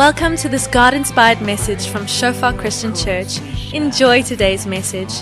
Welcome 0.00 0.36
to 0.38 0.48
this 0.48 0.66
God 0.66 0.94
inspired 0.94 1.42
message 1.42 1.86
from 1.88 2.06
Shofar 2.06 2.54
Christian 2.54 2.94
Church. 2.94 3.38
Enjoy 3.74 4.22
today's 4.22 4.64
message. 4.64 5.12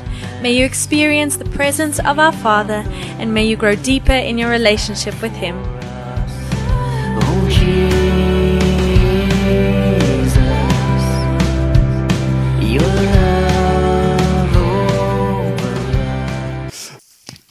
May 0.40 0.52
you 0.52 0.64
experience 0.64 1.36
the 1.36 1.46
presence 1.46 1.98
of 1.98 2.20
our 2.20 2.30
Father 2.30 2.84
and 3.18 3.34
may 3.34 3.44
you 3.44 3.56
grow 3.56 3.74
deeper 3.74 4.12
in 4.12 4.38
your 4.38 4.50
relationship 4.50 5.20
with 5.20 5.32
Him. 5.32 5.56
Oh 7.18 7.48
Jesus, 7.50 7.90
your 12.62 12.86
love 12.86 14.56
over 14.56 15.74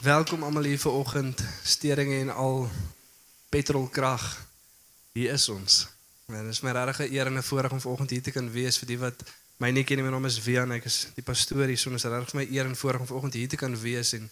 Welkom 0.00 0.42
almal 0.42 0.64
hier 0.64 0.78
vanoggend. 0.78 1.44
Steringe 1.62 2.20
en 2.20 2.30
al 2.30 2.68
petrolkrag. 3.48 4.46
Hier 5.12 5.32
is 5.32 5.48
ons. 5.48 5.97
En 6.28 6.44
dit 6.44 6.52
is 6.52 6.60
my 6.60 6.72
regtig 6.76 6.98
'n 7.06 7.12
eer 7.14 7.26
en 7.26 7.36
'n 7.38 7.42
voorreg 7.42 7.72
om 7.72 7.80
vanoggend 7.80 8.10
hier 8.10 8.22
te 8.22 8.30
kan 8.30 8.50
wees 8.50 8.78
vir 8.78 8.88
die 8.88 8.98
wat 8.98 9.22
my 9.56 9.70
nie 9.70 9.84
ken 9.84 9.96
nie. 9.96 10.04
My 10.04 10.10
naam 10.10 10.24
is 10.24 10.42
Wian. 10.44 10.72
Ek 10.72 10.84
is 10.84 11.08
die 11.14 11.22
pastoor 11.22 11.66
hier. 11.66 11.78
So, 11.78 11.90
is 11.90 12.04
regtig 12.04 12.34
my 12.34 12.46
eer 12.50 12.66
en 12.66 12.76
voorreg 12.76 13.00
om 13.00 13.06
vanoggend 13.06 13.34
hier 13.34 13.48
te 13.48 13.56
kan 13.56 13.80
wees 13.80 14.12
en 14.12 14.30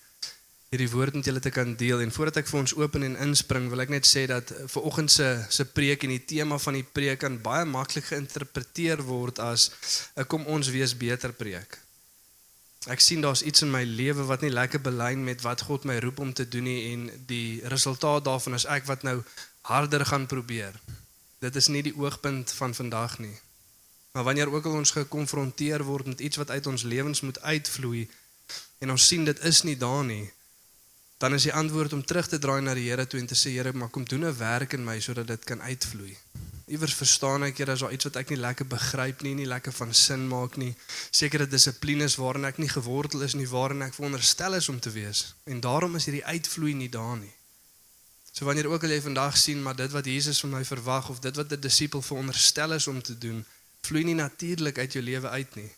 hierdie 0.71 0.91
woord 0.91 1.15
met 1.15 1.25
julle 1.25 1.41
te 1.41 1.51
kan 1.51 1.77
deel. 1.77 2.01
En 2.01 2.13
voordat 2.13 2.37
ek 2.37 2.49
vir 2.51 2.61
ons 2.61 2.75
open 2.75 3.03
en 3.03 3.17
inspring, 3.17 3.69
wil 3.69 3.81
ek 3.81 3.89
net 3.89 4.07
sê 4.07 4.27
dat 4.27 4.51
eh, 4.51 4.67
vanoggend 4.67 5.11
se 5.11 5.45
se 5.49 5.65
preek 5.65 6.03
en 6.03 6.13
die 6.13 6.25
tema 6.25 6.59
van 6.59 6.75
die 6.75 6.85
preek 6.99 7.19
kan 7.19 7.41
baie 7.41 7.65
maklik 7.65 8.05
geïnterpreteer 8.05 9.03
word 9.03 9.39
as 9.39 9.71
'n 10.17 10.27
kom 10.27 10.45
ons 10.47 10.69
wees 10.69 10.97
beter 10.97 11.33
preek. 11.33 11.79
Ek 12.87 13.01
sien 13.01 13.21
daar's 13.21 13.43
iets 13.43 13.63
in 13.63 13.71
my 13.71 13.85
lewe 13.85 14.23
wat 14.27 14.43
nie 14.43 14.51
lekker 14.51 14.81
belyn 14.81 15.25
met 15.25 15.41
wat 15.43 15.61
God 15.61 15.85
my 15.85 15.99
roep 15.99 16.19
om 16.19 16.33
te 16.33 16.49
doen 16.49 16.65
nie 16.65 16.93
en 16.93 17.11
die 17.27 17.61
resultaat 17.65 18.25
daarvan 18.25 18.55
is 18.55 18.67
ek 18.67 18.85
wat 18.85 19.03
nou 19.03 19.25
harder 19.63 20.07
gaan 20.07 20.27
probeer. 20.27 20.75
Dit 21.39 21.57
is 21.57 21.69
nie 21.69 21.83
die 21.83 21.97
oogpunt 21.97 22.53
van 22.53 22.75
vandag 22.75 23.19
nie. 23.19 23.35
Maar 24.13 24.25
wanneer 24.25 24.53
ook 24.53 24.65
al 24.65 24.79
ons 24.81 24.91
gekonfronteer 24.91 25.85
word 25.85 26.07
met 26.07 26.21
iets 26.21 26.37
wat 26.37 26.51
uit 26.51 26.67
ons 26.67 26.83
lewens 26.83 27.21
moet 27.21 27.41
uitvloei 27.41 28.09
en 28.79 28.91
ons 28.91 29.07
sien 29.07 29.25
dit 29.25 29.45
is 29.45 29.63
nie 29.63 29.77
daar 29.77 30.05
nie, 30.05 30.33
dan 31.19 31.35
is 31.35 31.47
die 31.49 31.53
antwoord 31.53 31.93
om 31.93 32.05
terug 32.05 32.29
te 32.29 32.39
draai 32.39 32.61
na 32.61 32.75
die 32.77 32.89
Here 32.91 33.07
toe 33.07 33.21
en 33.21 33.29
te 33.29 33.37
sê 33.37 33.55
Here, 33.55 33.73
maar 33.73 33.89
kom 33.89 34.05
doen 34.05 34.25
'n 34.25 34.39
werk 34.39 34.73
in 34.73 34.85
my 34.85 35.01
sodat 35.01 35.27
dit 35.27 35.45
kan 35.45 35.63
uitvloei. 35.63 36.17
Iewers 36.67 36.95
verstaan 36.95 37.43
ek 37.45 37.57
Here, 37.59 37.73
is 37.73 37.81
daar 37.81 37.93
iets 37.93 38.05
wat 38.05 38.17
ek 38.17 38.29
nie 38.29 38.39
lekker 38.39 38.67
begryp 38.67 39.23
nie, 39.23 39.35
nie 39.35 39.47
lekker 39.47 39.73
van 39.73 39.95
sin 39.95 40.29
maak 40.29 40.57
nie. 40.57 40.75
Sekere 41.11 41.47
dissiplines 41.47 42.17
waarin 42.17 42.45
ek 42.45 42.59
nie 42.59 42.69
gewortel 42.69 43.23
is 43.23 43.35
nie, 43.35 43.49
waarin 43.49 43.83
ek 43.83 43.95
veronderstel 43.95 44.55
is 44.55 44.69
om 44.69 44.81
te 44.81 44.91
wees. 44.91 45.35
En 45.45 45.61
daarom 45.61 45.97
is 45.97 46.05
hierdie 46.05 46.25
uitvloei 46.25 46.75
nie 46.75 46.89
daar 46.89 47.17
nie. 47.17 47.33
So 48.39 48.45
wanneer 48.45 48.67
ook 48.69 48.83
al 48.85 48.93
jy 48.93 49.01
vandag 49.01 49.37
sien 49.41 49.63
maar 49.65 49.77
dit 49.77 49.93
wat 49.97 50.05
Jesus 50.05 50.43
van 50.45 50.51
my 50.59 50.65
verwag 50.69 51.09
of 51.09 51.23
dit 51.25 51.37
wat 51.37 51.53
'n 51.53 51.61
disipel 51.61 52.03
veronderstel 52.03 52.73
is 52.73 52.87
om 52.87 53.03
te 53.03 53.19
doen, 53.19 53.45
vloei 53.81 54.05
nie 54.05 54.15
natuurlik 54.15 54.79
uit 54.79 54.93
jou 54.93 55.05
lewe 55.05 55.29
uit 55.29 55.55
nie. 55.55 55.73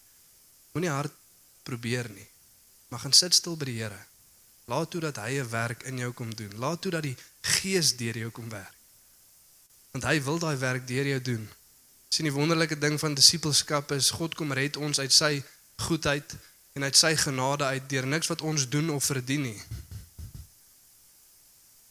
Moenie 0.72 0.90
hard 0.90 1.12
probeer 1.62 2.10
nie. 2.10 2.26
Maar 2.88 2.98
gaan 2.98 3.12
sit 3.12 3.34
stil 3.34 3.56
by 3.56 3.64
die 3.64 3.82
Here. 3.82 4.00
Laat 4.64 4.90
toe 4.90 5.00
dat 5.00 5.16
hy 5.16 5.38
'n 5.38 5.50
werk 5.50 5.82
in 5.82 5.98
jou 5.98 6.12
kom 6.12 6.34
doen. 6.34 6.58
Laat 6.58 6.82
toe 6.82 6.90
dat 6.90 7.02
die 7.02 7.16
Gees 7.40 7.96
deur 7.96 8.18
jou 8.18 8.30
kom 8.30 8.48
werk. 8.48 8.74
Want 9.90 10.04
hy 10.04 10.22
wil 10.22 10.38
daai 10.38 10.56
werk 10.56 10.86
deur 10.86 11.06
jou 11.06 11.22
doen. 11.22 11.48
Sien 12.08 12.24
die 12.24 12.34
wonderlike 12.34 12.78
ding 12.78 12.98
van 12.98 13.14
disipelskap 13.14 13.92
is 13.92 14.10
God 14.10 14.34
kom 14.34 14.52
red 14.52 14.76
ons 14.76 14.98
uit 14.98 15.12
sy 15.12 15.44
goedheid 15.76 16.36
en 16.72 16.82
uit 16.82 16.96
sy 16.96 17.16
genade 17.16 17.64
uit 17.64 17.88
deur 17.88 18.06
niks 18.06 18.26
wat 18.26 18.42
ons 18.42 18.68
doen 18.68 18.90
of 18.90 19.04
verdien 19.04 19.42
nie 19.42 19.62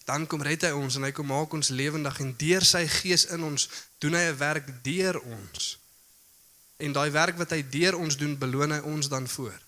dan 0.08 0.24
kom 0.28 0.42
red 0.42 0.64
hy 0.64 0.72
ons 0.72 0.96
en 0.96 1.04
hy 1.04 1.12
kom 1.12 1.28
maak 1.28 1.52
ons 1.58 1.74
lewendig 1.76 2.20
en 2.24 2.30
deur 2.40 2.64
sy 2.64 2.86
gees 2.88 3.26
in 3.36 3.44
ons 3.44 3.68
doen 4.00 4.16
hy 4.16 4.24
'n 4.30 4.38
werk 4.40 4.68
deur 4.84 5.20
ons. 5.20 5.78
En 6.80 6.92
daai 6.96 7.12
werk 7.12 7.36
wat 7.38 7.52
hy 7.52 7.62
deur 7.70 7.98
ons 7.98 8.16
doen, 8.16 8.38
beloon 8.38 8.72
hy 8.72 8.80
ons 8.80 9.10
dan 9.10 9.28
voor. 9.28 9.60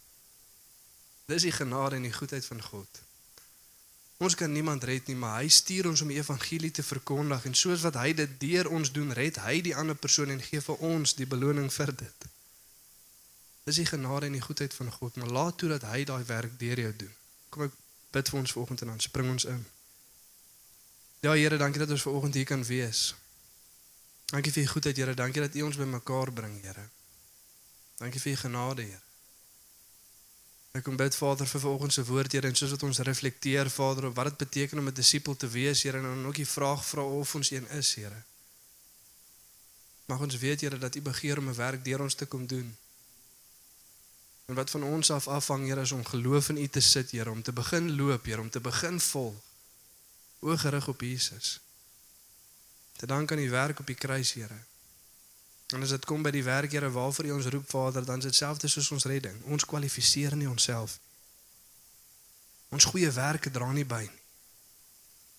Dis 1.25 1.43
die 1.43 1.51
genade 1.51 1.95
en 1.95 2.07
die 2.07 2.13
goedheid 2.13 2.45
van 2.45 2.61
God. 2.61 3.01
Ons 4.17 4.35
kan 4.35 4.51
niemand 4.51 4.83
red 4.83 5.07
nie, 5.07 5.15
maar 5.15 5.41
hy 5.41 5.47
stuur 5.47 5.87
ons 5.87 6.01
om 6.01 6.07
die 6.07 6.19
evangelie 6.19 6.71
te 6.71 6.83
verkondig 6.83 7.45
en 7.45 7.55
soos 7.55 7.81
wat 7.81 7.95
hy 7.95 8.13
dit 8.13 8.39
deur 8.39 8.67
ons 8.67 8.91
doen, 8.91 9.11
red 9.11 9.35
hy 9.43 9.61
die 9.61 9.75
ander 9.75 9.95
persoon 9.95 10.29
en 10.29 10.41
gee 10.41 10.61
vir 10.61 10.75
ons 10.75 11.13
die 11.15 11.27
beloning 11.27 11.67
vir 11.73 11.91
dit. 11.95 12.29
Dis 13.65 13.75
die 13.75 13.85
genade 13.85 14.25
en 14.25 14.39
die 14.39 14.47
goedheid 14.47 14.73
van 14.73 14.91
God, 14.91 15.15
maar 15.15 15.27
laat 15.27 15.57
toe 15.57 15.69
dat 15.69 15.83
hy 15.91 16.03
daai 16.03 16.23
werk 16.23 16.59
deur 16.59 16.79
jou 16.79 16.93
doen. 16.95 17.13
Kom 17.49 17.67
ek 17.67 17.75
bid 18.11 18.29
vir 18.29 18.39
ons 18.39 18.51
vanoggend 18.51 18.81
en 18.81 18.87
dan 18.87 18.99
spring 18.99 19.29
ons 19.35 19.45
in. 19.45 19.65
Ja 21.19 21.31
Here, 21.31 21.57
dankie 21.57 21.79
dat 21.79 21.89
ons 21.89 22.01
ver 22.01 22.11
oggend 22.11 22.33
hier 22.33 22.45
kan 22.45 22.63
wees. 22.63 23.15
Dankie 24.31 24.51
vir 24.51 24.63
u 24.63 24.67
goedheid, 24.67 24.97
Here. 24.97 25.13
Dankie 25.13 25.41
dat 25.41 25.55
u 25.55 25.61
ons 25.61 25.75
bymekaar 25.75 26.31
bring, 26.33 26.61
Here. 26.63 26.85
Dankie 27.97 28.21
vir 28.21 28.31
u 28.31 28.35
genade, 28.35 28.81
Here. 28.81 29.01
Ek 30.71 30.85
kom 30.85 30.95
bid 30.95 31.15
Vader 31.17 31.49
vir 31.49 31.59
vanoggend 31.59 31.93
se 31.93 32.05
woord, 32.07 32.31
Here, 32.31 32.47
en 32.47 32.55
soos 32.55 32.71
wat 32.71 32.85
ons 32.87 33.01
reflekteer, 33.03 33.67
Vader, 33.73 34.07
op 34.07 34.15
wat 34.15 34.29
dit 34.31 34.37
beteken 34.45 34.79
om 34.79 34.87
'n 34.87 34.93
disipel 34.93 35.35
te 35.35 35.47
wees, 35.47 35.83
Here, 35.83 35.97
en 35.97 36.03
dan 36.03 36.25
ook 36.25 36.35
die 36.35 36.47
vraag 36.47 36.85
vra 36.85 37.03
of 37.03 37.35
ons 37.35 37.51
een 37.51 37.67
is, 37.69 37.93
Here. 37.95 38.23
Mag 40.05 40.19
ons 40.19 40.37
weet, 40.37 40.61
Here, 40.61 40.77
dat 40.77 40.95
u 40.95 41.01
begeer 41.01 41.37
om 41.37 41.49
'n 41.49 41.55
werk 41.55 41.83
deur 41.83 42.01
ons 42.01 42.15
te 42.15 42.25
kom 42.25 42.47
doen. 42.47 42.77
En 44.45 44.55
wat 44.55 44.69
van 44.69 44.83
ons 44.83 45.11
af 45.11 45.27
afhang, 45.27 45.67
Here, 45.67 45.81
is 45.81 45.91
om 45.91 46.05
geloof 46.05 46.49
in 46.49 46.57
u 46.57 46.67
te 46.67 46.79
sit, 46.79 47.11
Here, 47.11 47.31
om 47.31 47.41
te 47.41 47.51
begin 47.51 47.95
loop, 47.95 48.25
Here, 48.25 48.41
om 48.41 48.49
te 48.49 48.59
begin 48.59 48.99
volg 48.99 49.48
oog 50.39 50.61
gerig 50.61 50.87
op 50.87 51.01
Jesus. 51.01 51.59
Te 52.95 53.05
dank 53.05 53.31
aan 53.31 53.37
die 53.37 53.49
werk 53.49 53.79
op 53.79 53.87
die 53.87 53.95
kruis, 53.95 54.33
Here. 54.33 54.59
En 55.67 55.81
as 55.81 55.89
dit 55.89 56.05
kom 56.05 56.21
by 56.21 56.31
die 56.31 56.43
werk, 56.43 56.71
Here, 56.71 56.91
waarvoor 56.91 57.25
U 57.25 57.31
ons 57.31 57.45
roep, 57.45 57.69
Vader, 57.69 58.05
dan 58.05 58.17
is 58.17 58.23
dit 58.23 58.35
selfs 58.35 58.71
soos 58.73 58.91
ons 58.91 59.05
redding. 59.05 59.43
Ons 59.43 59.65
kwalifiseer 59.65 60.35
nie 60.35 60.49
onsself. 60.49 60.99
Ons 62.69 62.85
goeie 62.85 63.11
werke 63.11 63.51
dra 63.51 63.71
nie 63.71 63.85
by 63.85 64.03
nie. 64.05 64.23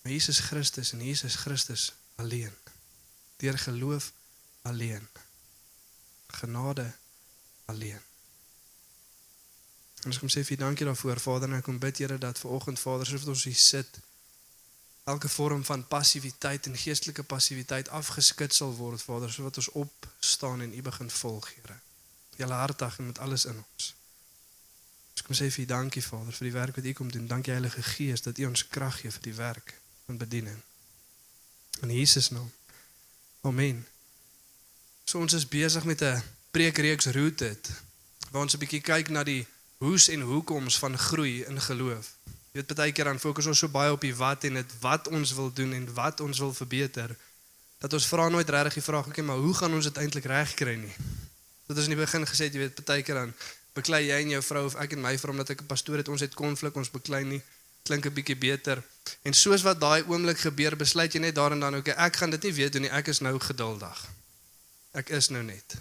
Maar 0.02 0.12
Jesus 0.12 0.38
Christus 0.38 0.92
en 0.92 1.04
Jesus 1.04 1.34
Christus 1.34 1.92
alleen. 2.16 2.52
Deur 3.36 3.58
geloof 3.58 4.12
alleen. 4.62 5.08
Genade 6.26 6.92
alleen. 7.64 8.00
En 10.00 10.08
ons 10.08 10.18
kom 10.18 10.30
sê 10.32 10.40
vir 10.44 10.56
dankie 10.56 10.86
daarvoor, 10.88 11.20
Vader, 11.20 11.50
en 11.50 11.58
ek 11.58 11.66
kom 11.68 11.78
bid, 11.78 12.00
Here, 12.00 12.16
dat 12.18 12.38
ver 12.40 12.54
oggend, 12.56 12.80
Vader, 12.80 13.06
soos 13.06 13.28
ons 13.28 13.44
hier 13.44 13.58
sit, 13.58 14.00
elke 15.04 15.28
vorm 15.28 15.64
van 15.64 15.86
passiwiteit 15.88 16.66
en 16.66 16.76
geestelike 16.76 17.22
passiwiteit 17.22 17.88
afgeskit 17.88 18.54
sal 18.54 18.74
word 18.76 19.02
Vader 19.02 19.32
sodat 19.32 19.56
ons 19.56 19.68
opstaan 19.68 20.60
en 20.60 20.74
U 20.74 20.82
begin 20.82 21.10
volg 21.10 21.48
Here. 21.54 21.78
Julle 22.36 22.54
hartig 22.54 22.98
en 22.98 23.06
met 23.06 23.18
alles 23.18 23.44
in 23.44 23.56
ons. 23.56 23.94
Ons 25.12 25.22
kom 25.22 25.36
sê 25.36 25.50
vir 25.50 25.64
U 25.64 25.66
dankie 25.66 26.02
Vader 26.04 26.32
vir 26.32 26.48
die 26.48 26.56
werk 26.56 26.76
wat 26.76 26.84
U 26.84 26.92
kom 26.92 27.12
doen. 27.12 27.26
Dankie 27.26 27.52
Heilige 27.52 27.82
Gees 27.82 28.22
dat 28.22 28.38
U 28.38 28.46
ons 28.46 28.66
krag 28.68 29.00
gee 29.00 29.10
vir 29.10 29.22
die 29.22 29.34
werk 29.34 29.74
van 30.06 30.16
bediening. 30.16 30.60
In 31.80 31.90
Jesus 31.90 32.30
naam. 32.30 32.50
Amen. 33.40 33.86
So 35.04 35.18
ons 35.18 35.32
is 35.32 35.48
besig 35.48 35.84
met 35.84 36.02
'n 36.02 36.22
preekreeks 36.50 37.06
Rooted 37.06 37.70
waar 38.30 38.42
ons 38.42 38.54
'n 38.54 38.58
bietjie 38.58 38.80
kyk 38.80 39.08
na 39.08 39.24
die 39.24 39.46
hoes 39.78 40.08
en 40.08 40.20
hoekoms 40.20 40.78
van 40.78 40.98
groei 40.98 41.42
in 41.44 41.60
geloof. 41.60 42.12
Jy 42.50 42.58
weet 42.58 42.74
baie 42.74 42.92
keer 42.92 43.06
dan 43.06 43.20
fokus 43.22 43.46
ons 43.46 43.60
so 43.62 43.70
baie 43.70 43.92
op 43.94 44.02
die 44.02 44.14
wat 44.18 44.44
en 44.48 44.56
dit 44.58 44.72
wat 44.82 45.08
ons 45.08 45.34
wil 45.38 45.52
doen 45.54 45.72
en 45.76 45.84
wat 45.94 46.20
ons 46.20 46.38
wil 46.42 46.50
verbeter 46.54 47.14
dat 47.78 47.92
ons 47.94 48.06
vra 48.10 48.26
nooit 48.28 48.48
regtig 48.50 48.80
die 48.80 48.82
vraag 48.82 49.06
okay 49.06 49.24
maar 49.24 49.38
hoe 49.38 49.54
gaan 49.54 49.74
ons 49.74 49.86
dit 49.86 50.00
eintlik 50.02 50.26
regkry 50.26 50.74
nie. 50.80 50.94
Dit 51.70 51.78
is 51.78 51.86
in 51.86 51.94
die 51.94 52.00
begin 52.00 52.26
gesê 52.26 52.50
jy 52.50 52.64
weet 52.64 52.82
baie 52.88 53.06
keer 53.06 53.22
dan 53.22 53.34
beklei 53.76 54.02
jy 54.08 54.18
en 54.24 54.34
jou 54.34 54.42
vrou 54.42 54.64
of 54.66 54.74
ek 54.82 54.96
en 54.96 55.04
my 55.06 55.14
vrou 55.22 55.36
omdat 55.36 55.54
ek 55.54 55.62
'n 55.62 55.70
pastoor 55.70 56.02
het 56.02 56.10
ons 56.10 56.26
het 56.26 56.34
konflik 56.34 56.74
ons 56.74 56.90
beklei 56.90 57.22
nie 57.24 57.42
klink 57.86 58.06
'n 58.06 58.14
bietjie 58.18 58.36
beter 58.36 58.82
en 59.22 59.32
soos 59.32 59.62
wat 59.62 59.80
daai 59.80 60.02
oomblik 60.10 60.42
gebeur 60.42 60.76
besluit 60.76 61.14
jy 61.14 61.20
net 61.20 61.34
daar 61.34 61.52
en 61.52 61.60
dan 61.60 61.76
okay 61.78 61.94
ek 61.94 62.16
gaan 62.16 62.30
dit 62.30 62.42
nie 62.42 62.52
weet 62.52 62.72
doen 62.72 62.82
nie 62.82 62.90
ek 62.90 63.08
is 63.08 63.20
nou 63.20 63.38
geduldig. 63.38 64.06
Ek 64.92 65.10
is 65.10 65.30
nou 65.30 65.42
net. 65.42 65.78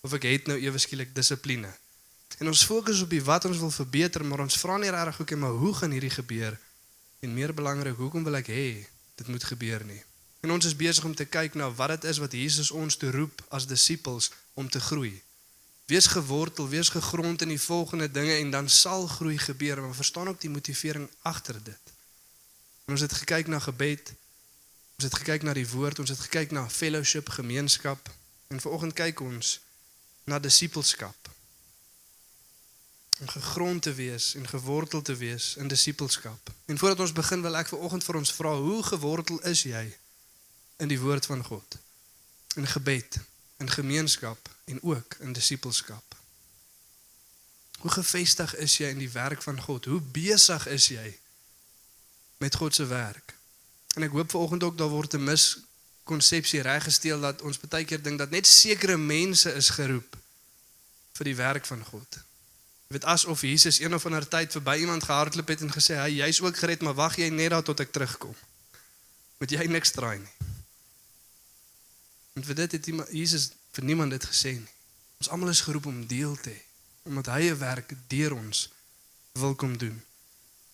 Of 0.00 0.12
ek 0.12 0.22
het 0.22 0.46
nou 0.46 0.58
ewe 0.58 0.78
skielik 0.78 1.14
dissipline. 1.14 1.74
En 2.38 2.46
ons 2.46 2.64
fokus 2.64 3.02
op 3.02 3.10
die 3.10 3.22
wat 3.22 3.44
ons 3.44 3.58
wil 3.58 3.70
verbeter, 3.70 4.24
maar 4.24 4.40
ons 4.40 4.56
vra 4.58 4.76
nie 4.76 4.90
regtig 4.90 5.16
hoe, 5.16 5.36
maar 5.36 5.50
hoe 5.50 5.74
gaan 5.74 5.90
hierdie 5.90 6.10
gebeur? 6.10 6.58
En 7.20 7.34
meer 7.34 7.54
belangrik, 7.54 7.96
hoekom 7.96 8.24
wil 8.24 8.38
ek 8.40 8.48
hê 8.50 8.86
dit 9.14 9.28
moet 9.28 9.44
gebeur 9.44 9.84
nie? 9.84 10.00
En 10.42 10.50
ons 10.50 10.64
is 10.64 10.76
besig 10.76 11.04
om 11.04 11.14
te 11.14 11.24
kyk 11.24 11.54
na 11.54 11.68
wat 11.70 11.94
dit 11.94 12.08
is 12.10 12.18
wat 12.18 12.32
Jesus 12.32 12.70
ons 12.70 12.96
toe 12.96 13.10
roep 13.14 13.44
as 13.48 13.66
disippels 13.70 14.32
om 14.58 14.68
te 14.68 14.80
groei. 14.80 15.22
Wees 15.86 16.06
gewortel, 16.06 16.68
wees 16.68 16.88
gegrond 16.88 17.42
in 17.42 17.52
die 17.52 17.60
volgende 17.60 18.10
dinge 18.10 18.34
en 18.34 18.50
dan 18.50 18.68
sal 18.68 19.06
groei 19.06 19.38
gebeur, 19.38 19.82
maar 19.82 19.94
verstaan 19.94 20.28
ook 20.28 20.40
die 20.40 20.50
motivering 20.50 21.08
agter 21.22 21.62
dit. 21.62 21.92
En 22.84 22.96
ons 22.96 23.00
het 23.00 23.12
gekyk 23.12 23.46
na 23.46 23.58
gebed. 23.58 24.14
Ons 24.98 25.04
het 25.10 25.14
gekyk 25.14 25.42
na 25.42 25.54
die 25.54 25.68
woord, 25.68 25.98
ons 25.98 26.10
het 26.10 26.18
gekyk 26.26 26.50
na 26.50 26.68
fellowship, 26.70 27.28
gemeenskap 27.28 28.10
en 28.48 28.60
vanoggend 28.60 28.92
kyk 28.98 29.20
ons 29.20 29.60
na 30.24 30.38
disippelskap 30.38 31.31
om 33.20 33.28
gegrond 33.28 33.82
te 33.82 33.94
wees 33.94 34.34
en 34.34 34.48
gewortel 34.48 35.02
te 35.02 35.16
wees 35.16 35.56
in 35.56 35.68
disippelskap. 35.68 36.50
En 36.64 36.78
voordat 36.78 37.00
ons 37.00 37.12
begin 37.12 37.42
wil 37.42 37.56
ek 37.56 37.68
vir 37.68 37.78
oggend 37.78 38.04
vir 38.04 38.16
ons 38.16 38.32
vra, 38.32 38.54
hoe 38.56 38.82
gewortel 38.82 39.40
is 39.50 39.62
jy 39.62 39.84
in 40.76 40.88
die 40.88 41.00
woord 41.00 41.26
van 41.26 41.44
God? 41.44 41.76
In 42.54 42.66
gebed, 42.66 43.18
in 43.58 43.70
gemeenskap 43.70 44.48
en 44.64 44.82
ook 44.82 45.16
in 45.20 45.32
disippelskap. 45.32 46.16
Hoe 47.82 47.90
gefestig 47.90 48.56
is 48.56 48.76
jy 48.78 48.90
in 48.94 49.02
die 49.02 49.10
werk 49.10 49.42
van 49.42 49.60
God? 49.60 49.84
Hoe 49.84 50.00
besig 50.00 50.66
is 50.66 50.86
jy 50.94 51.18
met 52.38 52.54
God 52.54 52.74
se 52.74 52.86
werk? 52.86 53.34
En 53.94 54.06
ek 54.06 54.14
hoop 54.14 54.30
vanoggend 54.30 54.62
ook 54.62 54.78
daar 54.78 54.92
word 54.92 55.14
'n 55.14 55.24
miskonsepsie 55.24 56.62
reggesteel 56.62 57.20
dat 57.20 57.42
ons 57.42 57.58
baie 57.58 57.84
keer 57.84 58.02
dink 58.02 58.18
dat 58.18 58.30
net 58.30 58.46
sekere 58.46 58.96
mense 58.96 59.52
is 59.54 59.68
geroep 59.68 60.16
vir 61.12 61.24
die 61.24 61.36
werk 61.36 61.66
van 61.66 61.84
God. 61.84 62.18
Weet 62.92 63.04
asof 63.04 63.40
Jesus 63.40 63.80
een 63.80 63.94
of 63.94 64.04
ander 64.04 64.28
tyd 64.28 64.52
verby 64.52 64.76
iemand 64.84 65.04
gehardloop 65.04 65.48
het 65.48 65.60
en 65.60 65.72
gesê, 65.72 65.94
"Hy, 65.96 66.10
jy's 66.20 66.40
ook 66.40 66.56
gered, 66.56 66.82
maar 66.82 66.94
wag 66.94 67.16
jy 67.16 67.28
net 67.28 67.50
daar 67.50 67.62
tot 67.62 67.80
ek 67.80 67.92
terugkom." 67.92 68.34
Moet 69.38 69.50
jy 69.50 69.64
niks 69.66 69.90
draai 69.90 70.18
nie. 70.18 70.34
En 72.32 72.44
vir 72.44 72.54
dit 72.54 72.72
het 72.72 72.86
iemand, 72.86 73.08
Jesus 73.12 73.50
vir 73.72 73.84
niemand 73.84 74.10
dit 74.10 74.24
gesê 74.24 74.52
nie. 74.52 74.72
Ons 75.18 75.28
almal 75.28 75.48
is 75.48 75.60
geroep 75.60 75.86
om 75.86 76.06
deel 76.06 76.36
te 76.36 76.50
hê 76.50 76.60
omdat 77.02 77.26
hy 77.26 77.50
'n 77.50 77.58
werk 77.58 77.92
deur 78.06 78.34
ons 78.34 78.70
wil 79.32 79.54
kom 79.54 79.78
doen. 79.78 80.02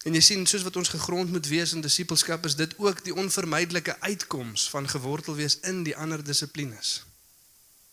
En 0.02 0.14
jy 0.14 0.20
sien 0.20 0.46
soos 0.46 0.62
wat 0.62 0.76
ons 0.76 0.88
gegrond 0.88 1.30
moet 1.30 1.46
wees 1.46 1.72
in 1.72 1.80
disippelskap 1.80 2.44
is 2.44 2.56
dit 2.56 2.78
ook 2.78 3.04
die 3.04 3.14
onvermydelike 3.14 4.00
uitkoms 4.00 4.70
van 4.70 4.88
gewortel 4.88 5.34
wees 5.34 5.58
in 5.60 5.82
die 5.82 5.96
ander 5.96 6.24
dissiplines. 6.24 7.02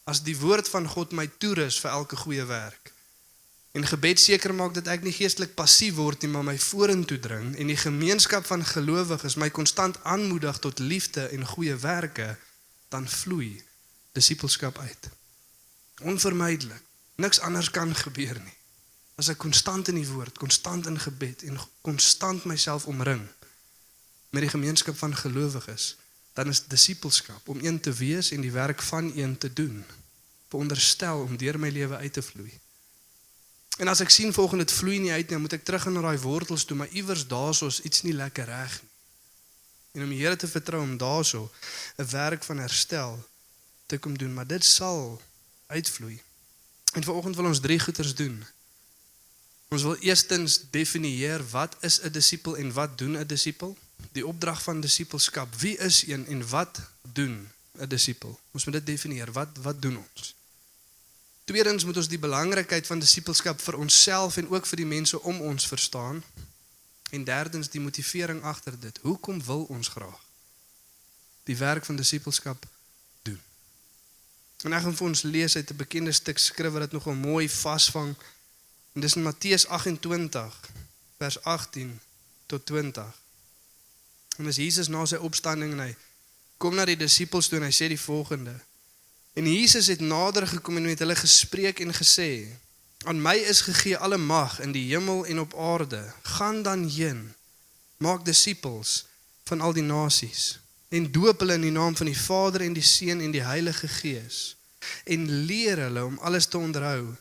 As 0.04 0.24
die 0.24 0.38
woord 0.38 0.70
van 0.70 0.88
God 0.88 1.12
my 1.12 1.28
toerus 1.38 1.80
vir 1.80 1.92
elke 1.92 2.16
goeie 2.16 2.46
werk. 2.46 2.95
En 3.76 3.84
gebed 3.84 4.20
seker 4.20 4.54
maak 4.56 4.72
dat 4.78 4.88
ek 4.88 5.02
nie 5.04 5.12
geestelik 5.12 5.52
passief 5.58 5.98
word 6.00 6.22
nie, 6.24 6.30
maar 6.32 6.46
my 6.48 6.56
vorentoe 6.64 7.18
dring 7.20 7.50
en 7.60 7.68
die 7.68 7.76
gemeenskap 7.76 8.48
van 8.48 8.64
gelowiges 8.64 9.36
my 9.36 9.50
konstant 9.52 10.00
aanmoedig 10.08 10.62
tot 10.64 10.80
liefde 10.80 11.26
en 11.36 11.44
goeie 11.50 11.76
werke, 11.84 12.38
dan 12.88 13.10
vloei 13.10 13.60
disippelskap 14.16 14.80
uit. 14.80 15.10
Onvermydelik. 16.08 16.80
Niks 17.20 17.40
anders 17.40 17.70
kan 17.72 17.92
gebeur 17.96 18.40
nie. 18.40 18.56
As 19.20 19.28
ek 19.32 19.44
konstant 19.44 19.92
in 19.92 20.00
die 20.00 20.08
woord, 20.08 20.40
konstant 20.40 20.88
in 20.88 21.00
gebed 21.00 21.44
en 21.48 21.60
konstant 21.84 22.48
myself 22.48 22.88
omring 22.92 23.28
met 24.36 24.44
die 24.44 24.52
gemeenskap 24.52 24.98
van 25.00 25.16
gelowiges, 25.16 25.96
dan 26.36 26.52
is 26.52 26.66
disippelskap 26.68 27.48
om 27.48 27.60
een 27.64 27.80
te 27.80 27.92
wees 27.96 28.32
en 28.36 28.44
die 28.44 28.52
werk 28.52 28.82
van 28.84 29.12
een 29.16 29.38
te 29.38 29.54
doen. 29.54 29.84
Veronderstel 30.48 31.28
om 31.28 31.38
deur 31.40 31.60
my 31.60 31.70
lewe 31.76 31.96
uit 31.96 32.14
te 32.14 32.24
vloei. 32.24 32.52
En 33.78 33.88
as 33.88 34.00
ek 34.00 34.10
sien 34.10 34.34
volgens 34.34 34.64
dit 34.64 34.72
vloei 34.72 35.00
nie 35.00 35.12
uit 35.12 35.30
nie, 35.30 35.38
moet 35.38 35.54
ek 35.54 35.64
terug 35.68 35.86
na 35.92 36.02
daai 36.02 36.20
wortels 36.20 36.64
toe, 36.64 36.78
maar 36.78 36.92
iewers 36.96 37.28
daarsoos 37.28 37.82
iets 37.82 38.02
nie 38.02 38.14
lekker 38.14 38.46
reg 38.46 38.82
nie. 38.82 38.94
En 39.96 40.04
om 40.04 40.10
die 40.12 40.20
Here 40.20 40.36
te 40.36 40.48
vertrou 40.48 40.82
om 40.84 40.98
daarso 40.98 41.52
'n 41.98 42.10
werk 42.10 42.44
van 42.44 42.58
herstel 42.58 43.28
te 43.86 43.98
kom 43.98 44.18
doen, 44.18 44.34
maar 44.34 44.48
dit 44.48 44.66
sal 44.66 45.22
uitvloei. 45.68 46.22
En 46.94 47.04
vanoggend 47.04 47.36
wil 47.36 47.46
ons 47.46 47.60
drie 47.60 47.80
goeters 47.80 48.16
doen. 48.16 48.46
Ons 49.68 49.82
wil 49.82 49.96
eerstens 49.96 50.60
definieer 50.72 51.50
wat 51.50 51.76
is 51.80 52.02
'n 52.02 52.12
disipel 52.12 52.58
en 52.58 52.74
wat 52.74 52.98
doen 52.98 53.18
'n 53.18 53.28
disipel? 53.28 53.78
Die 54.12 54.28
opdrag 54.28 54.62
van 54.62 54.82
disipelskap. 54.82 55.56
Wie 55.56 55.78
is 55.78 56.08
een 56.08 56.28
en 56.28 56.48
wat 56.48 56.82
doen 57.02 57.52
'n 57.80 57.88
disipel? 57.88 58.40
Ons 58.52 58.66
moet 58.66 58.74
dit 58.74 58.86
definieer. 58.86 59.32
Wat 59.32 59.50
wat 59.62 59.82
doen 59.82 59.98
ons? 59.98 60.35
Tweedens 61.46 61.86
moet 61.86 61.98
ons 61.98 62.08
die 62.10 62.20
belangrikheid 62.20 62.88
van 62.88 63.00
disipelskap 63.00 63.62
vir 63.62 63.76
onsself 63.78 64.38
en 64.42 64.48
ook 64.50 64.66
vir 64.66 64.82
die 64.82 64.90
mense 64.90 65.22
om 65.22 65.42
ons 65.46 65.68
verstaan. 65.68 66.24
En 67.14 67.24
derdens 67.24 67.70
die 67.70 67.82
motivering 67.82 68.42
agter 68.44 68.80
dit. 68.80 68.98
Hoekom 69.02 69.44
wil 69.46 69.64
ons 69.70 69.88
graag 69.88 70.22
die 71.46 71.58
werk 71.58 71.86
van 71.86 71.96
disipelskap 71.96 72.66
doen? 73.22 73.42
En 74.66 74.74
ek 74.74 74.82
gaan 74.88 74.98
vir 74.98 75.08
ons 75.08 75.22
lees 75.22 75.56
uit 75.56 75.70
'n 75.70 75.78
bekende 75.78 76.12
stuk 76.12 76.42
skrif 76.42 76.72
wat 76.74 76.82
dit 76.90 76.98
nogal 76.98 77.14
mooi 77.14 77.50
vasvang. 77.50 78.16
En 78.94 79.02
dis 79.02 79.16
in 79.16 79.24
Matteus 79.24 79.68
28 79.68 80.60
vers 81.18 81.44
18 81.44 82.00
tot 82.46 82.66
20. 82.66 83.14
En 84.38 84.48
as 84.48 84.56
Jesus 84.56 84.88
na 84.88 85.06
sy 85.06 85.16
opstanding 85.16 85.72
en 85.72 85.80
hy 85.80 85.96
kom 86.58 86.76
na 86.76 86.86
die 86.86 86.98
disippels 86.98 87.48
toe 87.48 87.60
en 87.60 87.66
hy 87.66 87.72
sê 87.72 87.88
die 87.88 88.02
volgende. 88.02 88.60
En 89.36 89.48
Jesus 89.52 89.88
het 89.92 90.00
nader 90.00 90.48
gekom 90.48 90.78
en 90.80 90.88
met 90.88 91.00
hulle 91.00 91.16
gespreek 91.16 91.80
en 91.84 91.94
gesê: 91.94 92.48
"Aan 93.04 93.22
my 93.22 93.36
is 93.36 93.62
gegee 93.62 93.98
alle 93.98 94.18
mag 94.18 94.60
in 94.60 94.72
die 94.72 94.88
hemel 94.94 95.26
en 95.26 95.40
op 95.40 95.56
aarde. 95.56 96.14
Gaan 96.22 96.64
dan 96.64 96.88
heen, 96.88 97.34
maak 97.98 98.26
disippels 98.26 99.06
van 99.44 99.62
al 99.62 99.74
die 99.74 99.84
nasies 99.84 100.60
en 100.88 101.12
doop 101.12 101.40
hulle 101.40 101.54
in 101.54 101.68
die 101.68 101.74
naam 101.76 101.96
van 101.96 102.06
die 102.06 102.20
Vader 102.20 102.62
en 102.62 102.74
die 102.74 102.84
Seun 102.86 103.22
en 103.22 103.32
die 103.32 103.44
Heilige 103.44 103.88
Gees 103.88 104.56
en 105.04 105.30
leer 105.46 105.78
hulle 105.78 106.06
om 106.06 106.20
alles 106.22 106.46
te 106.46 106.58
onderhou 106.58 107.16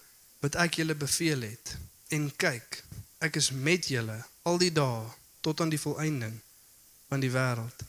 wat 0.44 0.54
ek 0.60 0.78
julle 0.80 0.94
beveel 0.94 1.40
het. 1.48 1.76
En 2.08 2.28
kyk, 2.36 2.82
ek 3.18 3.40
is 3.40 3.50
met 3.50 3.88
julle 3.88 4.20
al 4.44 4.60
die 4.60 4.72
dae 4.72 5.08
tot 5.40 5.60
aan 5.60 5.72
die 5.72 5.80
volëinding 5.80 6.36
van 7.08 7.24
die 7.24 7.32
wêreld. 7.32 7.84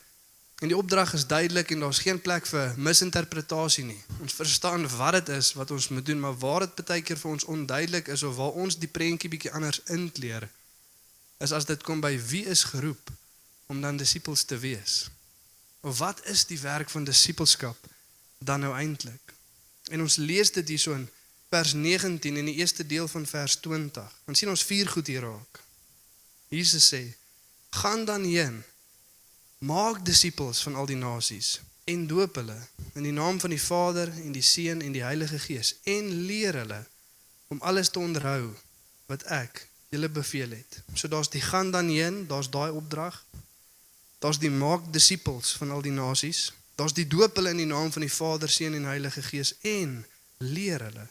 En 0.63 0.67
die 0.67 0.77
opdrag 0.77 1.13
is 1.13 1.27
duidelik 1.27 1.71
en 1.71 1.79
daar's 1.79 1.99
geen 1.99 2.21
plek 2.21 2.45
vir 2.47 2.73
misinterpretasie 2.79 3.83
nie. 3.83 3.99
Ons 4.23 4.33
verstaan 4.33 4.87
wat 4.95 5.17
dit 5.17 5.31
is 5.35 5.51
wat 5.53 5.71
ons 5.71 5.87
moet 5.91 6.05
doen, 6.05 6.19
maar 6.19 6.37
waar 6.39 6.63
dit 6.63 6.85
baie 6.87 7.03
keer 7.03 7.19
vir 7.19 7.31
ons 7.31 7.47
onduidelik 7.51 8.07
is 8.07 8.23
of 8.23 8.35
waar 8.35 8.55
ons 8.63 8.77
die 8.79 8.87
prentjie 8.87 9.29
bietjie 9.29 9.51
anders 9.51 9.81
inkleer, 9.91 10.47
is 11.43 11.51
as 11.51 11.67
dit 11.67 11.83
kom 11.83 11.99
by 11.99 12.13
wie 12.31 12.45
is 12.47 12.63
geroep 12.71 13.11
om 13.67 13.81
dan 13.81 13.99
disippels 13.99 14.45
te 14.47 14.57
wees. 14.57 15.09
Of 15.83 15.97
wat 15.99 16.23
is 16.31 16.45
die 16.47 16.59
werk 16.59 16.89
van 16.89 17.03
disippelskap 17.03 17.77
dan 18.39 18.63
nou 18.63 18.71
eintlik? 18.77 19.33
En 19.91 20.01
ons 20.01 20.15
lees 20.17 20.51
dit 20.55 20.71
hierso 20.71 20.95
in 20.95 21.09
vers 21.51 21.73
19 21.73 22.39
en 22.39 22.47
die 22.47 22.55
eerste 22.55 22.85
deel 22.87 23.07
van 23.11 23.27
vers 23.27 23.59
20. 23.59 24.07
Ons 24.25 24.39
sien 24.39 24.49
ons 24.49 24.63
vier 24.71 24.87
goed 24.89 25.11
hier 25.11 25.27
raak. 25.27 25.59
Jesus 26.47 26.87
sê: 26.93 27.03
"Gaan 27.69 28.05
dan 28.05 28.23
heen, 28.23 28.63
maak 29.57 30.05
disippels 30.05 30.61
van 30.63 30.75
al 30.75 30.85
die 30.85 30.99
nasies 30.99 31.59
en 31.83 32.07
doop 32.07 32.35
hulle 32.35 32.57
in 32.93 33.03
die 33.03 33.13
naam 33.13 33.39
van 33.39 33.49
die 33.49 33.61
Vader 33.61 34.09
en 34.09 34.31
die 34.31 34.41
Seun 34.41 34.81
en 34.81 34.91
die 34.91 35.03
Heilige 35.03 35.39
Gees 35.39 35.75
en 35.83 36.09
leer 36.25 36.57
hulle 36.61 36.81
om 37.47 37.61
alles 37.61 37.89
te 37.89 37.99
onderhou 37.99 38.53
wat 39.05 39.23
ek 39.23 39.67
julle 39.89 40.09
beveel 40.09 40.49
het." 40.57 40.81
So 40.93 41.07
daar's 41.07 41.29
die 41.29 41.41
gaan 41.41 41.71
dan 41.71 41.87
heen, 41.87 42.27
daar's 42.27 42.49
daai 42.49 42.71
opdrag. 42.71 43.23
Daar's 44.19 44.39
die 44.39 44.49
maak 44.49 44.93
disippels 44.93 45.51
van 45.59 45.71
al 45.71 45.81
die 45.81 45.91
nasies. 45.91 46.53
Daar's 46.75 46.93
die 46.93 47.07
doop 47.07 47.35
hulle 47.35 47.49
in 47.49 47.61
die 47.63 47.69
naam 47.69 47.91
van 47.91 48.01
die 48.01 48.11
Vader, 48.11 48.49
Seun 48.49 48.73
en 48.73 48.85
Heilige 48.85 49.21
Gees 49.21 49.55
en 49.61 50.05
leer 50.37 50.81
hulle 50.81 51.07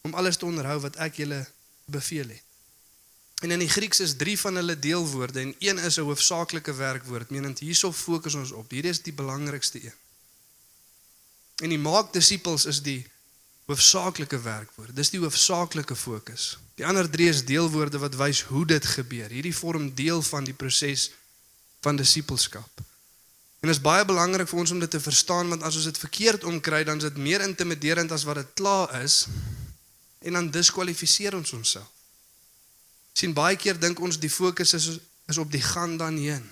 om 0.00 0.14
alles 0.14 0.36
te 0.36 0.46
onderhou 0.46 0.80
wat 0.80 0.96
ek 0.96 1.16
julle 1.16 1.46
beveel 1.84 2.28
het. 2.28 2.43
En 3.42 3.50
in 3.50 3.58
die 3.58 3.68
Grieks 3.68 4.00
is 4.00 4.16
drie 4.16 4.38
van 4.38 4.54
hulle 4.54 4.78
deelwoorde 4.78 5.40
en 5.40 5.54
een 5.58 5.78
is 5.78 5.96
'n 5.96 6.06
hoofsaaklike 6.06 6.74
werkwoord, 6.74 7.30
menend 7.30 7.58
hierso 7.58 7.92
fokus 7.92 8.34
ons 8.34 8.50
op. 8.50 8.70
Hierdie 8.70 8.90
is 8.90 9.02
die 9.02 9.12
belangrikste 9.12 9.84
een. 9.84 9.98
En 11.62 11.68
die 11.68 11.78
maak 11.78 12.12
disippels 12.12 12.64
is 12.64 12.82
die 12.82 13.06
hoofsaaklike 13.64 14.40
werkwoord. 14.40 14.96
Dis 14.96 15.10
die 15.10 15.20
hoofsaaklike 15.20 15.96
fokus. 15.96 16.58
Die 16.74 16.86
ander 16.86 17.10
drie 17.10 17.28
is 17.28 17.44
deelwoorde 17.44 17.98
wat 17.98 18.16
wys 18.18 18.42
hoe 18.42 18.66
dit 18.66 18.86
gebeur. 18.86 19.30
Hierdie 19.30 19.56
vorm 19.56 19.94
deel 19.94 20.22
van 20.22 20.44
die 20.44 20.54
proses 20.54 21.10
van 21.80 21.96
disippelskap. 21.96 22.82
En 23.64 23.70
dit 23.70 23.76
is 23.76 23.80
baie 23.80 24.04
belangrik 24.04 24.48
vir 24.48 24.58
ons 24.60 24.70
om 24.70 24.80
dit 24.82 24.90
te 24.90 25.00
verstaan 25.00 25.48
want 25.48 25.62
as 25.62 25.76
ons 25.78 25.86
dit 25.88 25.98
verkeerd 25.98 26.44
omkry 26.44 26.82
dan 26.84 27.00
is 27.00 27.06
dit 27.08 27.16
meer 27.16 27.40
intimiderend 27.40 28.12
as 28.12 28.26
wat 28.28 28.42
dit 28.42 28.50
klaar 28.60 28.92
is 29.00 29.24
en 30.20 30.36
dan 30.36 30.50
diskwalifiseer 30.50 31.36
ons 31.36 31.52
onsself. 31.56 31.93
Sien 33.14 33.32
baie 33.34 33.56
keer 33.56 33.78
dink 33.78 34.00
ons 34.02 34.18
die 34.20 34.30
fokus 34.30 34.74
is 34.74 34.98
is 35.24 35.38
op 35.40 35.48
die 35.48 35.62
gaan 35.62 35.96
dan 35.96 36.16
heen. 36.20 36.44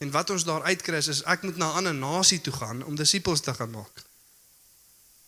En 0.00 0.10
wat 0.10 0.30
ons 0.30 0.44
daar 0.48 0.62
uitkry 0.64 0.96
is, 0.96 1.22
ek 1.28 1.42
moet 1.42 1.56
na 1.56 1.68
'n 1.72 1.76
ander 1.76 1.94
nasie 1.94 2.40
toe 2.40 2.52
gaan 2.52 2.84
om 2.84 2.96
disippels 2.96 3.40
te 3.40 3.54
gaan 3.54 3.70
maak. 3.70 4.04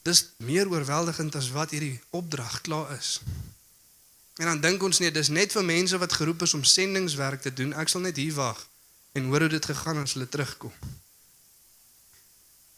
Dis 0.02 0.25
meer 0.37 0.68
oorweldigend 0.68 1.35
as 1.35 1.50
wat 1.50 1.71
hierdie 1.71 2.00
opdrag 2.11 2.61
klaar 2.61 2.92
is. 2.99 3.21
En 4.38 4.47
dan 4.47 4.61
dink 4.61 4.83
ons 4.83 4.99
nee, 4.99 5.11
dis 5.11 5.28
net 5.28 5.52
vir 5.52 5.64
mense 5.64 5.99
wat 5.99 6.12
geroep 6.12 6.42
is 6.42 6.54
om 6.54 6.64
sendingswerk 6.64 7.42
te 7.42 7.52
doen. 7.52 7.75
Ek 7.75 7.88
sal 7.88 8.00
net 8.00 8.16
hier 8.16 8.35
wag 8.35 8.66
en 9.12 9.25
hoor 9.25 9.40
hoe 9.40 9.49
dit 9.49 9.64
gegaan 9.64 9.99
as 9.99 10.12
hulle 10.12 10.28
terugkom. 10.28 10.73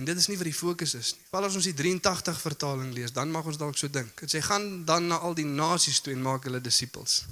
En 0.00 0.04
dit 0.04 0.16
is 0.16 0.26
nie 0.26 0.36
wat 0.40 0.48
die 0.48 0.56
fokus 0.56 0.94
is 0.94 1.12
nie. 1.12 1.26
Val 1.28 1.44
as 1.44 1.54
ons 1.58 1.66
die 1.68 1.76
83 1.76 2.40
vertaling 2.40 2.94
lees, 2.96 3.12
dan 3.12 3.30
mag 3.30 3.44
ons 3.44 3.58
dalk 3.60 3.76
so 3.76 3.90
dink. 3.92 4.14
Dit 4.24 4.32
sê 4.32 4.40
gaan 4.40 4.84
dan 4.88 5.10
na 5.10 5.18
al 5.20 5.36
die 5.36 5.44
nasies 5.44 6.00
toe 6.00 6.14
en 6.14 6.22
maak 6.24 6.48
hulle 6.48 6.62
disippels. 6.64 7.26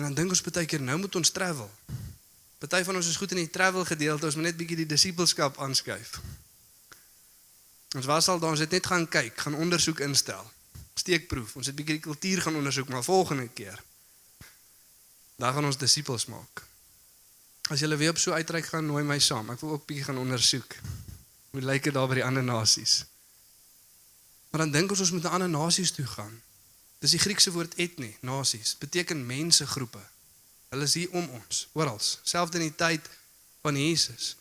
En 0.00 0.06
dan 0.08 0.14
dink 0.16 0.32
ons 0.32 0.40
baie 0.40 0.64
keer 0.64 0.80
nou 0.80 0.96
moet 0.96 1.16
ons 1.20 1.30
travel. 1.30 1.68
Party 2.60 2.80
van 2.88 2.96
ons 2.96 3.08
is 3.08 3.18
goed 3.20 3.34
in 3.36 3.42
die 3.42 3.50
travel 3.52 3.84
gedeelte, 3.84 4.30
ons 4.30 4.38
moet 4.38 4.46
net 4.48 4.56
bietjie 4.56 4.78
die 4.78 4.86
disippelskap 4.88 5.58
aanskuif. 5.60 6.14
Ons 8.00 8.08
was 8.08 8.28
al 8.32 8.40
daar, 8.40 8.54
ons 8.56 8.62
het 8.64 8.72
net 8.72 8.88
gaan 8.88 9.04
kyk, 9.04 9.36
gaan 9.44 9.58
ondersoek 9.60 10.00
instel. 10.06 10.40
Steekproef. 10.96 11.52
Ons 11.60 11.68
het 11.68 11.76
bietjie 11.76 11.98
die 11.98 12.04
kultuur 12.08 12.40
gaan 12.46 12.56
ondersoek, 12.56 12.88
maar 12.88 13.04
volgende 13.04 13.48
keer 13.52 13.76
dan 15.40 15.52
gaan 15.56 15.64
ons 15.64 15.78
disippels 15.80 16.26
maak. 16.28 16.64
As 17.72 17.80
julle 17.80 17.96
weer 17.96 18.12
op 18.12 18.18
so 18.20 18.32
uitreik 18.32 18.72
gaan 18.72 18.88
nooi 18.88 19.04
my 19.04 19.18
saam. 19.20 19.52
Ek 19.52 19.60
wil 19.64 19.76
ook 19.76 19.86
bietjie 19.88 20.04
gaan 20.08 20.20
ondersoek. 20.20 20.76
Hoe 21.52 21.62
lyk 21.64 21.88
dit 21.88 21.96
daar 21.96 22.08
by 22.08 22.20
die 22.20 22.24
ander 22.24 22.44
nasies? 22.44 23.04
Maar 24.50 24.66
dan 24.66 24.74
dink 24.74 24.92
ons 24.92 25.00
ons 25.00 25.12
moet 25.16 25.24
na 25.24 25.36
ander 25.36 25.52
nasies 25.52 25.92
toe 25.96 26.04
gaan. 26.08 26.34
Dis 27.00 27.14
die 27.16 27.20
Griekse 27.22 27.52
woord 27.54 27.78
ethne, 27.80 28.10
nasies, 28.20 28.74
beteken 28.78 29.22
mensegroepe. 29.26 30.02
Hulle 30.68 30.84
is 30.84 30.94
hier 30.94 31.14
om 31.16 31.24
ons, 31.38 31.64
oral, 31.72 31.98
selfs 32.00 32.58
in 32.58 32.66
die 32.66 32.74
tyd 32.76 33.06
van 33.64 33.76
Jesus. 33.76 34.34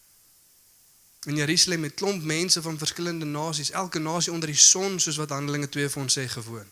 In 1.27 1.39
Jerusalem 1.39 1.85
met 1.87 1.95
klomp 1.99 2.23
mense 2.23 2.61
van 2.61 2.77
verskillende 2.77 3.25
nasies, 3.25 3.71
elke 3.71 3.99
nasie 3.99 4.33
onder 4.33 4.51
die 4.51 4.59
son 4.59 4.99
soos 4.99 5.17
wat 5.19 5.31
Handelinge 5.35 5.69
2 5.71 5.89
vir 5.89 6.01
ons 6.03 6.17
sê 6.19 6.25
gewoon. 6.31 6.67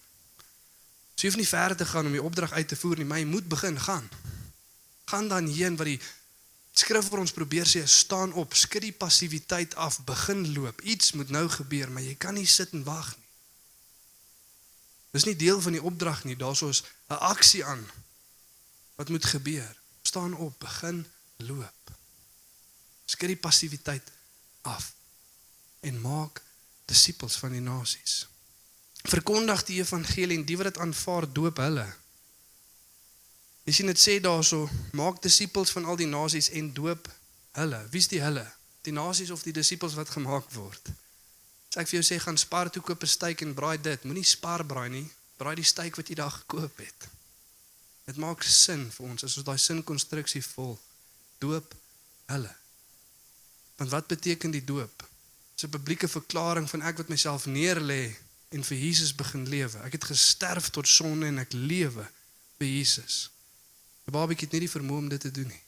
So 1.16 1.26
jy 1.26 1.32
hoef 1.32 1.40
nie 1.40 1.50
ver 1.50 1.76
te 1.76 1.88
gaan 1.88 2.06
om 2.06 2.16
die 2.16 2.24
opdrag 2.24 2.52
uit 2.52 2.68
te 2.68 2.78
voer 2.80 3.00
nie, 3.00 3.08
maar 3.08 3.24
jy 3.24 3.30
moet 3.32 3.48
begin 3.50 3.80
gaan. 3.80 4.10
Gaan 5.08 5.28
dan 5.32 5.48
heen 5.48 5.80
wat 5.80 5.90
die 5.90 6.02
skrif 6.78 7.08
vir 7.10 7.24
ons 7.24 7.34
probeer 7.34 7.66
sê, 7.66 7.86
staan 7.88 8.36
op, 8.38 8.54
skud 8.54 8.84
die 8.86 8.94
passiwiteit 8.94 9.76
af, 9.76 10.02
begin 10.06 10.44
loop. 10.54 10.84
Iets 10.84 11.16
moet 11.18 11.32
nou 11.34 11.48
gebeur, 11.50 11.90
maar 11.92 12.06
jy 12.06 12.14
kan 12.20 12.36
nie 12.38 12.46
sit 12.46 12.76
en 12.76 12.84
wag 12.86 13.16
nie. 13.16 13.27
Dis 15.12 15.26
nie 15.26 15.36
deel 15.36 15.62
van 15.62 15.72
die 15.72 15.84
opdrag 15.84 16.24
nie, 16.24 16.36
daar's 16.36 16.62
ons 16.62 16.84
'n 17.10 17.14
aksie 17.14 17.66
aan. 17.66 17.86
Wat 18.96 19.10
moet 19.10 19.26
gebeur? 19.26 19.80
Staan 20.02 20.34
op, 20.34 20.60
begin 20.60 21.08
loop. 21.38 21.92
Skud 23.06 23.28
die 23.28 23.38
passiwiteit 23.38 24.12
af 24.62 24.94
en 25.80 26.02
maak 26.02 26.42
disippels 26.86 27.38
van 27.38 27.52
die 27.52 27.62
nasies. 27.62 28.28
Verkondig 29.08 29.64
die 29.64 29.80
evangelie 29.80 30.38
en 30.38 30.46
die 30.46 30.58
wat 30.58 30.66
dit 30.66 30.78
aanvaar 30.78 31.34
doop 31.34 31.58
hulle. 31.58 31.86
Jy 33.68 33.74
sien 33.74 33.92
dit 33.92 34.00
sê 34.00 34.20
daarso, 34.24 34.70
maak 34.92 35.22
disippels 35.22 35.72
van 35.76 35.86
al 35.86 36.00
die 36.00 36.08
nasies 36.08 36.50
en 36.50 36.74
doop 36.74 37.10
hulle. 37.60 37.82
Wie's 37.92 38.08
die 38.08 38.22
hulle? 38.24 38.46
Die 38.88 38.96
nasies 38.96 39.32
of 39.32 39.44
die 39.44 39.54
disippels 39.56 39.98
wat 40.00 40.10
gemaak 40.10 40.48
word? 40.56 40.92
Ek 41.78 41.88
vir 41.88 42.00
jou 42.00 42.06
sê 42.08 42.18
gaan 42.20 42.38
spar 42.38 42.72
toe 42.74 42.82
koop 42.82 43.04
'n 43.04 43.08
steak 43.08 43.42
en 43.42 43.54
braai 43.54 43.78
dit, 43.82 44.04
moenie 44.04 44.26
spar 44.26 44.66
braai 44.66 44.90
nie, 44.90 45.08
braai 45.38 45.56
die 45.56 45.70
steak 45.74 45.96
wat 45.96 46.10
jy 46.10 46.16
daar 46.16 46.32
gekoop 46.32 46.78
het. 46.78 47.10
Dit 48.06 48.18
maak 48.18 48.44
sin 48.44 48.92
vir 48.92 49.06
ons 49.06 49.24
as 49.24 49.38
ons 49.38 49.46
daai 49.46 49.58
sinkonstruksie 49.58 50.42
volg. 50.42 50.80
Doop 51.38 51.76
hulle. 52.26 52.56
Want 53.78 53.92
wat 53.92 54.08
beteken 54.08 54.52
die 54.52 54.64
doop? 54.64 55.04
Dis 55.54 55.64
'n 55.66 55.70
publieke 55.70 56.08
verklaring 56.08 56.70
van 56.70 56.82
ek 56.82 56.98
wat 56.98 57.10
myself 57.10 57.46
neerlê 57.46 58.16
en 58.50 58.64
vir 58.64 58.78
Jesus 58.78 59.16
begin 59.16 59.50
lewe. 59.50 59.78
Ek 59.84 59.92
het 59.92 60.04
gesterf 60.04 60.70
tot 60.70 60.88
sonde 60.88 61.26
en 61.26 61.38
ek 61.38 61.54
lewe 61.54 62.10
vir 62.58 62.68
Jesus. 62.68 63.30
'n 64.08 64.12
Babatjie 64.12 64.48
het 64.48 64.52
nie 64.52 64.66
die 64.66 64.76
vermoë 64.80 64.98
om 64.98 65.10
dit 65.10 65.22
te 65.22 65.32
doen 65.32 65.48
nie. 65.48 65.64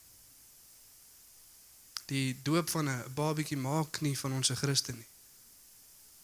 Die 2.06 2.40
doop 2.44 2.70
van 2.70 2.90
'n 2.90 3.14
babatjie 3.14 3.58
maak 3.58 4.02
nie 4.02 4.18
van 4.18 4.32
ons 4.32 4.50
'n 4.50 4.56
Christen 4.56 4.96
nie. 4.96 5.09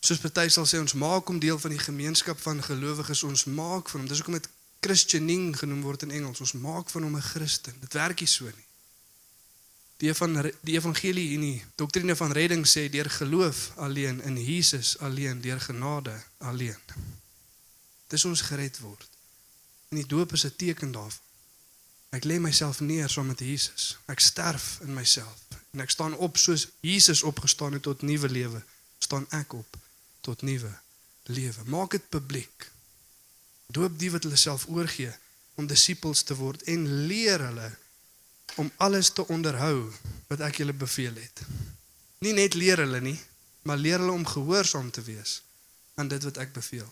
Soos 0.06 0.22
party 0.22 0.52
sal 0.54 0.68
sê 0.70 0.78
ons 0.78 0.94
maak 1.02 1.32
hom 1.32 1.40
deel 1.42 1.58
van 1.58 1.72
die 1.74 1.82
gemeenskap 1.82 2.38
van 2.38 2.60
gelowiges, 2.62 3.24
ons 3.26 3.48
maak 3.50 3.90
van 3.90 4.04
hom. 4.04 4.10
Dis 4.10 4.20
hoekom 4.22 4.36
dit 4.38 4.50
Christianing 4.86 5.56
genoem 5.58 5.82
word 5.82 6.04
in 6.06 6.12
Engels. 6.14 6.44
Ons 6.46 6.54
maak 6.62 6.92
van 6.94 7.08
hom 7.08 7.16
'n 7.18 7.22
Christen. 7.26 7.74
Dit 7.82 7.94
werk 7.98 8.20
nie 8.20 8.30
so 8.30 8.46
nie. 8.46 8.68
Die 9.98 10.14
van 10.14 10.52
die 10.62 10.76
evangelie 10.78 11.34
en 11.36 11.42
die 11.42 11.64
doktrine 11.76 12.16
van 12.16 12.32
redding 12.32 12.68
sê 12.68 12.90
deur 12.90 13.10
geloof 13.10 13.72
alleen 13.76 14.22
in 14.22 14.38
Jesus 14.38 14.98
alleen, 15.00 15.42
deur 15.42 15.60
genade 15.60 16.24
alleen. 16.38 16.82
Dis 18.08 18.26
ons 18.26 18.42
gered 18.42 18.80
word. 18.80 19.10
En 19.90 19.98
die 19.98 20.08
doop 20.08 20.34
is 20.34 20.46
'n 20.46 20.56
teken 20.56 20.92
daarvan. 20.92 21.24
Ek 22.10 22.24
lê 22.26 22.40
myself 22.40 22.80
neer 22.80 23.10
saam 23.10 23.28
met 23.28 23.40
Jesus. 23.40 23.98
Ek 24.06 24.20
sterf 24.20 24.80
in 24.82 24.94
myself 24.94 25.40
en 25.72 25.80
ek 25.80 25.90
staan 25.90 26.14
op 26.14 26.38
soos 26.38 26.68
Jesus 26.80 27.24
opgestaan 27.24 27.74
het 27.74 27.82
tot 27.82 28.02
nuwe 28.02 28.30
lewe. 28.30 28.64
Staan 29.00 29.26
ek 29.30 29.54
op 29.54 29.84
tot 30.26 30.42
nuwe 30.42 30.72
lewe. 31.30 31.66
Maak 31.70 31.96
dit 31.98 32.10
publiek. 32.10 32.70
Doop 33.74 33.98
die 34.00 34.12
wat 34.14 34.26
hulle 34.26 34.40
self 34.40 34.68
oorgee 34.70 35.14
om 35.56 35.68
disippels 35.70 36.24
te 36.28 36.36
word 36.38 36.66
en 36.72 36.86
leer 37.10 37.42
hulle 37.48 37.72
om 38.62 38.72
alles 38.78 39.10
te 39.14 39.26
onderhou 39.34 39.90
wat 40.30 40.44
ek 40.46 40.62
julle 40.62 40.76
beveel 40.76 41.16
het. 41.18 41.42
Nie 42.24 42.36
net 42.38 42.54
leer 42.58 42.84
hulle 42.84 43.02
nie, 43.02 43.18
maar 43.66 43.82
leer 43.82 44.00
hulle 44.04 44.14
om 44.16 44.28
gehoorsaam 44.28 44.92
te 44.92 45.04
wees 45.06 45.42
aan 45.96 46.12
dit 46.12 46.24
wat 46.28 46.38
ek 46.44 46.54
beveel. 46.54 46.88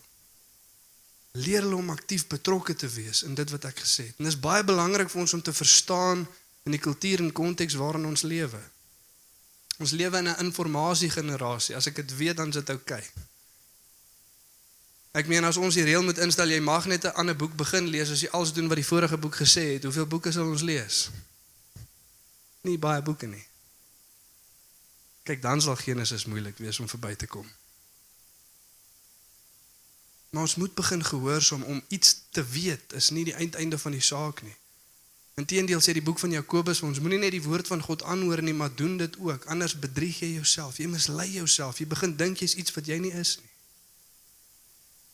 Leer 1.44 1.64
hulle 1.64 1.78
om 1.78 1.90
aktief 1.94 2.26
betrokke 2.30 2.74
te 2.78 2.88
wees 2.90 3.22
in 3.26 3.34
dit 3.38 3.50
wat 3.50 3.66
ek 3.70 3.82
gesê 3.82 4.08
het. 4.10 4.18
En 4.18 4.28
dis 4.28 4.38
baie 4.38 4.64
belangrik 4.66 5.10
vir 5.10 5.22
ons 5.24 5.36
om 5.38 5.42
te 5.42 5.54
verstaan 5.54 6.26
in 6.64 6.76
die 6.76 6.82
kultuur 6.82 7.22
en 7.24 7.32
konteks 7.32 7.78
waarin 7.80 8.06
ons 8.08 8.22
lewe. 8.26 8.60
Ons 9.78 9.90
lewe 9.90 10.16
in 10.16 10.28
'n 10.28 10.38
informasiegenerasie. 10.44 11.76
As 11.76 11.86
ek 11.86 11.94
dit 11.94 12.16
weet, 12.16 12.36
dan 12.36 12.48
is 12.48 12.54
dit 12.54 12.70
oukei. 12.70 12.98
Okay. 12.98 13.24
Ek 15.14 15.28
meen 15.30 15.44
as 15.46 15.56
ons 15.56 15.76
die 15.78 15.84
reël 15.86 16.02
moet 16.02 16.18
instel, 16.18 16.50
jy 16.50 16.58
mag 16.60 16.86
net 16.90 17.04
'n 17.06 17.14
ander 17.14 17.36
boek 17.36 17.54
begin 17.54 17.86
lees 17.86 18.10
as 18.10 18.20
jy 18.20 18.28
alles 18.34 18.52
doen 18.52 18.66
wat 18.68 18.76
die 18.76 18.86
vorige 18.86 19.16
boek 19.16 19.36
gesê 19.36 19.62
het. 19.74 19.82
Hoeveel 19.82 20.06
boeke 20.06 20.32
sal 20.32 20.50
ons 20.50 20.62
lees? 20.62 21.10
Nie 22.60 22.78
baie 22.78 23.02
boeke 23.02 23.26
nie. 23.26 23.46
Kyk, 25.22 25.42
dan 25.42 25.60
sal 25.60 25.76
Genesis 25.76 26.24
moeilik 26.24 26.58
wees 26.58 26.80
om 26.80 26.88
verby 26.88 27.14
te 27.14 27.26
kom. 27.26 27.46
Maar 30.30 30.42
ons 30.42 30.54
moet 30.54 30.74
begin 30.74 31.04
gehoorsaam 31.04 31.62
om 31.62 31.82
iets 31.88 32.20
te 32.30 32.44
weet 32.44 32.92
is 32.92 33.10
nie 33.10 33.24
die 33.24 33.34
uiteinde 33.34 33.78
van 33.78 33.92
die 33.92 34.00
saak 34.00 34.42
nie. 34.42 34.56
Inteendeel 35.34 35.80
sê 35.82 35.92
die 35.96 36.02
boek 36.04 36.20
van 36.22 36.30
Jakobus 36.30 36.84
ons 36.86 37.00
moenie 37.02 37.18
net 37.18 37.32
die 37.34 37.42
woord 37.42 37.66
van 37.66 37.82
God 37.82 38.04
aanhoor 38.06 38.42
nie, 38.42 38.54
maar 38.54 38.70
doen 38.74 38.96
dit 38.96 39.16
ook. 39.18 39.48
Anders 39.50 39.74
bedrieg 39.78 40.20
jy 40.22 40.28
jouself. 40.36 40.78
Jy 40.78 40.86
mislei 40.92 41.26
jouself. 41.32 41.80
Jy 41.82 41.88
begin 41.90 42.14
dink 42.16 42.38
jy's 42.38 42.54
iets 42.54 42.74
wat 42.76 42.86
jy 42.86 43.00
nie 43.02 43.12
is 43.12 43.36
nie. 43.40 43.50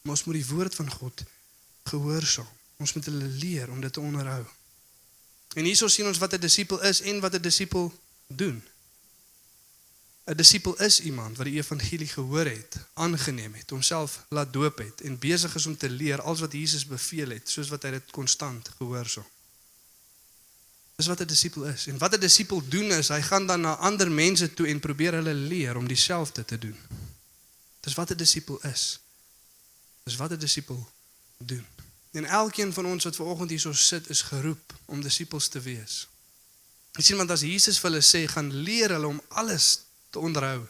Maar 0.02 0.16
ons 0.16 0.24
moet 0.28 0.36
die 0.36 0.48
woord 0.50 0.74
van 0.74 0.90
God 0.92 1.24
gehoorsaam. 1.88 2.48
Ons 2.80 2.92
moet 2.96 3.08
hulle 3.08 3.32
leer 3.40 3.72
om 3.72 3.80
dit 3.80 3.92
te 3.92 4.00
onderhou. 4.00 4.44
En 5.56 5.64
hierso 5.64 5.88
sien 5.88 6.06
ons 6.06 6.20
wat 6.20 6.34
'n 6.36 6.40
disipel 6.40 6.80
is 6.82 7.00
en 7.00 7.20
wat 7.20 7.34
'n 7.34 7.42
disipel 7.42 7.92
doen. 8.26 8.62
'n 10.24 10.36
Disipel 10.36 10.76
is 10.76 11.00
iemand 11.00 11.36
wat 11.36 11.46
die 11.46 11.56
evangelie 11.56 12.06
gehoor 12.06 12.46
het, 12.46 12.76
aangeneem 12.94 13.54
het, 13.54 13.70
homself 13.70 14.24
laat 14.28 14.52
doop 14.52 14.78
het 14.78 15.00
en 15.00 15.18
besig 15.18 15.54
is 15.54 15.66
om 15.66 15.76
te 15.76 15.90
leer 15.90 16.20
alles 16.20 16.40
wat 16.40 16.52
Jesus 16.52 16.86
beveel 16.86 17.30
het, 17.30 17.50
soos 17.50 17.68
wat 17.68 17.82
hy 17.82 17.90
dit 17.90 18.10
konstant 18.10 18.68
gehoorsaam. 18.78 19.26
Dis 21.00 21.08
wat 21.08 21.20
'n 21.20 21.26
disipel 21.26 21.64
is. 21.64 21.86
En 21.86 21.98
wat 21.98 22.14
'n 22.14 22.20
disipel 22.20 22.68
doen 22.68 22.92
is, 22.92 23.08
hy 23.08 23.22
gaan 23.22 23.46
dan 23.46 23.60
na 23.60 23.74
ander 23.74 24.10
mense 24.10 24.54
toe 24.54 24.66
en 24.66 24.80
probeer 24.80 25.12
hulle 25.12 25.34
leer 25.34 25.76
om 25.76 25.86
dieselfde 25.88 26.44
te 26.44 26.58
doen. 26.58 26.76
Dis 27.80 27.94
wat 27.94 28.10
'n 28.10 28.16
disipel 28.16 28.60
is. 28.62 29.00
Dis 30.02 30.16
wat 30.16 30.30
'n 30.30 30.38
disipel 30.38 30.90
doen. 31.36 31.66
En 32.10 32.24
elkeen 32.24 32.72
van 32.72 32.86
ons 32.86 33.04
wat 33.04 33.16
ver 33.16 33.24
oggend 33.24 33.50
hierso 33.50 33.72
sit 33.72 34.08
is 34.08 34.22
geroep 34.22 34.74
om 34.84 35.02
disippels 35.02 35.48
te 35.48 35.60
wees. 35.60 36.08
Jy 36.92 37.02
sien 37.02 37.16
want 37.16 37.30
as 37.30 37.40
Jesus 37.40 37.78
vir 37.78 37.90
hulle 37.90 38.02
sê 38.02 38.30
gaan 38.30 38.52
leer 38.52 38.90
hulle 38.90 39.06
om 39.06 39.22
alles 39.28 39.80
te 40.10 40.18
onderhou 40.18 40.66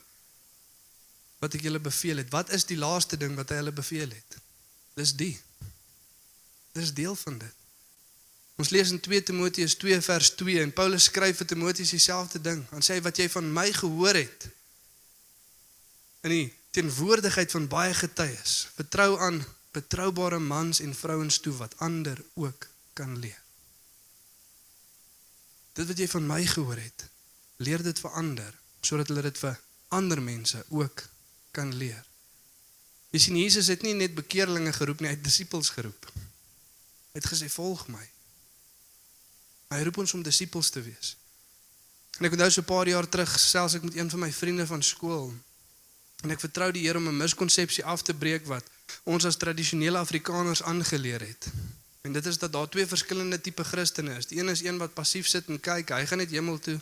wat 1.39 1.55
ek 1.55 1.63
julle 1.63 1.81
beveel 1.81 2.17
het. 2.17 2.31
Wat 2.31 2.51
is 2.51 2.65
die 2.65 2.77
laaste 2.77 3.17
ding 3.17 3.35
wat 3.35 3.49
hy 3.49 3.57
hulle 3.57 3.73
beveel 3.73 4.11
het? 4.11 4.37
Dis 4.95 5.17
die. 5.17 5.41
Dis 6.73 6.95
deel 6.95 7.17
van 7.17 7.39
dit. 7.39 7.60
Ons 8.61 8.69
lees 8.75 8.91
in 8.93 9.01
2 9.01 9.23
Timoteus 9.23 9.75
2 9.81 10.01
vers 10.05 10.35
2 10.37 10.61
en 10.61 10.73
Paulus 10.77 11.07
skryf 11.09 11.39
vir 11.41 11.47
Timoteus 11.49 11.95
dieselfde 11.95 12.41
ding. 12.45 12.61
Hy 12.75 12.81
sê 12.85 12.99
wat 13.01 13.17
jy 13.17 13.31
van 13.33 13.49
my 13.57 13.71
gehoor 13.73 14.19
het 14.19 14.51
in 16.29 16.35
die 16.35 16.49
teenwoordigheid 16.77 17.55
van 17.57 17.71
baie 17.73 17.95
getuies. 17.97 18.67
Vertrou 18.77 19.15
aan 19.17 19.41
betroubare 19.73 20.43
mans 20.45 20.83
en 20.85 20.93
vrouens 20.93 21.41
toe 21.41 21.55
wat 21.57 21.79
ander 21.81 22.21
ook 22.35 22.69
kan 22.99 23.17
leer. 23.23 23.41
Dit 25.79 25.89
wat 25.89 26.05
jy 26.05 26.11
van 26.13 26.29
my 26.29 26.43
gehoor 26.45 26.77
het, 26.83 27.09
leer 27.65 27.81
dit 27.87 28.05
vir 28.05 28.21
ander 28.21 28.53
sodat 28.85 29.09
hulle 29.09 29.25
dit 29.25 29.41
vir 29.41 29.57
ander 29.97 30.21
mense 30.21 30.61
ook 30.69 31.07
kan 31.57 31.73
leer. 31.81 32.05
Jy 33.17 33.25
sien 33.25 33.41
Jesus 33.41 33.73
het 33.73 33.89
nie 33.89 33.97
net 33.97 34.13
bekeerlinge 34.19 34.77
geroep 34.77 35.01
nie, 35.01 35.15
hy 35.15 35.17
het 35.17 35.25
disippels 35.25 35.73
geroep. 35.73 36.13
Hy 36.13 37.23
het 37.23 37.33
gesê 37.33 37.49
volg 37.49 37.89
my. 37.89 38.05
Hy 39.71 39.83
roep 39.87 40.03
ons 40.03 40.15
om 40.15 40.23
disippels 40.23 40.71
te 40.71 40.83
wees. 40.83 41.17
En 42.19 42.27
ek 42.27 42.33
onthou 42.33 42.51
so 42.51 42.61
'n 42.61 42.73
paar 42.73 42.89
jaar 42.89 43.09
terug 43.09 43.39
selfs 43.41 43.75
ek 43.75 43.83
met 43.83 43.97
een 43.97 44.11
van 44.11 44.21
my 44.21 44.33
vriende 44.33 44.67
van 44.67 44.83
skool 44.83 45.33
En 46.21 46.35
ek 46.35 46.43
vertrou 46.43 46.69
die 46.73 46.85
Here 46.85 46.99
om 46.99 47.09
'n 47.09 47.17
miskonsepsie 47.17 47.85
af 47.85 48.03
te 48.03 48.15
breek 48.15 48.47
wat 48.47 48.65
ons 49.03 49.25
as 49.25 49.37
tradisionele 49.37 49.99
Afrikaners 49.99 50.63
aangeleer 50.63 51.21
het. 51.21 51.47
En 52.01 52.13
dit 52.13 52.27
is 52.27 52.39
dat 52.39 52.53
daar 52.53 52.69
twee 52.69 52.87
verskillende 52.87 53.41
tipe 53.41 53.65
Christene 53.65 54.17
is. 54.17 54.27
Die 54.27 54.39
een 54.39 54.49
is 54.49 54.63
een 54.63 54.79
wat 54.79 54.95
passief 54.95 55.27
sit 55.27 55.49
en 55.49 55.61
kyk, 55.61 55.89
hy 55.89 56.07
gaan 56.07 56.19
net 56.19 56.31
hemel 56.31 56.59
toe. 56.59 56.81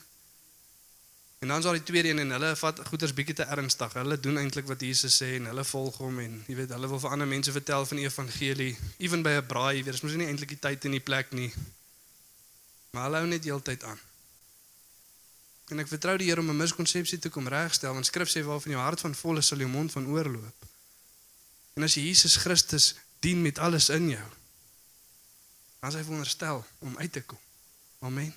En 1.38 1.48
dan 1.48 1.58
is 1.58 1.64
daar 1.64 1.72
die 1.72 1.82
tweede 1.82 2.08
een 2.08 2.18
en 2.18 2.30
hulle 2.30 2.56
vat 2.56 2.80
goeders 2.86 3.14
bietjie 3.14 3.34
te 3.34 3.42
ernstig. 3.42 3.92
Hulle 3.92 4.20
doen 4.20 4.38
eintlik 4.38 4.66
wat 4.66 4.80
Jesus 4.80 5.22
sê 5.22 5.34
en 5.34 5.44
hulle 5.44 5.64
volg 5.64 5.96
hom 5.96 6.18
en 6.18 6.44
jy 6.46 6.54
weet, 6.54 6.70
hulle 6.70 6.88
wil 6.88 7.00
vir 7.00 7.10
ander 7.10 7.26
mense 7.26 7.52
vertel 7.52 7.86
van 7.86 7.96
die 7.96 8.06
evangelie, 8.06 8.76
ewen 8.96 9.22
by 9.22 9.30
'n 9.30 9.46
braai, 9.46 9.84
weer 9.84 9.94
is 9.94 10.00
mos 10.00 10.12
nie 10.12 10.26
eintlik 10.26 10.48
die 10.48 10.58
tyd 10.58 10.84
en 10.84 10.90
die 10.90 11.00
plek 11.00 11.32
nie. 11.32 11.52
Maar 12.90 13.02
hulle 13.02 13.16
hou 13.16 13.28
net 13.28 13.44
heeltyd 13.44 13.84
aan. 13.84 14.00
En 15.68 15.82
ek 15.82 15.90
vertrou 15.90 16.16
die 16.16 16.28
Here 16.30 16.40
om 16.40 16.50
'n 16.50 16.56
miskonsepsie 16.56 17.18
te 17.18 17.28
kom 17.28 17.48
regstel 17.48 17.92
want 17.92 18.06
skrif 18.06 18.28
sê 18.28 18.40
waarvan 18.44 18.72
jou 18.72 18.82
hart 18.82 19.00
van 19.00 19.14
vol 19.14 19.38
is 19.38 19.46
sal 19.46 19.58
jou 19.58 19.68
mond 19.68 19.92
van 19.92 20.06
oorloop. 20.06 20.66
En 21.74 21.82
as 21.82 21.94
jy 21.94 22.02
Jesus 22.02 22.36
Christus 22.36 22.94
dien 23.20 23.42
met 23.42 23.58
alles 23.58 23.88
in 23.88 24.08
jou, 24.08 24.28
dan 25.80 25.90
is 25.90 25.96
hy 25.96 26.02
veronderstel 26.02 26.64
om 26.78 26.96
uit 26.98 27.12
te 27.12 27.22
kom. 27.22 27.38
Amen. 27.98 28.34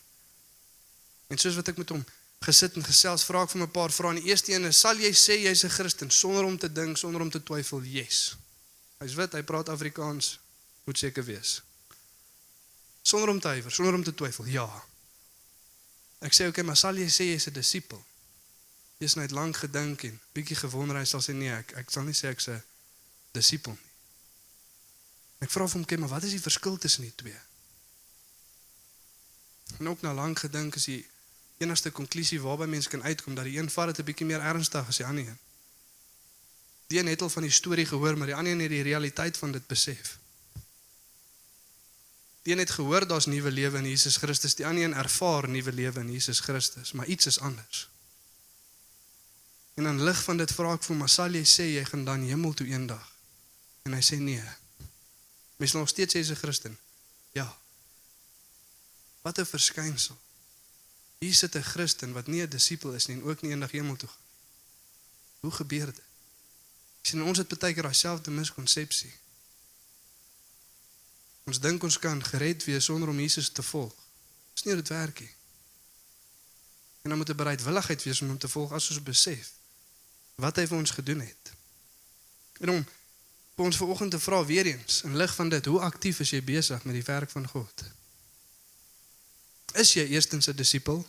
En 1.28 1.38
soos 1.38 1.56
wat 1.56 1.68
ek 1.68 1.78
met 1.78 1.90
hom 1.90 2.06
gesit 2.42 2.76
en 2.76 2.84
gesels, 2.84 3.24
vra 3.24 3.44
ek 3.44 3.50
vir 3.50 3.62
'n 3.62 3.72
paar 3.72 3.92
vrae. 3.92 4.20
Die 4.20 4.30
eerste 4.30 4.54
een 4.54 4.66
is: 4.66 4.80
"Sal 4.80 4.98
jy 4.98 5.14
sê 5.14 5.38
jy's 5.42 5.64
'n 5.64 5.70
Christen 5.70 6.12
sonder 6.12 6.44
om 6.44 6.58
te 6.58 6.72
dink, 6.72 6.98
sonder 6.98 7.22
om 7.22 7.30
te 7.30 7.44
twyfel?" 7.44 7.84
Yes. 7.84 8.36
Hy's 9.00 9.14
wit, 9.14 9.34
hy 9.34 9.42
praat 9.42 9.70
Afrikaans, 9.70 10.40
moet 10.84 10.98
seker 10.98 11.24
wees. 11.24 11.62
Sonder 13.02 13.30
om 13.30 13.40
te 13.40 13.48
huiwer, 13.48 13.72
sonder 13.72 13.94
om 13.94 14.04
te 14.04 14.14
twyfel. 14.14 14.46
Ja. 14.46 14.84
Ek 16.20 16.34
sê, 16.34 16.42
"Oké, 16.42 16.50
okay, 16.50 16.64
maar 16.64 16.78
sal 16.78 16.96
jy 16.96 17.10
sê 17.10 17.24
jy's 17.24 17.48
'n 17.48 17.54
disipel?" 17.54 18.06
Jy's 18.98 19.14
net 19.14 19.32
lank 19.32 19.58
gedink 19.58 20.04
en 20.04 20.22
bietjie 20.32 20.56
gewonder, 20.56 20.98
hy 20.98 21.06
sal 21.06 21.22
sê 21.22 21.34
nee, 21.34 21.50
ek 21.50 21.72
ek 21.72 21.90
sal 21.90 22.04
nie 22.04 22.14
sê 22.14 22.28
ek's 22.30 22.48
'n 22.48 22.64
disipel 23.32 23.72
nie. 23.72 23.92
Ek 25.40 25.50
vra 25.50 25.68
hom, 25.68 25.82
"Oké, 25.82 25.98
maar 25.98 26.10
wat 26.10 26.24
is 26.24 26.30
die 26.30 26.42
verskil 26.42 26.78
tussen 26.78 27.04
die 27.04 27.16
twee?" 27.16 27.40
En 29.80 29.90
ook 29.90 30.02
na 30.02 30.14
lank 30.14 30.40
gedink 30.40 30.76
is 30.76 30.84
die 30.84 31.06
enigste 31.58 31.92
konklusie 31.92 32.42
waarby 32.42 32.66
mense 32.66 32.90
kan 32.90 33.04
uitkom 33.04 33.36
dat 33.36 33.44
die 33.44 33.58
een 33.58 33.70
vat 33.70 33.88
dit 33.88 34.00
'n 34.00 34.04
bietjie 34.04 34.26
meer 34.26 34.42
ernstig 34.42 34.88
as 34.88 34.98
die 34.98 35.06
ander 35.06 35.28
een. 35.28 35.40
Die 36.88 37.00
een 37.00 37.08
het 37.08 37.22
al 37.22 37.30
van 37.30 37.42
die 37.42 37.52
storie 37.52 37.86
gehoor, 37.86 38.18
maar 38.18 38.28
die 38.28 38.36
ander 38.36 38.52
een 38.52 38.60
het 38.60 38.70
die 38.70 38.82
realiteit 38.82 39.38
van 39.38 39.52
dit 39.52 39.68
besef. 39.68 40.18
Die 42.42 42.54
een 42.54 42.60
het 42.60 42.72
gehoor 42.72 43.08
daar's 43.08 43.26
nuwe 43.26 43.52
lewe 43.52 43.78
in 43.78 43.88
Jesus 43.88 44.18
Christus, 44.18 44.56
die 44.56 44.66
ander 44.66 44.84
een 44.84 44.94
ervaar 44.94 45.50
nuwe 45.50 45.74
lewe 45.74 46.00
in 46.00 46.12
Jesus 46.12 46.40
Christus, 46.40 46.92
maar 46.92 47.06
iets 47.06 47.26
is 47.26 47.40
anders. 47.40 47.90
En 49.74 49.88
aan 49.88 50.04
lig 50.04 50.24
van 50.24 50.38
dit 50.38 50.52
vra 50.52 50.74
ek 50.74 50.84
vir 50.84 50.88
hom, 50.88 50.98
"Maar 50.98 51.10
sal 51.10 51.32
jy 51.32 51.44
sê 51.46 51.66
jy 51.74 51.86
gaan 51.86 52.06
dan 52.06 52.22
hemel 52.22 52.54
toe 52.54 52.68
eendag?" 52.68 53.12
En 53.82 53.94
hy 53.94 54.02
sê 54.02 54.18
nee. 54.18 54.44
Mens 55.58 55.72
nog 55.72 55.90
steeds 55.90 56.14
sê 56.14 56.18
jy's 56.18 56.30
'n 56.30 56.36
Christen. 56.36 56.80
Ja. 57.32 57.58
Wat 59.22 59.38
'n 59.40 59.46
verskynsel. 59.46 60.18
Hier 61.18 61.36
sit 61.36 61.56
'n 61.56 61.64
Christen 61.64 62.14
wat 62.14 62.28
nie 62.28 62.42
'n 62.42 62.50
disipel 62.50 62.94
is 62.94 63.06
nie 63.06 63.18
en 63.18 63.24
ook 63.24 63.42
nie 63.42 63.52
eendag 63.52 63.72
hemel 63.72 63.96
toe 63.96 64.10
gaan. 64.10 64.26
Hoe 65.40 65.52
gebeur 65.52 65.86
dit? 65.86 66.02
Sien 67.02 67.24
ons 67.24 67.38
het 67.38 67.60
baie 67.60 67.74
keer 67.74 67.84
daai 67.84 67.94
selfde 67.94 68.32
miskonsepsie. 68.32 69.14
Ons 71.44 71.60
dink 71.60 71.84
ons 71.84 72.00
kan 72.00 72.24
gered 72.24 72.64
wees 72.64 72.86
sonder 72.86 73.10
om 73.10 73.20
Jesus 73.20 73.50
te 73.50 73.64
volg. 73.64 73.94
Dis 74.54 74.64
nie 74.64 74.74
hoe 74.74 74.82
dit 74.82 74.92
werk 74.94 75.20
nie. 75.20 75.34
En 77.02 77.10
dan 77.10 77.18
moet 77.18 77.30
'n 77.30 77.36
bereidwilligheid 77.36 78.04
wees 78.04 78.22
om 78.22 78.28
hom 78.28 78.38
te 78.38 78.48
volg 78.48 78.72
as 78.72 78.90
ons 78.90 79.04
besef 79.04 79.52
wat 80.36 80.56
hy 80.56 80.68
vir 80.68 80.78
ons 80.78 80.92
gedoen 80.92 81.20
het. 81.20 81.52
En 82.60 82.70
om 82.70 82.86
ons 83.56 83.78
vanoggend 83.78 84.12
te 84.12 84.20
vra 84.20 84.46
weer 84.46 84.66
eens 84.66 85.02
in 85.02 85.18
lig 85.18 85.36
van 85.36 85.50
dit, 85.50 85.66
hoe 85.66 85.80
aktief 85.80 86.20
is 86.20 86.30
jy 86.30 86.44
besig 86.44 86.84
met 86.84 86.94
die 86.94 87.04
werk 87.04 87.30
van 87.30 87.48
God? 87.48 87.84
Is 89.74 89.94
jy 89.94 90.06
eerstens 90.08 90.48
'n 90.48 90.56
disipel? 90.56 91.06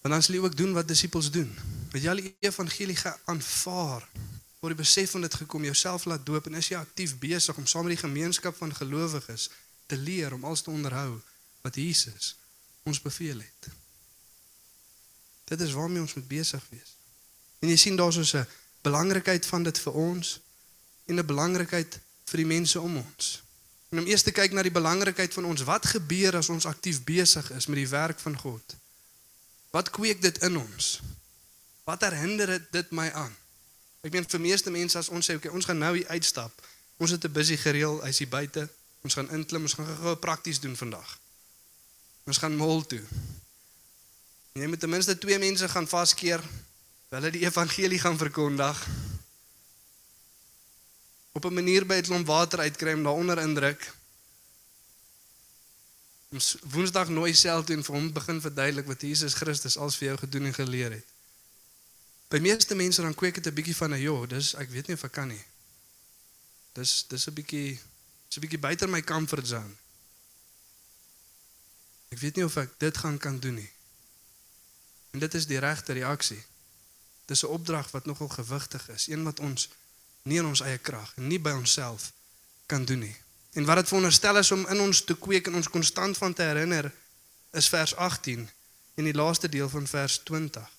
Want 0.00 0.14
dan 0.14 0.22
sal 0.22 0.34
jy 0.34 0.40
ook 0.40 0.56
doen 0.56 0.72
wat 0.72 0.88
disippels 0.88 1.30
doen. 1.30 1.58
Het 1.92 2.02
jy 2.02 2.08
al 2.08 2.16
die 2.22 2.36
evangelie 2.40 2.96
geaanvaar? 2.96 4.08
Word 4.58 4.74
die 4.74 4.82
besef 4.82 5.10
van 5.14 5.20
dit 5.20 5.34
gekom, 5.34 5.64
jouself 5.64 6.04
laat 6.04 6.26
doop 6.26 6.46
en 6.46 6.58
is 6.58 6.68
jy 6.68 6.78
aktief 6.78 7.14
besig 7.18 7.56
om 7.56 7.66
saam 7.66 7.86
met 7.86 7.94
die 7.94 8.02
gemeenskap 8.02 8.56
van 8.58 8.74
gelowiges 8.74 9.50
te 9.86 9.96
leer 9.96 10.34
om 10.34 10.44
alles 10.44 10.64
te 10.66 10.70
onderhou 10.70 11.20
wat 11.62 11.78
Jesus 11.78 12.34
ons 12.82 13.02
beveel 13.02 13.38
het. 13.38 13.68
Dit 15.48 15.60
is 15.60 15.72
waarmee 15.72 16.02
ons 16.02 16.14
moet 16.14 16.28
besig 16.28 16.64
wees. 16.68 16.96
En 17.58 17.70
jy 17.70 17.76
sien 17.76 17.96
daar's 17.96 18.18
so 18.20 18.38
'n 18.38 18.46
belangrikheid 18.82 19.46
van 19.46 19.62
dit 19.62 19.78
vir 19.78 19.92
ons 19.92 20.40
en 21.06 21.18
'n 21.18 21.26
belangrikheid 21.26 22.00
vir 22.24 22.36
die 22.36 22.46
mense 22.46 22.80
om 22.80 22.96
ons. 22.96 23.42
En 23.88 23.98
om 23.98 24.06
eers 24.06 24.22
te 24.22 24.32
kyk 24.32 24.52
na 24.52 24.62
die 24.62 24.74
belangrikheid 24.74 25.34
van 25.34 25.44
ons, 25.44 25.62
wat 25.62 25.86
gebeur 25.86 26.36
as 26.36 26.48
ons 26.48 26.66
aktief 26.66 27.04
besig 27.04 27.50
is 27.50 27.66
met 27.66 27.76
die 27.76 27.88
werk 27.88 28.20
van 28.20 28.36
God? 28.38 28.76
Wat 29.70 29.90
kweek 29.90 30.22
dit 30.22 30.38
in 30.38 30.58
ons? 30.58 31.00
Wat 31.84 32.00
herinner 32.00 32.66
dit 32.70 32.90
my 32.90 33.10
aan? 33.10 33.36
Ek 34.00 34.12
meen 34.12 34.26
vir 34.28 34.40
meeste 34.40 34.70
mense 34.70 34.98
as 34.98 35.08
ons 35.08 35.26
sê 35.26 35.36
okay, 35.36 35.50
ons 35.50 35.64
gaan 35.64 35.78
nou 35.78 35.94
hier 35.96 36.08
uitstap. 36.08 36.52
Ons 36.98 37.10
het 37.10 37.24
'n 37.24 37.32
busy 37.32 37.56
gereël, 37.56 38.00
hy's 38.04 38.18
hier 38.18 38.28
buite. 38.28 38.68
Ons 39.02 39.14
gaan 39.14 39.30
inklim, 39.30 39.62
ons 39.62 39.74
gaan 39.74 39.86
gou-gou 39.86 40.16
prakties 40.16 40.60
doen 40.60 40.76
vandag. 40.76 41.18
Ons 42.24 42.38
gaan 42.38 42.56
mall 42.56 42.82
toe. 42.84 43.02
En 44.52 44.62
jy 44.62 44.68
moet 44.68 44.80
ten 44.80 44.90
minste 44.90 45.18
twee 45.18 45.38
mense 45.38 45.68
gaan 45.68 45.88
vaskeer. 45.88 46.42
Hulle 47.08 47.30
die 47.30 47.44
evangelie 47.46 47.98
gaan 47.98 48.18
verkondig 48.18 48.86
op 51.32 51.44
'n 51.44 51.54
manier 51.54 51.86
by 51.86 51.94
'n 51.94 52.02
klomp 52.02 52.26
water 52.26 52.58
uitkry 52.58 52.92
om 52.92 53.02
daaronder 53.02 53.38
indruk. 53.38 53.94
Ons 56.28 56.56
Woensdag 56.62 57.08
nooi 57.08 57.34
self 57.34 57.64
toe 57.64 57.76
en 57.76 57.84
vir 57.84 57.94
hom 57.94 58.12
begin 58.12 58.40
verduidelik 58.40 58.86
wat 58.86 59.00
Jesus 59.00 59.34
Christus 59.34 59.76
als 59.76 59.96
vir 59.96 60.08
jou 60.08 60.18
gedoen 60.18 60.44
en 60.44 60.54
geleer 60.54 60.90
het. 60.90 61.06
By 62.28 62.38
meeste 62.44 62.74
mense 62.74 63.02
dan 63.02 63.14
kweek 63.14 63.34
dit 63.34 63.46
'n 63.46 63.54
bietjie 63.54 63.76
van 63.76 63.90
'n 63.94 64.00
ja, 64.00 64.26
dis 64.26 64.54
ek 64.54 64.70
weet 64.70 64.86
nie 64.86 64.96
of 64.96 65.04
ek 65.04 65.12
kan 65.12 65.28
nie. 65.28 65.44
Dis 66.72 67.04
dis 67.08 67.26
'n 67.26 67.32
bietjie 67.32 67.80
dis 68.28 68.36
'n 68.36 68.40
bietjie 68.40 68.58
buite 68.58 68.86
my 68.86 69.02
comfort 69.02 69.46
zone. 69.46 69.74
Ek 72.08 72.18
weet 72.18 72.36
nie 72.36 72.44
of 72.44 72.56
ek 72.56 72.70
dit 72.78 72.98
gaan 72.98 73.18
kan 73.18 73.40
doen 73.40 73.54
nie. 73.54 73.70
En 75.10 75.18
dit 75.18 75.34
is 75.34 75.46
die 75.46 75.58
regte 75.58 75.92
reaksie. 75.92 76.44
Dis 77.24 77.42
'n 77.42 77.46
opdrag 77.46 77.90
wat 77.90 78.04
nogal 78.04 78.28
gewigtig 78.28 78.88
is, 78.88 79.06
een 79.06 79.24
wat 79.24 79.40
ons 79.40 79.68
nie 80.22 80.38
in 80.38 80.46
ons 80.46 80.60
eie 80.60 80.78
krag 80.78 81.12
en 81.16 81.26
nie 81.26 81.40
by 81.40 81.50
onsself 81.50 82.12
kan 82.66 82.84
doen 82.84 82.98
nie. 82.98 83.16
En 83.52 83.64
wat 83.64 83.76
dit 83.76 83.88
veronderstel 83.88 84.36
is 84.36 84.50
om 84.50 84.66
in 84.66 84.80
ons 84.80 85.04
te 85.04 85.16
kweek 85.16 85.46
en 85.46 85.54
ons 85.54 85.68
konstant 85.68 86.16
van 86.16 86.34
te 86.34 86.42
herinner 86.42 86.92
is 87.50 87.68
vers 87.68 87.96
18 87.96 88.50
en 88.94 89.04
die 89.04 89.14
laaste 89.14 89.48
deel 89.48 89.68
van 89.68 89.86
vers 89.86 90.18
20. 90.18 90.77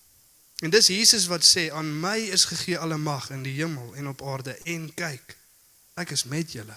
En 0.60 0.70
dis 0.70 0.88
Jesus 0.88 1.28
wat 1.32 1.46
sê 1.46 1.70
aan 1.72 2.00
my 2.00 2.18
is 2.36 2.46
gegee 2.46 2.78
alle 2.78 2.98
mag 2.98 3.30
in 3.30 3.44
die 3.44 3.56
hemel 3.62 3.96
en 3.96 4.08
op 4.12 4.22
aarde 4.22 4.58
en 4.64 4.94
kyk 4.94 5.36
ek 6.00 6.12
is 6.16 6.24
met 6.24 6.52
julle 6.52 6.76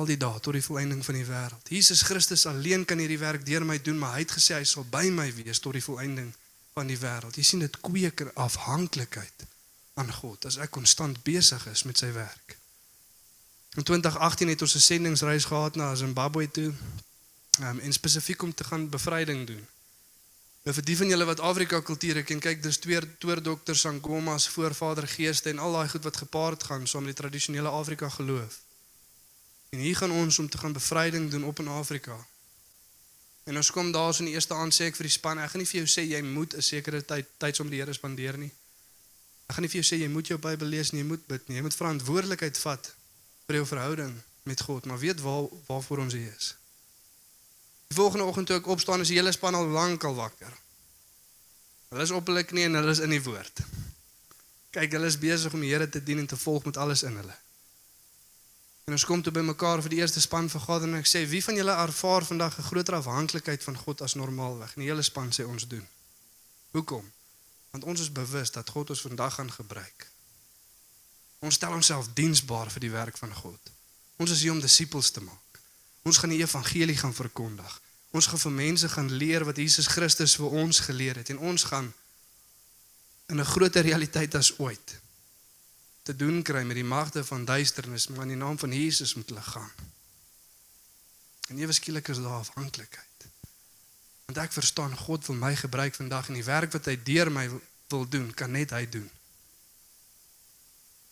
al 0.00 0.08
die 0.08 0.16
dae 0.16 0.40
tot 0.40 0.56
die 0.56 0.64
volëinding 0.64 1.02
van 1.04 1.18
die 1.18 1.26
wêreld. 1.28 1.68
Jesus 1.68 2.02
Christus 2.08 2.46
alleen 2.48 2.86
kan 2.88 2.98
hierdie 3.02 3.20
werk 3.20 3.44
deur 3.46 3.66
my 3.68 3.76
doen, 3.84 3.98
maar 4.00 4.14
hy 4.16 4.24
het 4.24 4.32
gesê 4.32 4.56
hy 4.56 4.64
sal 4.64 4.86
by 4.88 5.10
my 5.12 5.28
wees 5.36 5.60
tot 5.60 5.76
die 5.76 5.84
volëinding 5.84 6.30
van 6.78 6.88
die 6.88 6.98
wêreld. 6.98 7.36
Jy 7.36 7.44
sien 7.44 7.64
dit 7.64 7.80
kweek 7.84 8.24
afhanklikheid 8.34 9.44
aan 10.00 10.12
God 10.20 10.46
as 10.48 10.56
ek 10.62 10.72
konstant 10.72 11.20
besig 11.26 11.66
is 11.68 11.84
met 11.84 12.00
sy 12.00 12.08
werk. 12.16 12.56
In 13.76 13.84
2018 13.86 14.48
het 14.48 14.62
ons 14.62 14.74
'n 14.74 14.86
sendingsreis 14.86 15.44
gehad 15.44 15.76
na 15.76 15.94
Zimbabwe 15.94 16.50
toe. 16.50 16.72
Um, 17.60 17.78
en 17.78 17.92
spesifiek 17.92 18.42
om 18.42 18.54
te 18.54 18.64
gaan 18.64 18.88
bevryding 18.88 19.46
doen. 19.46 19.66
Nou 20.62 20.74
vir 20.76 20.84
die 20.84 20.96
van 20.96 21.08
julle 21.08 21.24
wat 21.24 21.40
Afrika 21.40 21.78
kulture 21.80 22.22
ken, 22.22 22.40
kyk 22.40 22.60
dis 22.62 22.78
twee 22.84 23.00
toordokter 23.22 23.76
Sangomas 23.76 24.48
voorvader 24.52 25.06
geeste 25.08 25.48
en 25.50 25.58
al 25.58 25.72
daai 25.72 25.88
goed 25.88 26.04
wat 26.04 26.20
gepaard 26.20 26.66
gaan 26.68 26.84
saam 26.86 27.06
met 27.08 27.16
die 27.16 27.22
tradisionele 27.22 27.68
Afrika 27.68 28.08
geloof. 28.08 28.58
En 29.72 29.78
hier 29.78 29.96
gaan 29.96 30.12
ons 30.12 30.38
om 30.38 30.48
te 30.48 30.58
gaan 30.58 30.76
bevryding 30.76 31.30
doen 31.30 31.44
op 31.44 31.58
in 31.58 31.68
Afrika. 31.68 32.18
En 33.44 33.56
ons 33.56 33.70
kom 33.70 33.92
daar 33.92 34.12
so 34.14 34.20
in 34.20 34.28
die 34.28 34.34
eerste 34.34 34.54
aand 34.54 34.76
sê 34.76 34.90
ek 34.90 35.00
vir 35.00 35.08
die 35.08 35.16
span, 35.16 35.40
ek 35.40 35.54
gaan 35.54 35.64
nie 35.64 35.70
vir 35.70 35.80
jou 35.80 35.88
sê 35.88 36.04
jy 36.04 36.20
moet 36.22 36.54
'n 36.54 36.62
sekere 36.62 37.02
tyd 37.02 37.26
tyd 37.38 37.56
saam 37.56 37.66
met 37.66 37.72
die 37.78 37.80
Here 37.80 37.92
spandeer 37.92 38.36
nie. 38.36 38.52
Ek 39.48 39.56
gaan 39.56 39.62
nie 39.62 39.72
vir 39.72 39.80
jou 39.80 39.88
sê 39.88 40.00
jy 40.02 40.08
moet 40.08 40.28
jou 40.28 40.38
Bybel 40.38 40.68
lees 40.68 40.92
nie, 40.92 41.00
jy 41.00 41.06
moet 41.06 41.26
bid 41.26 41.48
nie. 41.48 41.56
Jy 41.56 41.62
moet 41.62 41.74
verantwoordelikheid 41.74 42.58
vat 42.58 42.94
vir 43.46 43.56
jou 43.56 43.66
verhouding 43.66 44.22
met 44.42 44.60
God, 44.60 44.84
maar 44.86 44.98
weet 44.98 45.20
waar 45.20 45.48
waarvoor 45.66 45.98
ons 45.98 46.12
hier 46.12 46.34
is. 46.36 46.59
Die 47.90 47.98
volgende 47.98 48.24
oggend 48.24 48.46
toe 48.46 48.56
ek 48.60 48.68
opstaan, 48.70 49.02
is 49.02 49.10
die 49.10 49.16
hele 49.18 49.32
span 49.34 49.56
al 49.58 49.66
lank 49.74 50.04
al 50.06 50.14
wakker. 50.14 50.52
Hulle 51.90 52.04
is 52.06 52.12
op 52.14 52.28
hulle 52.30 52.44
knieë 52.46 52.68
en 52.68 52.78
hulle 52.78 52.92
is 52.94 53.02
in 53.02 53.10
die 53.10 53.22
woord. 53.24 53.62
Kyk, 54.70 54.92
hulle 54.94 55.08
is 55.10 55.18
besig 55.18 55.56
om 55.56 55.64
die 55.64 55.72
Here 55.72 55.88
te 55.90 55.98
dien 55.98 56.22
en 56.22 56.28
te 56.30 56.38
volg 56.38 56.68
met 56.68 56.78
alles 56.78 57.02
in 57.02 57.16
hulle. 57.18 57.34
En 58.86 58.94
ons 58.94 59.06
kom 59.06 59.24
toe 59.26 59.34
by 59.34 59.42
mekaar 59.42 59.82
vir 59.82 59.96
die 59.96 59.98
eerste 60.04 60.22
span 60.22 60.46
vergadering 60.52 60.94
en 60.94 61.02
ek 61.02 61.10
sê, 61.10 61.24
"Wie 61.26 61.42
van 61.42 61.58
julle 61.58 61.74
ervaar 61.82 62.24
vandag 62.30 62.58
'n 62.58 62.68
groter 62.70 62.94
afhanklikheid 62.94 63.62
van 63.62 63.76
God 63.76 64.02
as 64.06 64.14
normaalweg?" 64.14 64.76
En 64.76 64.82
die 64.82 64.90
hele 64.90 65.02
span 65.02 65.30
sê 65.34 65.42
ons 65.46 65.66
doen. 65.68 65.86
Hoekom? 66.70 67.12
Want 67.70 67.84
ons 67.84 68.00
is 68.00 68.12
bewus 68.12 68.50
dat 68.50 68.70
God 68.70 68.90
ons 68.90 69.00
vandag 69.00 69.34
gaan 69.34 69.52
gebruik. 69.52 70.10
Ons 71.38 71.54
stel 71.54 71.72
onsself 71.72 72.08
diensbaar 72.14 72.70
vir 72.70 72.80
die 72.80 72.90
werk 72.90 73.18
van 73.18 73.34
God. 73.34 73.60
Ons 74.16 74.30
is 74.30 74.40
hier 74.40 74.52
om 74.52 74.60
disippels 74.60 75.10
te 75.10 75.20
maak. 75.20 75.49
Ons 76.02 76.18
gaan 76.18 76.32
die 76.32 76.40
evangelie 76.40 76.96
gaan 76.96 77.14
verkondig. 77.14 77.80
Ons 78.10 78.26
gaan 78.26 78.38
vir 78.38 78.52
mense 78.52 78.88
gaan 78.88 79.10
leer 79.12 79.44
wat 79.44 79.56
Jesus 79.56 79.86
Christus 79.86 80.36
vir 80.40 80.56
ons 80.64 80.80
geleer 80.80 81.20
het 81.20 81.30
en 81.30 81.38
ons 81.38 81.64
gaan 81.64 81.92
in 83.26 83.40
'n 83.40 83.52
groter 83.54 83.82
realiteit 83.82 84.34
as 84.34 84.58
ooit 84.58 84.98
te 86.02 86.16
doen 86.16 86.42
kry 86.42 86.62
met 86.62 86.74
die 86.74 86.84
magte 86.84 87.24
van 87.24 87.44
duisternis, 87.44 88.08
maar 88.08 88.22
in 88.22 88.34
die 88.34 88.36
naam 88.36 88.58
van 88.58 88.72
Jesus 88.72 89.14
moet 89.14 89.28
hulle 89.28 89.42
gaan. 89.42 89.70
En 91.48 91.58
ewe 91.58 91.72
skielik 91.72 92.08
is 92.08 92.16
daar 92.16 92.40
afhanklikheid. 92.40 93.26
Want 94.24 94.38
ek 94.38 94.52
verstaan 94.52 94.96
God 94.96 95.26
wil 95.26 95.36
my 95.36 95.56
gebruik 95.56 95.94
vandag 95.94 96.28
en 96.28 96.38
die 96.38 96.44
werk 96.44 96.72
wat 96.72 96.84
hy 96.84 96.96
deur 97.02 97.30
my 97.30 97.48
wil 97.88 98.08
doen, 98.08 98.34
kan 98.34 98.50
net 98.50 98.70
hy 98.70 98.88
doen. 98.88 99.10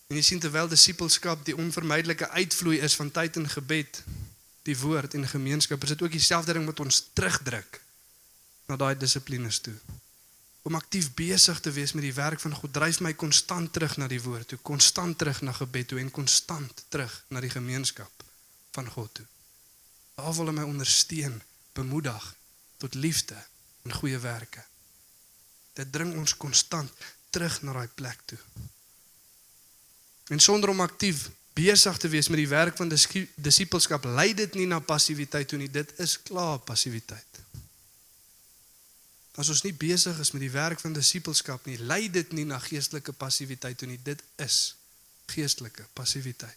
En 0.08 0.16
jy 0.16 0.22
sien 0.22 0.40
terwyl 0.40 0.70
disippelskap 0.70 1.44
die 1.44 1.56
onvermydelike 1.56 2.28
uitvloei 2.28 2.78
is 2.80 2.96
van 2.96 3.10
tyd 3.10 3.36
en 3.36 3.48
gebed, 3.48 4.02
die 4.68 4.76
woord 4.78 5.16
en 5.16 5.28
gemeenskap, 5.28 5.82
is 5.82 5.94
dit 5.94 6.02
ook 6.04 6.12
dieselfde 6.12 6.54
ding 6.56 6.66
wat 6.68 6.80
ons 6.84 7.00
terugdruk 7.16 7.80
na 8.68 8.76
daai 8.76 8.94
dissiplines 9.00 9.60
toe. 9.64 9.74
Om 10.68 10.76
aktief 10.76 11.08
besig 11.16 11.60
te 11.64 11.72
wees 11.72 11.94
met 11.96 12.04
die 12.04 12.14
werk 12.14 12.40
van 12.42 12.54
God 12.54 12.74
dryf 12.76 13.00
my 13.00 13.14
konstant 13.16 13.72
terug 13.72 13.96
na 13.96 14.08
die 14.10 14.20
woord 14.20 14.50
toe, 14.52 14.58
konstant 14.60 15.16
terug 15.18 15.40
na 15.46 15.54
gebed 15.56 15.88
toe 15.88 16.00
en 16.02 16.10
konstant 16.12 16.84
terug 16.92 17.14
na 17.32 17.40
die 17.40 17.52
gemeenskap 17.52 18.24
van 18.76 18.90
God 18.92 19.14
toe. 19.20 19.26
Daar 20.18 20.34
wil 20.34 20.50
hy 20.50 20.56
my 20.58 20.66
ondersteun, 20.66 21.38
bemoedig 21.78 22.24
tot 22.82 22.94
liefde 22.94 23.38
en 23.86 23.94
goeie 23.94 24.18
werke. 24.18 24.64
Dit 25.78 25.92
dring 25.94 26.12
ons 26.18 26.36
konstant 26.36 26.92
terug 27.30 27.62
na 27.62 27.72
daai 27.78 27.88
plek 27.94 28.20
toe. 28.26 28.38
En 30.28 30.42
sonder 30.42 30.74
om 30.74 30.84
aktief 30.84 31.28
besig 31.58 31.98
te 31.98 32.08
wees 32.08 32.30
met 32.30 32.38
die 32.38 32.50
werk 32.50 32.78
van 32.78 32.90
disippelskap 32.90 34.06
lei 34.14 34.30
dit 34.34 34.54
nie 34.54 34.66
na 34.70 34.78
passiwiteit 34.78 35.50
toe 35.50 35.58
nie, 35.58 35.70
dit 35.70 35.92
is 36.04 36.14
klaar 36.22 36.58
passiwiteit. 36.66 37.42
As 39.38 39.50
ons 39.52 39.62
nie 39.62 39.74
besig 39.74 40.18
is 40.18 40.32
met 40.34 40.42
die 40.42 40.54
werk 40.54 40.80
van 40.82 40.94
disippelskap 40.96 41.66
nie, 41.70 41.78
lei 41.78 42.06
dit 42.10 42.32
nie 42.34 42.46
na 42.46 42.58
geestelike 42.62 43.14
passiwiteit 43.14 43.78
toe 43.78 43.90
nie, 43.90 43.98
dit 44.02 44.22
is 44.42 44.74
geestelike 45.30 45.86
passiwiteit. 45.98 46.56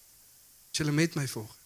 As 0.72 0.80
jy 0.80 0.94
met 0.96 1.18
my 1.20 1.28
volg. 1.30 1.58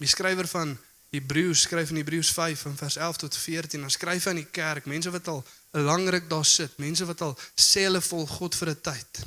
Die 0.00 0.08
skrywer 0.08 0.48
van 0.48 0.78
Hebreërs 1.12 1.66
skryf 1.66 1.90
in 1.90 1.98
Hebreërs 2.00 2.30
5 2.32 2.60
van 2.64 2.76
vers 2.76 2.96
11 2.96 3.16
tot 3.16 3.36
14, 3.36 3.80
dan 3.84 3.92
skryf 3.92 4.24
hy 4.24 4.30
aan 4.30 4.40
die 4.40 4.48
kerk, 4.48 4.86
mense 4.88 5.10
wat 5.12 5.28
al 5.28 5.44
'n 5.74 5.84
lang 5.84 6.08
ruk 6.08 6.30
daar 6.30 6.44
sit, 6.44 6.78
mense 6.78 7.04
wat 7.04 7.20
al 7.20 7.38
sê 7.54 7.84
hulle 7.84 8.00
volg 8.00 8.30
God 8.30 8.54
vir 8.54 8.70
'n 8.70 8.80
tyd. 8.80 9.26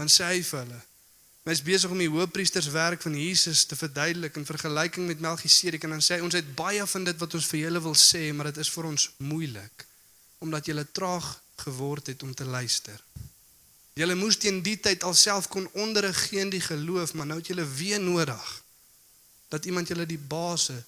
Dan 0.00 0.08
sê 0.08 0.30
hy 0.30 0.40
vir 0.40 0.62
hulle, 0.62 0.78
hy's 1.44 1.60
besig 1.64 1.92
om 1.92 1.98
die 2.00 2.08
hoëpriesterswerk 2.08 3.02
van 3.04 3.16
Jesus 3.20 3.66
te 3.68 3.76
verduidelik 3.76 4.38
in 4.40 4.46
vergelyking 4.48 5.04
met 5.10 5.20
Melchisedek 5.20 5.82
en 5.84 5.92
dan 5.96 6.04
sê 6.04 6.16
hy 6.16 6.24
ons 6.24 6.36
het 6.38 6.46
baie 6.56 6.86
van 6.88 7.04
dit 7.04 7.18
wat 7.20 7.34
ons 7.36 7.48
vir 7.50 7.60
julle 7.66 7.82
wil 7.84 7.96
sê, 7.98 8.22
maar 8.32 8.48
dit 8.48 8.60
is 8.64 8.70
vir 8.72 8.88
ons 8.92 9.08
moeilik 9.18 9.84
omdat 10.40 10.70
julle 10.70 10.86
traag 10.96 11.26
geword 11.60 12.06
het 12.08 12.22
om 12.24 12.30
te 12.32 12.46
luister. 12.48 12.96
Julle 14.00 14.16
moes 14.16 14.38
teen 14.40 14.62
die 14.64 14.78
tyd 14.80 15.04
alself 15.04 15.50
kon 15.52 15.68
onderrig 15.82 16.16
gee 16.30 16.40
in 16.46 16.54
die 16.54 16.62
geloof, 16.64 17.12
maar 17.12 17.28
nou 17.28 17.36
het 17.42 17.52
julle 17.52 17.68
weer 17.68 18.00
nodig 18.00 18.48
dat 19.52 19.68
iemand 19.68 19.92
julle 19.92 20.08
die 20.08 20.20
base 20.32 20.78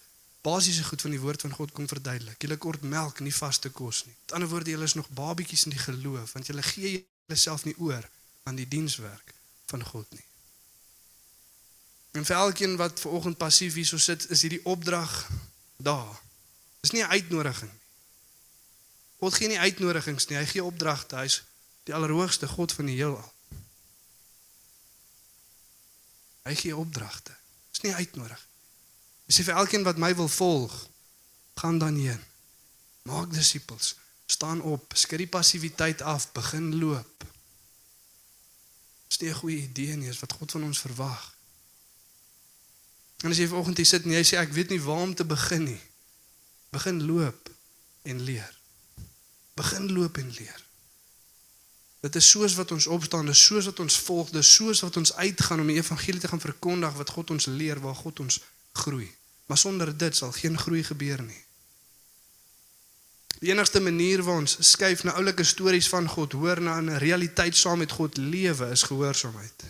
basiese 0.40 0.88
goed 0.88 1.05
van 1.05 1.12
die 1.12 1.20
woord 1.20 1.44
van 1.44 1.53
God 1.53 1.77
kom 1.77 1.85
verduidelik. 1.90 2.40
Julle 2.40 2.57
kort 2.57 2.88
melk, 2.88 3.20
nie 3.20 3.35
vaste 3.35 3.68
kos 3.68 4.07
nie. 4.09 4.16
Met 4.25 4.38
ander 4.38 4.48
woorde, 4.48 4.72
julle 4.72 4.88
is 4.88 4.96
nog 4.96 5.12
babietjies 5.12 5.68
in 5.68 5.77
die 5.77 5.85
geloof 5.85 6.33
want 6.33 6.48
julle 6.48 6.64
gee 6.72 6.96
julleself 6.96 7.68
nie 7.68 7.77
oor 7.77 8.09
aan 8.43 8.59
die 8.59 8.69
dienswerk 8.69 9.35
van 9.67 9.85
God 9.85 10.11
nie. 10.11 10.25
En 12.13 12.25
vir 12.25 12.37
elkeen 12.37 12.77
wat 12.77 13.01
ver 13.01 13.11
oggend 13.11 13.37
passief 13.37 13.75
hierso 13.75 13.99
sit, 13.99 14.29
is 14.31 14.43
hierdie 14.45 14.65
opdrag 14.65 15.31
daar. 15.77 16.21
Dis 16.81 16.91
nie 16.91 17.03
'n 17.03 17.11
uitnodiging 17.11 17.71
nie. 17.71 17.81
God 19.19 19.35
gee 19.35 19.49
nie 19.49 19.59
uitnodigings 19.59 20.27
nie, 20.27 20.39
hy 20.39 20.47
gee 20.47 20.65
opdragte. 20.65 21.17
Hy's 21.17 21.43
die 21.85 21.95
allerhoogste 21.95 22.49
God 22.49 22.73
van 22.73 22.87
die 22.87 22.97
heelal. 22.97 23.33
Hy 26.43 26.55
gee 26.55 26.77
opdragte. 26.77 27.37
Dis 27.71 27.81
nie 27.81 27.95
uitnodiging 27.95 28.53
Hy 29.27 29.39
sê 29.39 29.45
vir 29.47 29.57
elkeen 29.63 29.85
wat 29.87 29.97
my 29.97 30.11
wil 30.13 30.29
volg, 30.29 30.73
gaan 31.57 31.79
dan 31.81 31.97
heen. 31.97 32.21
Maak 33.09 33.31
disippels. 33.33 33.95
Staan 34.27 34.61
op, 34.61 34.93
skud 34.93 35.23
die 35.23 35.31
passiwiteit 35.31 36.03
af, 36.05 36.27
begin 36.37 36.67
loop. 36.77 37.25
Dis 39.12 39.20
nie 39.20 39.31
'n 39.31 39.35
goeie 39.35 39.62
idee 39.62 39.96
nie, 39.96 40.09
is 40.09 40.18
wat 40.18 40.33
God 40.33 40.51
van 40.51 40.62
ons 40.64 40.79
verwag. 40.79 41.35
En 43.20 43.31
as 43.31 43.37
jy 43.37 43.46
vanoggend 43.48 43.77
hier 43.77 43.87
sit 43.87 44.05
en 44.05 44.11
jy 44.11 44.22
sê 44.25 44.38
ek 44.40 44.53
weet 44.53 44.68
nie 44.68 44.81
waar 44.81 45.05
om 45.05 45.14
te 45.14 45.25
begin 45.25 45.64
nie. 45.64 45.81
Begin 46.70 47.05
loop 47.05 47.51
en 48.03 48.20
leer. 48.20 48.59
Begin 49.55 49.92
loop 49.92 50.16
en 50.16 50.31
leer. 50.31 50.64
Dit 52.01 52.16
is 52.16 52.31
soos 52.31 52.55
wat 52.55 52.72
ons 52.72 52.87
opstaan, 52.87 53.27
dis 53.27 53.44
soos 53.44 53.64
wat 53.64 53.81
ons 53.81 53.98
volg, 53.98 54.31
dis 54.31 54.55
soos 54.55 54.81
wat 54.81 54.96
ons 54.96 55.12
uitgaan 55.12 55.61
om 55.61 55.66
die 55.66 55.77
evangelie 55.77 56.20
te 56.20 56.29
gaan 56.29 56.40
verkondig 56.40 56.92
wat 56.92 57.11
God 57.11 57.31
ons 57.31 57.46
leer, 57.46 57.81
waar 57.81 57.94
God 57.94 58.20
ons 58.20 58.40
groei. 58.72 59.12
Maar 59.46 59.59
sonder 59.59 59.96
dit 59.96 60.16
sal 60.16 60.33
geen 60.33 60.59
groei 60.59 60.85
gebeur 60.85 61.22
nie. 61.22 61.44
Die 63.43 63.51
enigste 63.51 63.81
manier 63.83 64.23
waar 64.23 64.39
ons 64.39 64.55
skuif 64.63 65.03
na 65.03 65.17
oulike 65.19 65.45
stories 65.45 65.89
van 65.91 66.07
God 66.09 66.33
hoor 66.39 66.61
na 66.63 66.79
'n 66.81 66.99
realiteit 67.03 67.57
saam 67.57 67.79
met 67.79 67.91
God 67.91 68.17
lewe 68.17 68.71
is 68.71 68.83
gehoorsaamheid. 68.83 69.65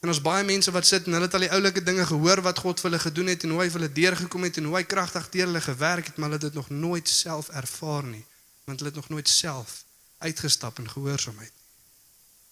En 0.00 0.08
ons 0.08 0.20
baie 0.22 0.44
mense 0.44 0.70
wat 0.70 0.86
sit 0.86 1.06
en 1.06 1.12
hulle 1.12 1.24
het 1.24 1.34
al 1.34 1.46
die 1.46 1.50
oulike 1.50 1.82
dinge 1.82 2.06
gehoor 2.06 2.42
wat 2.42 2.58
God 2.58 2.80
vir 2.80 2.90
hulle 2.90 3.02
gedoen 3.02 3.26
het 3.26 3.42
en 3.42 3.50
hoe 3.50 3.60
hy 3.60 3.70
vir 3.70 3.80
hulle 3.80 3.92
deurgekom 3.92 4.42
het 4.42 4.56
en 4.56 4.64
hoe 4.64 4.76
hy 4.76 4.84
kragtig 4.84 5.28
deur 5.28 5.46
hulle 5.46 5.60
gewerk 5.60 6.06
het, 6.06 6.16
maar 6.16 6.30
hulle 6.30 6.40
het 6.40 6.52
dit 6.52 6.54
nog 6.54 6.70
nooit 6.70 7.08
self 7.08 7.48
ervaar 7.48 8.04
nie, 8.04 8.24
want 8.64 8.78
hulle 8.78 8.90
het 8.90 9.00
nog 9.00 9.08
nooit 9.08 9.28
self 9.28 9.84
uitgestap 10.18 10.78
in 10.78 10.90
gehoorsaamheid 10.90 11.50
nie. 11.50 11.66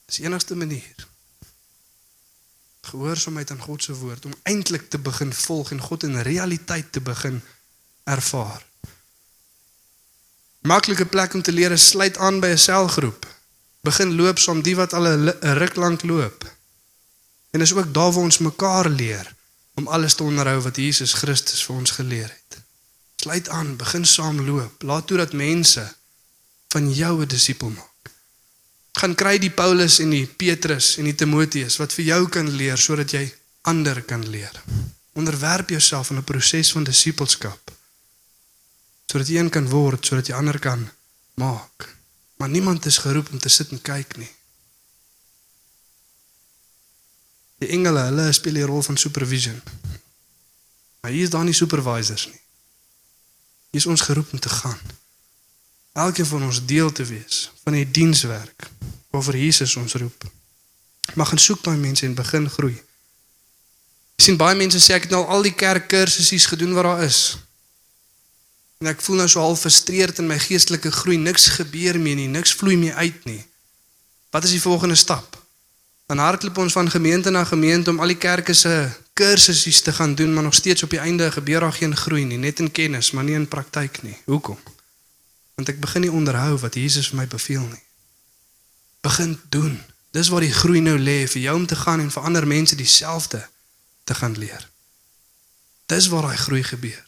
Dis 0.06 0.16
die 0.16 0.26
enigste 0.26 0.56
manier 0.56 1.06
gehoorsaamheid 2.86 3.50
aan 3.50 3.62
God 3.62 3.82
se 3.82 3.94
woord 3.94 4.24
om 4.24 4.34
eintlik 4.42 4.90
te 4.90 4.98
begin 4.98 5.32
volg 5.32 5.70
en 5.70 5.80
God 5.80 6.02
in 6.02 6.20
realiteit 6.20 6.92
te 6.92 7.00
begin 7.00 7.42
ervaar. 8.04 8.66
Maklike 10.66 11.06
plek 11.06 11.34
om 11.34 11.42
te 11.42 11.52
leer 11.54 11.72
is 11.76 11.88
sluit 11.88 12.16
aan 12.18 12.40
by 12.42 12.50
'n 12.54 12.58
selgroep. 12.58 13.26
Begin 13.80 14.14
loop 14.18 14.38
saam 14.38 14.62
die 14.62 14.76
wat 14.76 14.92
al 14.92 15.06
'n 15.06 15.34
ruk 15.62 15.76
lank 15.76 16.02
loop. 16.02 16.44
En 17.50 17.60
is 17.60 17.74
ook 17.74 17.94
daar 17.94 18.12
waar 18.12 18.24
ons 18.24 18.38
mekaar 18.38 18.88
leer 18.88 19.34
om 19.74 19.86
alles 19.86 20.14
te 20.14 20.22
onderhou 20.22 20.60
wat 20.60 20.76
Jesus 20.76 21.12
Christus 21.12 21.64
vir 21.64 21.76
ons 21.76 21.90
geleer 21.90 22.30
het. 22.38 22.58
Sluit 23.16 23.48
aan, 23.48 23.76
begin 23.76 24.04
saam 24.04 24.40
loop. 24.40 24.82
Laat 24.82 25.06
toe 25.06 25.16
dat 25.16 25.32
mense 25.32 25.94
van 26.68 26.92
jou 26.92 27.22
'n 27.22 27.28
disipel 27.28 27.70
maak 27.70 27.96
gaan 28.96 29.14
kry 29.14 29.36
die 29.38 29.52
Paulus 29.52 29.98
en 30.00 30.10
die 30.14 30.24
Petrus 30.26 30.94
en 30.96 31.04
die 31.04 31.14
Timoteus 31.14 31.76
wat 31.76 31.92
vir 31.92 32.04
jou 32.04 32.22
kan 32.32 32.48
leer 32.48 32.80
sodat 32.80 33.12
jy 33.12 33.26
ander 33.68 34.00
kan 34.02 34.24
leer. 34.24 34.62
Onderwerp 35.12 35.68
jouself 35.70 36.10
aan 36.10 36.18
'n 36.18 36.24
proses 36.24 36.72
van 36.72 36.84
disippelskap 36.84 37.75
sodat 39.06 39.28
jy 39.30 39.38
een 39.38 39.50
kan 39.50 39.68
word, 39.70 40.06
sodat 40.06 40.28
jy 40.30 40.34
ander 40.34 40.58
kan 40.58 40.88
maak. 41.34 41.88
Maar 42.36 42.48
niemand 42.48 42.86
is 42.86 42.98
geroep 42.98 43.30
om 43.32 43.38
te 43.38 43.48
sit 43.48 43.70
en 43.70 43.82
kyk 43.82 44.16
nie. 44.16 44.30
Die 47.64 47.72
engele, 47.72 48.08
hulle 48.10 48.32
speel 48.36 48.60
die 48.60 48.66
rol 48.68 48.82
van 48.82 48.98
supervision. 49.00 49.62
Maar 51.00 51.10
hier 51.10 51.22
is 51.22 51.32
daar 51.32 51.44
nie 51.44 51.56
supervisors 51.56 52.26
nie. 52.26 52.40
Hier 53.70 53.80
is 53.80 53.86
ons 53.86 54.00
geroep 54.00 54.32
om 54.32 54.38
te 54.38 54.52
gaan 54.52 54.80
elkeen 55.96 56.26
van 56.26 56.42
ons 56.42 56.64
deel 56.64 56.92
te 56.92 57.04
wees 57.04 57.50
van 57.62 57.72
die 57.72 57.90
dienswerk 57.90 58.68
waarvoor 59.10 59.36
Jesus 59.36 59.76
ons 59.76 59.94
roep. 59.94 60.24
Mag 61.14 61.28
gaan 61.28 61.40
soek 61.40 61.62
daai 61.64 61.76
mense 61.76 62.04
en 62.06 62.14
begin 62.14 62.50
groei. 62.50 62.76
Ek 64.16 64.24
sien 64.26 64.36
baie 64.36 64.56
mense 64.58 64.80
sê 64.82 64.96
ek 64.96 65.06
het 65.08 65.14
nou 65.16 65.22
al 65.24 65.46
die 65.46 65.54
kerkkursusse 65.56 66.52
gedoen 66.52 66.74
wat 66.76 66.84
daar 66.84 67.04
is. 67.06 67.20
En 68.78 68.90
ek 68.92 69.00
voel 69.00 69.22
nou 69.22 69.28
so 69.28 69.40
half 69.40 69.64
frustreerd 69.64 70.20
in 70.20 70.28
my 70.28 70.38
geestelike 70.38 70.92
groei, 70.92 71.16
niks 71.16 71.48
gebeur 71.56 71.98
meer 72.00 72.18
nie, 72.18 72.28
niks 72.28 72.52
vloei 72.54 72.76
meer 72.76 72.94
uit 72.94 73.24
nie. 73.24 73.40
Wat 74.30 74.44
is 74.44 74.52
die 74.56 74.60
volgende 74.60 74.94
stap? 74.94 75.38
Dan 76.06 76.20
hardloop 76.22 76.58
ons 76.62 76.76
van 76.76 76.90
gemeente 76.90 77.30
na 77.30 77.44
gemeente 77.44 77.90
om 77.90 78.00
al 78.00 78.12
die 78.12 78.20
kerke 78.20 78.54
se 78.54 78.90
kursusse 79.16 79.82
te 79.82 79.92
gaan 79.92 80.14
doen, 80.14 80.34
maar 80.34 80.44
nog 80.44 80.54
steeds 80.54 80.82
op 80.82 80.92
die 80.92 81.02
einde 81.02 81.32
gebeur 81.32 81.60
daar 81.60 81.72
geen 81.72 81.96
groei 81.96 82.24
nie, 82.24 82.38
net 82.38 82.60
in 82.60 82.70
kennis, 82.70 83.10
maar 83.10 83.24
nie 83.24 83.34
in 83.34 83.48
praktyk 83.48 84.02
nie. 84.02 84.18
Hoekom? 84.24 84.60
want 85.56 85.72
ek 85.72 85.80
begin 85.80 86.04
nie 86.04 86.12
onderhou 86.12 86.58
wat 86.60 86.76
Jesus 86.76 87.08
vir 87.10 87.22
my 87.22 87.26
beveel 87.32 87.64
nie. 87.64 87.82
Begin 89.04 89.38
doen. 89.48 89.78
Dis 90.12 90.28
waar 90.32 90.44
die 90.44 90.52
groei 90.52 90.82
nou 90.84 90.98
lê 91.00 91.24
vir 91.28 91.42
jou 91.48 91.54
om 91.56 91.66
te 91.66 91.78
gaan 91.80 92.02
en 92.04 92.12
vir 92.12 92.28
ander 92.28 92.46
mense 92.46 92.76
dieselfde 92.76 93.40
te 94.04 94.14
gaan 94.14 94.36
leer. 94.36 94.68
Dis 95.88 96.10
waar 96.12 96.28
daai 96.28 96.36
groei 96.36 96.62
gebeur. 96.62 97.05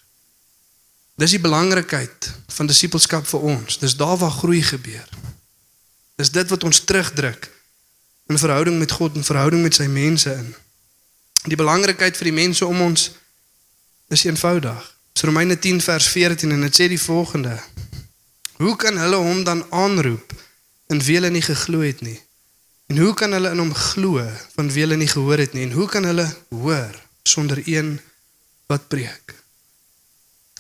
Dis 1.18 1.34
die 1.34 1.42
belangrikheid 1.42 2.30
van 2.54 2.68
disippelskap 2.70 3.26
vir 3.26 3.40
ons. 3.40 3.78
Dis 3.82 3.96
daar 3.98 4.16
waar 4.20 4.30
groei 4.30 4.62
gebeur. 4.62 5.08
Dis 6.18 6.30
dit 6.30 6.48
wat 6.48 6.64
ons 6.64 6.84
terugdruk 6.84 7.50
in 8.28 8.38
verhouding 8.38 8.78
met 8.78 8.92
God 8.92 9.16
en 9.16 9.24
verhouding 9.26 9.62
met 9.62 9.74
sy 9.74 9.88
mense 9.90 10.30
in. 10.30 10.52
Die 11.50 11.58
belangrikheid 11.58 12.16
vir 12.18 12.30
die 12.30 12.36
mense 12.36 12.66
om 12.66 12.80
ons 12.84 13.08
is 14.14 14.24
eenvoudig. 14.28 14.84
Dis 15.12 15.26
Romeine 15.26 15.58
10 15.58 15.80
vers 15.82 16.06
14 16.12 16.54
en 16.54 16.62
dit 16.66 16.80
sê 16.80 16.86
die 16.90 17.00
volgende: 17.00 17.56
Hoe 18.62 18.76
kan 18.76 18.98
hulle 18.98 19.18
hom 19.22 19.42
dan 19.44 19.64
aanroep 19.70 20.34
en 20.86 21.02
wie 21.02 21.18
hulle 21.18 21.32
nie 21.34 21.42
geglo 21.42 21.82
het 21.82 22.04
nie? 22.06 22.20
En 22.88 23.02
hoe 23.02 23.14
kan 23.14 23.34
hulle 23.34 23.50
in 23.50 23.64
hom 23.64 23.74
glo 23.74 24.22
van 24.54 24.70
wie 24.72 24.86
hulle 24.86 24.96
nie 24.96 25.10
gehoor 25.10 25.42
het 25.42 25.52
nie? 25.52 25.66
En 25.66 25.74
hoe 25.74 25.88
kan 25.88 26.06
hulle 26.06 26.28
hoor 26.48 26.94
sonder 27.22 27.62
een 27.66 27.98
wat 28.70 28.86
preek? 28.88 29.37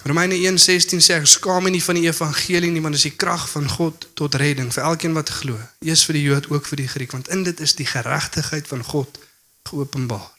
Romeine 0.02 0.34
1:16 0.34 1.00
sê 1.02 1.18
ek 1.18 1.26
skaam 1.26 1.70
nie 1.70 1.82
van 1.82 1.94
die 1.94 2.06
evangelie 2.06 2.70
nie 2.70 2.80
want 2.80 2.94
dit 2.94 3.04
is 3.04 3.10
die 3.10 3.18
krag 3.18 3.48
van 3.50 3.68
God 3.68 4.06
tot 4.14 4.34
redding 4.34 4.70
vir 4.72 4.84
elkeen 4.84 5.12
wat 5.12 5.28
glo. 5.40 5.58
Eers 5.80 6.04
vir 6.04 6.14
die 6.14 6.22
Jood 6.22 6.50
ook 6.50 6.66
vir 6.66 6.76
die 6.76 6.88
Griek 6.88 7.12
want 7.12 7.28
in 7.28 7.42
dit 7.42 7.60
is 7.60 7.74
die 7.74 7.86
geregtigheid 7.86 8.68
van 8.68 8.84
God 8.84 9.18
geopenbaar. 9.68 10.30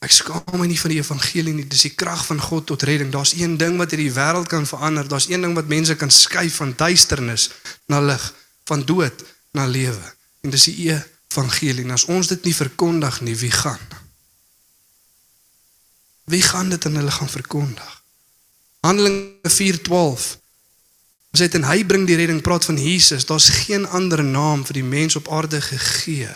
Ek 0.00 0.14
skaam 0.16 0.56
my 0.56 0.64
nie 0.64 0.80
van 0.80 0.94
die 0.94 1.00
evangelie 1.02 1.52
nie. 1.52 1.66
Dis 1.68 1.84
die 1.84 1.92
krag 1.92 2.22
van 2.24 2.40
God 2.40 2.70
tot 2.70 2.82
redding. 2.88 3.10
Daar's 3.12 3.34
een 3.36 3.58
ding 3.60 3.76
wat 3.76 3.92
hierdie 3.92 4.12
wêreld 4.16 4.48
kan 4.48 4.64
verander. 4.66 5.08
Daar's 5.08 5.28
een 5.28 5.44
ding 5.44 5.54
wat 5.54 5.68
mense 5.68 5.96
kan 6.00 6.10
skuif 6.10 6.56
van 6.62 6.72
duisternis 6.76 7.50
na 7.92 8.00
lig, 8.00 8.24
van 8.64 8.84
dood 8.88 9.24
na 9.52 9.66
lewe. 9.68 10.14
En 10.40 10.56
dis 10.56 10.64
die 10.70 10.88
evangelie. 10.94 11.84
En 11.84 11.92
as 11.98 12.08
ons 12.08 12.32
dit 12.32 12.48
nie 12.48 12.56
verkondig 12.56 13.20
nie, 13.20 13.36
wie 13.36 13.52
gaan? 13.52 13.84
Wie 16.32 16.42
gaan 16.42 16.72
dit 16.72 16.86
aan 16.86 16.96
hulle 16.96 17.10
gaan 17.10 17.28
verkondig? 17.28 17.99
Handelinge 18.80 19.32
4:12. 19.42 20.38
Ons 21.30 21.42
het 21.44 21.54
en 21.54 21.64
hy 21.64 21.84
bring 21.86 22.06
die 22.06 22.16
redding, 22.16 22.42
praat 22.42 22.64
van 22.64 22.78
Jesus. 22.80 23.26
Daar's 23.26 23.48
geen 23.48 23.86
ander 23.86 24.24
naam 24.24 24.64
vir 24.66 24.80
die 24.80 24.84
mens 24.84 25.16
op 25.16 25.28
aarde 25.28 25.60
gegee 25.60 26.32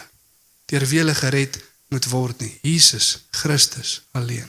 deur 0.64 0.86
wie 0.88 0.98
hulle 0.98 1.14
gered 1.14 1.58
moet 1.88 2.06
word 2.08 2.40
nie. 2.40 2.58
Jesus 2.62 3.26
Christus 3.30 4.02
alleen. 4.10 4.48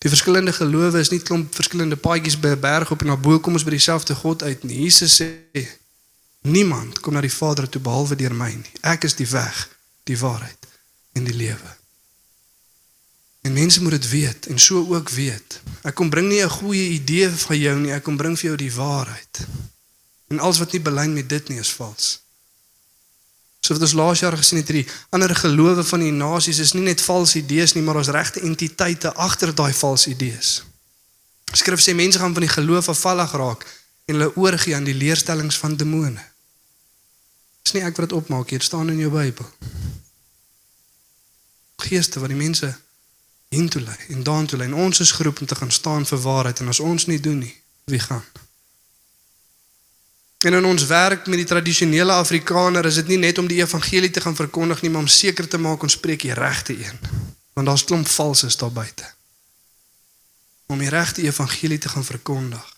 Die 0.00 0.08
verskillende 0.08 0.52
gelowe 0.52 0.98
is 0.98 1.10
nie 1.10 1.20
klomp 1.20 1.54
verskillende 1.54 1.96
paadjies 1.96 2.38
by 2.40 2.54
'n 2.54 2.60
berg 2.60 2.90
op 2.90 3.00
en 3.00 3.06
na 3.06 3.16
bo 3.16 3.40
kom 3.40 3.52
ons 3.52 3.64
by 3.64 3.70
dieselfde 3.70 4.14
God 4.14 4.42
uit 4.42 4.62
nie. 4.62 4.82
Jesus 4.82 5.20
sê 5.20 5.66
niemand 6.40 7.00
kom 7.00 7.12
na 7.12 7.20
die 7.20 7.32
Vader 7.32 7.68
toe 7.68 7.80
behalwe 7.80 8.16
deur 8.16 8.34
my 8.34 8.54
nie. 8.54 8.72
Ek 8.80 9.04
is 9.04 9.14
die 9.14 9.28
weg, 9.28 9.68
die 10.04 10.18
waarheid 10.18 10.66
en 11.12 11.24
die 11.24 11.34
lewe. 11.34 11.79
En 13.40 13.52
mense 13.52 13.82
moet 13.82 13.90
dit 13.90 14.08
weet 14.08 14.46
en 14.46 14.58
so 14.58 14.86
ook 14.94 15.08
weet. 15.08 15.60
Ek 15.82 15.94
kom 15.94 16.10
bring 16.10 16.28
nie 16.28 16.42
'n 16.42 16.48
goeie 16.48 16.88
idee 16.88 17.30
van 17.30 17.58
jou 17.58 17.78
nie, 17.78 17.92
ek 17.92 18.02
kom 18.02 18.16
bring 18.16 18.38
vir 18.38 18.46
jou 18.46 18.56
die 18.56 18.72
waarheid. 18.72 19.46
En 20.28 20.38
alles 20.38 20.58
wat 20.58 20.72
nie 20.72 20.80
belyn 20.80 21.12
met 21.12 21.28
dit 21.28 21.48
nie 21.48 21.58
is 21.58 21.72
vals. 21.72 22.20
So 23.60 23.72
wat 23.72 23.82
ons 23.82 23.92
laas 23.92 24.20
jaar 24.20 24.36
gesien 24.36 24.58
het 24.58 24.68
hierdie 24.68 24.92
ander 25.08 25.34
gelowe 25.36 25.84
van 25.84 26.00
die 26.00 26.12
nasies 26.12 26.58
is 26.58 26.72
nie 26.72 26.82
net 26.82 27.00
valse 27.00 27.38
idees 27.38 27.72
nie, 27.72 27.82
maar 27.82 27.96
ons 27.96 28.08
regte 28.08 28.40
entiteite 28.40 29.12
agter 29.14 29.54
daai 29.54 29.72
valse 29.72 30.10
idees. 30.10 30.62
Skrif 31.52 31.80
sê 31.80 31.94
mense 31.94 32.18
gaan 32.18 32.32
van 32.32 32.46
die 32.46 32.52
geloof 32.52 32.88
afvallig 32.88 33.32
raak 33.32 33.66
en 34.04 34.14
hulle 34.14 34.36
oorgie 34.36 34.74
aan 34.76 34.84
die 34.84 34.94
leerstellings 34.94 35.58
van 35.58 35.76
demone. 35.76 36.24
Dis 37.62 37.76
nie 37.76 37.82
ek 37.84 37.96
wat 37.96 38.08
dit 38.08 38.18
opmaak 38.18 38.50
hier, 38.50 38.62
staan 38.62 38.88
in 38.90 38.98
jou 38.98 39.10
Bybel. 39.12 39.46
Geeste 41.84 42.20
wat 42.20 42.32
die 42.32 42.38
mense 42.38 42.72
hiertoe 43.50 43.82
lei 43.82 43.96
en 44.08 44.22
daartoe 44.22 44.58
lei. 44.58 44.68
En 44.68 44.74
ons 44.74 45.00
is 45.00 45.10
geroep 45.12 45.40
om 45.40 45.46
te 45.46 45.54
gaan 45.54 45.70
staan 45.70 46.06
vir 46.06 46.22
waarheid 46.22 46.60
en 46.62 46.68
as 46.70 46.80
ons 46.80 47.06
nie 47.06 47.20
doen 47.20 47.38
nie, 47.38 47.54
wie 47.84 47.98
gaan? 47.98 48.24
En 50.46 50.54
in 50.56 50.64
ons 50.64 50.86
werk 50.86 51.26
met 51.26 51.42
die 51.42 51.48
tradisionele 51.48 52.12
Afrikaner 52.12 52.86
is 52.86 53.00
dit 53.02 53.10
nie 53.12 53.18
net 53.18 53.38
om 53.38 53.48
die 53.50 53.58
evangelie 53.60 54.10
te 54.10 54.22
gaan 54.24 54.36
verkondig 54.36 54.80
nie, 54.82 54.90
maar 54.90 55.02
om 55.02 55.10
seker 55.10 55.48
te 55.48 55.58
maak 55.58 55.82
ons 55.82 55.98
spreek 55.98 56.22
die 56.22 56.36
regte 56.36 56.78
een. 56.78 57.02
Want 57.52 57.66
daar's 57.66 57.84
klomp 57.84 58.08
valses 58.08 58.56
daar 58.56 58.72
buite. 58.72 59.04
Om 60.66 60.78
die 60.78 60.88
regte 60.88 61.26
evangelie 61.26 61.78
te 61.78 61.88
gaan 61.88 62.06
verkondig, 62.06 62.76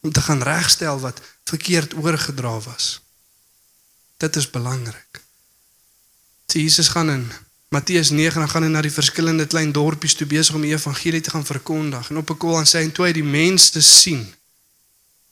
om 0.00 0.12
te 0.12 0.20
gaan 0.20 0.42
regstel 0.42 1.00
wat 1.00 1.22
verkeerd 1.44 1.94
oorgedra 1.94 2.58
was. 2.60 3.00
Dit 4.16 4.36
is 4.36 4.50
belangrik. 4.50 5.22
Jesus 6.46 6.88
gaan 6.88 7.10
in 7.10 7.32
Matteus 7.68 8.10
9 8.10 8.40
dan 8.40 8.48
gaan 8.48 8.64
hy 8.64 8.68
na 8.72 8.80
die 8.80 8.92
verskillende 8.92 9.46
klein 9.46 9.72
dorpies 9.72 10.14
toe 10.16 10.26
besig 10.26 10.56
om 10.56 10.64
die 10.64 10.72
evangelie 10.72 11.20
te 11.20 11.30
gaan 11.30 11.44
verkondig 11.44 12.10
en 12.10 12.16
op 12.16 12.30
'n 12.30 12.36
kol 12.36 12.56
aan 12.56 12.66
sy 12.66 12.78
en 12.78 12.92
toe 12.92 13.06
hy 13.06 13.12
die 13.12 13.24
mense 13.24 13.82
sien 13.82 14.24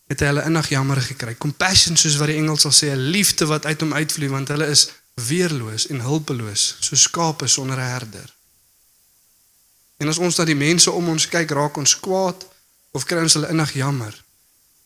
het 0.07 0.21
hy 0.21 0.27
hulle 0.27 0.45
innig 0.45 0.69
jammer 0.69 1.01
gekry. 1.03 1.35
Compassion 1.35 1.97
soos 1.97 2.17
wat 2.21 2.29
die 2.31 2.37
Engels 2.37 2.61
sal 2.61 2.73
sê, 2.73 2.93
'n 2.93 3.11
liefde 3.11 3.47
wat 3.47 3.67
uit 3.67 3.81
hom 3.81 3.93
uitvloei 3.93 4.29
want 4.29 4.49
hulle 4.49 4.67
is 4.67 4.91
weerloos 5.15 5.87
en 5.87 6.01
hulpeloos, 6.01 6.77
so 6.81 6.97
skape 6.97 7.47
sonder 7.47 7.79
'n 7.79 7.91
herder. 7.91 8.35
En 9.97 10.09
as 10.09 10.19
ons 10.19 10.37
na 10.37 10.45
die 10.45 10.55
mense 10.55 10.91
om 10.91 11.09
ons 11.09 11.29
kyk, 11.29 11.51
raak 11.51 11.77
ons 11.77 12.01
kwaad 12.01 12.47
of 12.93 13.05
kry 13.05 13.23
ons 13.23 13.33
hulle 13.33 13.49
innig 13.49 13.73
jammer. 13.73 14.25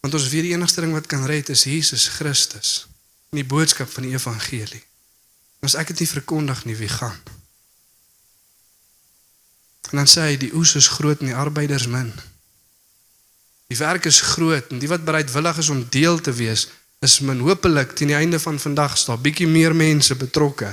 Want 0.00 0.14
ons 0.14 0.28
weet 0.28 0.42
die 0.42 0.54
enigste 0.54 0.80
ding 0.80 0.92
wat 0.92 1.06
kan 1.06 1.26
red 1.26 1.48
is 1.48 1.64
Jesus 1.64 2.08
Christus 2.08 2.86
en 3.30 3.36
die 3.36 3.44
boodskap 3.44 3.90
van 3.90 4.02
die 4.02 4.12
evangelie. 4.12 4.82
As 5.60 5.74
ek 5.74 5.86
dit 5.86 5.98
nie 5.98 6.08
verkondig 6.08 6.64
nie, 6.64 6.76
wie 6.76 6.88
gaan? 6.88 7.20
En 9.90 10.02
dan 10.02 10.06
sê 10.06 10.20
hy 10.30 10.36
die 10.36 10.52
oes 10.54 10.74
is 10.78 10.88
groot 10.88 11.20
en 11.20 11.32
die 11.32 11.36
arbeiders 11.36 11.86
min. 11.90 12.12
Die 13.70 13.78
werk 13.78 14.06
is 14.10 14.20
groot 14.34 14.70
en 14.70 14.78
die 14.82 14.90
wat 14.90 15.04
bereidwillig 15.06 15.58
is 15.62 15.70
om 15.70 15.86
deel 15.90 16.20
te 16.20 16.32
wees 16.34 16.68
is 17.00 17.20
min. 17.20 17.42
Hoopelik 17.46 17.94
teen 17.98 18.10
die 18.12 18.18
einde 18.18 18.40
van 18.42 18.58
vandag 18.58 18.96
daar 19.04 19.20
bietjie 19.22 19.46
meer 19.46 19.74
mense 19.74 20.14
betrokke. 20.14 20.72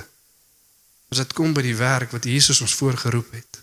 As 1.10 1.22
dit 1.22 1.34
kom 1.34 1.54
by 1.54 1.64
die 1.64 1.78
werk 1.78 2.12
wat 2.12 2.26
Jesus 2.26 2.62
ons 2.62 2.76
voorgeroep 2.76 3.32
het 3.38 3.62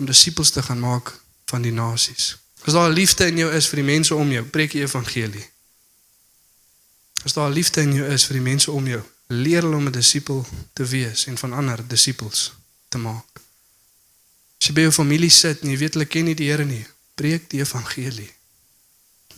om 0.00 0.06
disippels 0.08 0.50
te 0.50 0.62
gaan 0.64 0.80
maak 0.80 1.12
van 1.50 1.62
die 1.62 1.74
nasies. 1.74 2.36
As 2.64 2.72
daar 2.72 2.90
liefde 2.90 3.26
in 3.26 3.36
jou 3.42 3.50
is 3.52 3.66
vir 3.68 3.82
die 3.82 3.88
mense 3.90 4.14
om 4.14 4.30
jou, 4.32 4.44
preek 4.48 4.72
die 4.72 4.84
evangelie. 4.86 5.44
As 7.24 7.36
daar 7.36 7.52
liefde 7.52 7.84
in 7.84 7.92
jou 7.98 8.06
is 8.08 8.24
vir 8.28 8.38
die 8.38 8.46
mense 8.46 8.72
om 8.72 8.86
jou, 8.88 9.02
leer 9.28 9.66
hulle 9.66 9.76
om 9.76 9.86
'n 9.86 9.92
disipel 9.92 10.46
te 10.72 10.84
wees 10.84 11.26
en 11.26 11.36
van 11.38 11.52
ander 11.52 11.84
disippels 11.88 12.52
te 12.88 12.98
maak. 12.98 13.49
As 14.60 14.68
jy 14.68 14.76
by 14.76 14.84
jou 14.84 14.92
familie 14.92 15.32
sit 15.32 15.62
en 15.64 15.72
jy 15.72 15.78
weet 15.80 15.96
hulle 15.96 16.06
ken 16.06 16.28
nie 16.28 16.36
die 16.36 16.50
Here 16.50 16.66
nie, 16.68 16.84
preek 17.16 17.48
die 17.48 17.62
evangelie. 17.64 18.28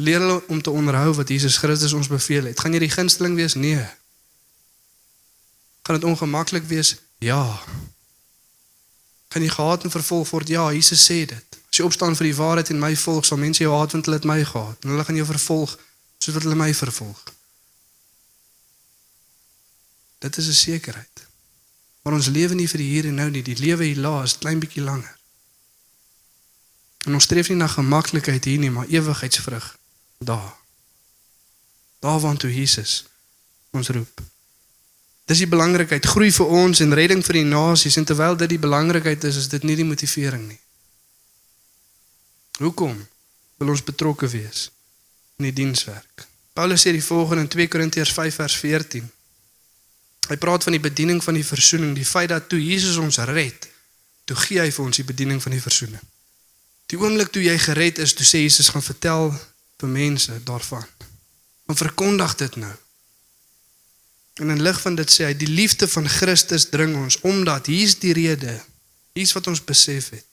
Leer 0.03 0.21
hulle 0.21 0.41
om 0.51 0.63
te 0.63 0.71
onderhou 0.75 1.13
wat 1.15 1.31
Jesus 1.31 1.61
Christus 1.63 1.95
ons 1.95 2.11
beveel 2.11 2.51
het. 2.51 2.59
Gaan 2.61 2.75
jy 2.75 2.83
die 2.83 2.91
gunsteling 2.91 3.37
wees? 3.39 3.55
Nee. 3.55 3.87
Gaan 5.87 6.01
dit 6.01 6.09
ongemaklik 6.09 6.67
wees? 6.67 6.97
Ja. 7.23 7.63
Gaan 9.31 9.47
jy 9.47 9.53
gehaat 9.55 9.85
en 9.87 9.95
vervolg 9.95 10.31
word? 10.31 10.49
Ja, 10.49 10.67
Jesus 10.73 11.07
sê 11.07 11.23
dit. 11.29 11.59
As 11.71 11.79
jy 11.79 11.87
opstaan 11.87 12.19
vir 12.19 12.29
die 12.29 12.37
waarheid 12.37 12.75
en 12.75 12.83
my 12.83 12.91
volg, 12.99 13.25
sal 13.25 13.39
mense 13.41 13.63
jou 13.63 13.73
haat 13.73 13.95
want 13.95 14.09
hulle 14.09 14.19
het 14.19 14.29
my 14.29 14.41
gehaat 14.45 14.83
en 14.83 14.93
hulle 14.93 15.07
gaan 15.07 15.21
jou 15.23 15.29
vervolg 15.31 15.79
soos 16.19 16.35
wat 16.35 16.45
hulle 16.45 16.59
my 16.59 16.73
vervolg. 16.75 17.23
Dit 20.23 20.37
is 20.37 20.49
'n 20.49 20.59
sekerheid. 20.67 21.27
Maar 22.03 22.19
ons 22.19 22.31
lewe 22.35 22.55
nie 22.59 22.69
vir 22.69 22.83
die 22.83 22.89
hier 22.91 23.09
en 23.11 23.21
nou 23.21 23.29
nie, 23.31 23.45
die 23.47 23.59
lewe 23.59 23.87
hier 23.87 24.01
laas 24.03 24.39
klein 24.43 24.61
bietjie 24.63 24.83
langer. 24.83 25.15
En 27.07 27.15
ons 27.19 27.25
streef 27.25 27.51
nie 27.51 27.59
na 27.59 27.69
gemaklikheid 27.71 28.45
hier 28.47 28.59
nie, 28.63 28.71
maar 28.71 28.91
ewigheidsvrug 28.91 29.77
daar. 30.23 30.53
Daar 32.03 32.21
waar 32.21 32.37
toe 32.37 32.51
Jesus 32.55 33.05
ons 33.71 33.89
roep. 33.89 34.21
Dis 35.31 35.39
die 35.39 35.49
belangrikheid, 35.49 36.07
groei 36.07 36.33
vir 36.35 36.51
ons 36.51 36.83
en 36.83 36.95
redding 36.95 37.23
vir 37.25 37.39
die 37.41 37.47
nasies 37.47 37.97
en 37.97 38.07
terwyl 38.07 38.37
dit 38.37 38.51
die 38.53 38.61
belangrikheid 38.61 39.25
is, 39.25 39.39
is 39.45 39.49
dit 39.49 39.63
nie 39.65 39.79
die 39.79 39.87
motivering 39.87 40.45
nie. 40.49 40.59
Hoekom 42.59 42.99
wil 43.63 43.73
ons 43.73 43.85
betrokke 43.87 44.29
wees 44.29 44.69
in 45.39 45.49
die 45.49 45.55
dienswerk? 45.63 46.27
Paulus 46.53 46.85
sê 46.85 46.93
die 46.93 47.05
volgende 47.05 47.47
in 47.47 47.53
2 47.55 47.71
Korintiërs 47.73 48.13
5 48.13 48.41
vers 48.43 48.57
14. 48.61 49.07
Hy 50.31 50.37
praat 50.39 50.63
van 50.63 50.77
die 50.77 50.83
bediening 50.83 51.23
van 51.25 51.35
die 51.35 51.47
verzoening, 51.47 51.95
die 51.99 52.07
feit 52.07 52.31
dat 52.31 52.49
toe 52.49 52.61
Jesus 52.63 52.97
ons 53.03 53.19
red, 53.29 53.69
toe 54.25 54.37
gee 54.37 54.61
hy 54.63 54.71
vir 54.71 54.85
ons 54.85 55.01
die 55.01 55.07
bediening 55.07 55.43
van 55.43 55.57
die 55.57 55.63
verzoening. 55.63 56.03
Die 56.93 56.99
oomblik 57.01 57.33
toe 57.33 57.43
jy 57.43 57.57
gered 57.59 57.99
is, 58.05 58.15
toe 58.15 58.27
sê 58.27 58.45
Jesus 58.45 58.71
gaan 58.73 58.85
vertel 58.85 59.33
vir 59.81 59.91
mense 59.91 60.39
daarvan. 60.47 60.87
Om 61.67 61.79
verkondig 61.79 62.35
dit 62.37 62.57
nou. 62.61 62.73
En 64.41 64.51
in 64.51 64.63
lig 64.63 64.81
van 64.81 64.95
dit 64.97 65.11
sê 65.13 65.27
hy 65.29 65.35
die 65.37 65.51
liefde 65.51 65.89
van 65.89 66.09
Christus 66.09 66.69
dring 66.73 66.95
ons 66.97 67.19
omdat 67.29 67.69
hier's 67.69 67.99
die 68.01 68.15
rede, 68.17 68.55
hier's 69.17 69.35
wat 69.37 69.51
ons 69.51 69.65
besef 69.65 70.13
het. 70.15 70.27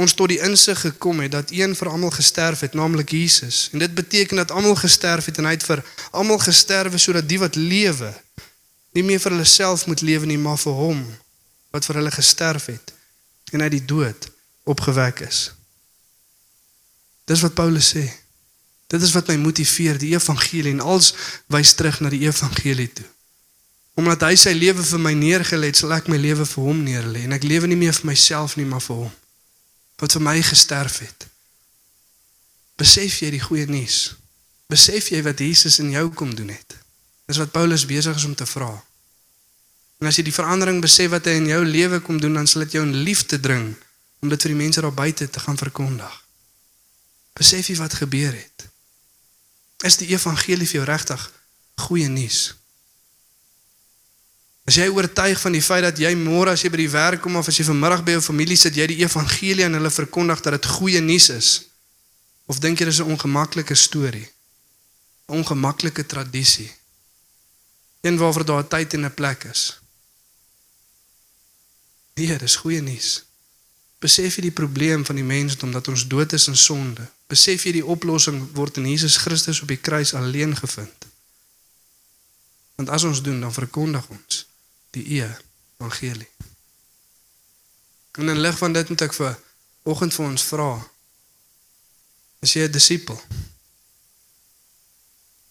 Ons 0.00 0.14
tot 0.14 0.30
die 0.30 0.38
insig 0.40 0.78
gekom 0.80 1.20
het 1.20 1.32
dat 1.34 1.50
een 1.50 1.74
vir 1.76 1.90
almal 1.90 2.12
gesterf 2.14 2.62
het, 2.64 2.76
naamlik 2.78 3.10
Jesus. 3.10 3.68
En 3.72 3.82
dit 3.82 3.94
beteken 3.94 4.38
dat 4.38 4.52
almal 4.54 4.78
gesterf 4.78 5.24
het 5.28 5.40
en 5.40 5.48
hy 5.50 5.56
het 5.58 5.66
vir 5.66 5.82
almal 6.10 6.38
gesterwe 6.40 6.98
sodat 6.98 7.28
die 7.28 7.40
wat 7.42 7.58
lewe 7.58 8.12
nie 8.96 9.04
meer 9.06 9.20
vir 9.22 9.34
hulle 9.36 9.46
self 9.48 9.86
moet 9.86 10.02
lewe 10.02 10.26
nie, 10.26 10.38
maar 10.38 10.58
vir 10.58 10.76
hom 10.76 11.04
wat 11.70 11.86
vir 11.86 12.00
hulle 12.00 12.14
gesterf 12.14 12.66
het 12.72 12.94
en 13.54 13.62
uit 13.62 13.74
die 13.78 13.84
dood 13.84 14.28
opgewek 14.70 15.22
is. 15.26 15.50
Dis 17.30 17.42
wat 17.46 17.54
Paulus 17.54 17.92
sê. 17.94 18.04
Dit 18.90 19.02
is 19.02 19.14
wat 19.14 19.30
my 19.30 19.36
motiveer, 19.38 19.98
die 19.98 20.14
evangelie 20.16 20.72
en 20.74 20.82
als 20.82 21.12
wys 21.46 21.74
terug 21.78 22.00
na 22.02 22.10
die 22.10 22.24
evangelie 22.26 22.90
toe. 22.92 23.06
Omdat 23.94 24.24
hy 24.26 24.34
sy 24.38 24.54
lewe 24.56 24.82
vir 24.82 25.02
my 25.02 25.12
neergelê 25.14 25.70
het, 25.70 25.78
sal 25.78 25.94
ek 25.94 26.10
my 26.10 26.18
lewe 26.18 26.46
vir 26.46 26.66
hom 26.66 26.82
neerlê 26.86 27.26
en 27.26 27.36
ek 27.36 27.46
lewe 27.46 27.70
nie 27.70 27.78
meer 27.78 27.94
vir 27.94 28.10
myself 28.10 28.56
nie, 28.58 28.66
maar 28.66 28.82
vir 28.82 29.04
hom 29.04 29.16
wat 30.00 30.14
vir 30.16 30.22
my 30.24 30.38
gesterf 30.40 31.02
het. 31.04 31.26
Besef 32.80 33.18
jy 33.20 33.34
die 33.34 33.42
goeie 33.44 33.66
nuus? 33.68 34.14
Besef 34.72 35.10
jy 35.12 35.20
wat 35.26 35.42
Jesus 35.44 35.76
in 35.82 35.90
jou 35.92 36.06
kom 36.16 36.32
doen 36.34 36.48
het? 36.54 36.79
Dis 37.30 37.38
wat 37.38 37.52
Paulus 37.54 37.86
besig 37.86 38.16
is 38.16 38.26
om 38.26 38.34
te 38.34 38.46
vra. 38.46 38.72
En 40.02 40.08
as 40.10 40.16
jy 40.18 40.24
die 40.26 40.34
verandering 40.34 40.80
besef 40.82 41.12
wat 41.12 41.28
hy 41.28 41.36
in 41.38 41.46
jou 41.46 41.60
lewe 41.62 42.00
kom 42.02 42.18
doen, 42.18 42.34
dan 42.40 42.48
sal 42.50 42.64
dit 42.64 42.78
jou 42.78 42.82
in 42.82 43.04
liefde 43.06 43.38
dring 43.38 43.68
om 44.20 44.32
dit 44.32 44.42
vir 44.42 44.52
die 44.52 44.58
mense 44.58 44.82
daar 44.82 44.96
buite 44.96 45.28
te 45.30 45.40
gaan 45.40 45.58
verkondig. 45.60 46.14
Besef 47.38 47.68
jy 47.70 47.76
wat 47.78 47.94
gebeur 48.00 48.32
het? 48.34 48.66
Is 49.86 50.00
die 50.00 50.10
evangelie 50.10 50.66
vir 50.66 50.80
jou 50.80 50.88
regtig 50.88 51.22
goeie 51.86 52.08
nuus? 52.10 52.40
As 54.68 54.76
jy 54.76 54.88
oortuig 54.90 55.38
van 55.40 55.54
die 55.54 55.62
feit 55.64 55.86
dat 55.86 56.02
jy 56.02 56.10
môre 56.18 56.56
as 56.56 56.64
jy 56.66 56.72
by 56.72 56.82
die 56.82 56.90
werk 56.92 57.22
kom 57.22 57.38
of 57.38 57.48
as 57.48 57.56
jy 57.60 57.68
vanmiddag 57.70 58.02
by 58.06 58.18
jou 58.18 58.24
familie 58.26 58.58
sit, 58.58 58.76
jy 58.76 58.88
die 58.90 59.00
evangelie 59.04 59.68
aan 59.68 59.78
hulle 59.78 59.94
verkondig 59.94 60.42
dat 60.42 60.58
dit 60.58 60.68
goeie 60.74 61.00
nuus 61.04 61.30
is? 61.36 61.54
Of 62.50 62.58
dink 62.58 62.82
jy 62.82 62.90
dis 62.90 63.00
'n 63.00 63.14
ongemaklike 63.14 63.74
storie? 63.74 64.26
'n 65.28 65.38
Ongemaklike 65.38 66.06
tradisie? 66.06 66.79
Een 68.00 68.16
waarvoor 68.16 68.44
daar 68.44 68.62
'n 68.62 68.68
tyd 68.68 68.94
en 68.94 69.04
'n 69.04 69.14
plek 69.14 69.44
is. 69.44 69.80
Nee, 72.14 72.38
dis 72.38 72.56
goeie 72.56 72.80
nuus. 72.80 73.24
Besef 73.98 74.34
jy 74.34 74.42
die 74.42 74.56
probleem 74.56 75.04
van 75.04 75.14
die 75.14 75.24
mensdom 75.24 75.72
dat 75.72 75.88
ons 75.88 76.06
dood 76.08 76.32
is 76.32 76.46
in 76.46 76.56
sonde? 76.56 77.08
Besef 77.26 77.64
jy 77.64 77.72
die 77.72 77.86
oplossing 77.86 78.52
word 78.56 78.76
in 78.76 78.88
Jesus 78.88 79.16
Christus 79.16 79.60
op 79.60 79.68
die 79.68 79.80
kruis 79.80 80.14
alleen 80.14 80.56
gevind? 80.56 81.06
Want 82.74 82.88
as 82.88 83.04
ons 83.04 83.22
doen, 83.22 83.40
dan 83.40 83.52
verkondig 83.52 84.08
ons 84.08 84.46
die 84.90 85.04
evangelie. 85.04 86.28
En 88.12 88.28
in 88.28 88.40
lig 88.40 88.58
van 88.58 88.72
dit 88.72 88.88
moet 88.88 89.00
ek 89.00 89.12
vir 89.14 89.36
oggend 89.82 90.14
vir 90.14 90.26
ons 90.26 90.42
vra. 90.42 90.70
Is 92.40 92.52
jy 92.52 92.68
'n 92.68 92.72
disipel? 92.72 93.20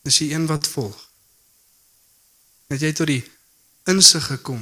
Is 0.01 0.17
jy 0.17 0.33
een 0.33 0.45
wat 0.45 0.67
volg? 0.67 1.08
Het 2.69 2.85
jy 2.85 2.91
tot 2.93 3.09
die 3.09 3.23
insig 3.89 4.25
gekom 4.29 4.61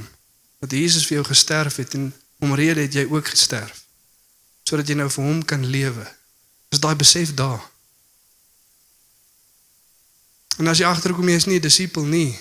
dat 0.63 0.71
Jesus 0.71 1.05
vir 1.05 1.19
jou 1.19 1.25
gesterf 1.27 1.75
het 1.81 1.93
en 1.93 2.09
omrede 2.39 2.81
het 2.87 2.93
jy 2.93 3.05
ook 3.09 3.27
gesterf 3.27 3.83
sodat 4.67 4.87
jy 4.87 4.97
nou 4.99 5.07
vir 5.07 5.23
hom 5.23 5.43
kan 5.47 5.63
lewe? 5.63 6.03
Is 6.75 6.81
daai 6.83 6.95
besef 6.99 7.31
daar? 7.33 7.61
En 10.57 10.67
as 10.67 10.81
jy 10.81 10.87
agterkom 10.89 11.29
jy 11.29 11.35
is 11.39 11.45
nie 11.47 11.59
'n 11.59 11.63
disipel 11.63 12.03
nie, 12.03 12.35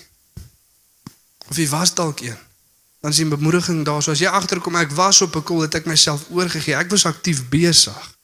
Of 1.47 1.55
jy 1.55 1.67
was 1.69 1.93
dalk 1.93 2.19
een. 2.19 2.37
Dan 2.99 3.11
is 3.11 3.17
die 3.17 3.27
bemoediging 3.27 3.85
daar. 3.85 4.03
So 4.03 4.11
as 4.11 4.19
jy 4.19 4.27
agterkom 4.27 4.75
ek 4.75 4.91
was 4.91 5.21
op 5.21 5.35
'n 5.35 5.43
kol 5.43 5.61
het 5.61 5.75
ek 5.75 5.85
myself 5.85 6.27
oorgegee. 6.29 6.75
Ek 6.75 6.89
was 6.89 7.05
aktief 7.05 7.49
besig. 7.49 8.17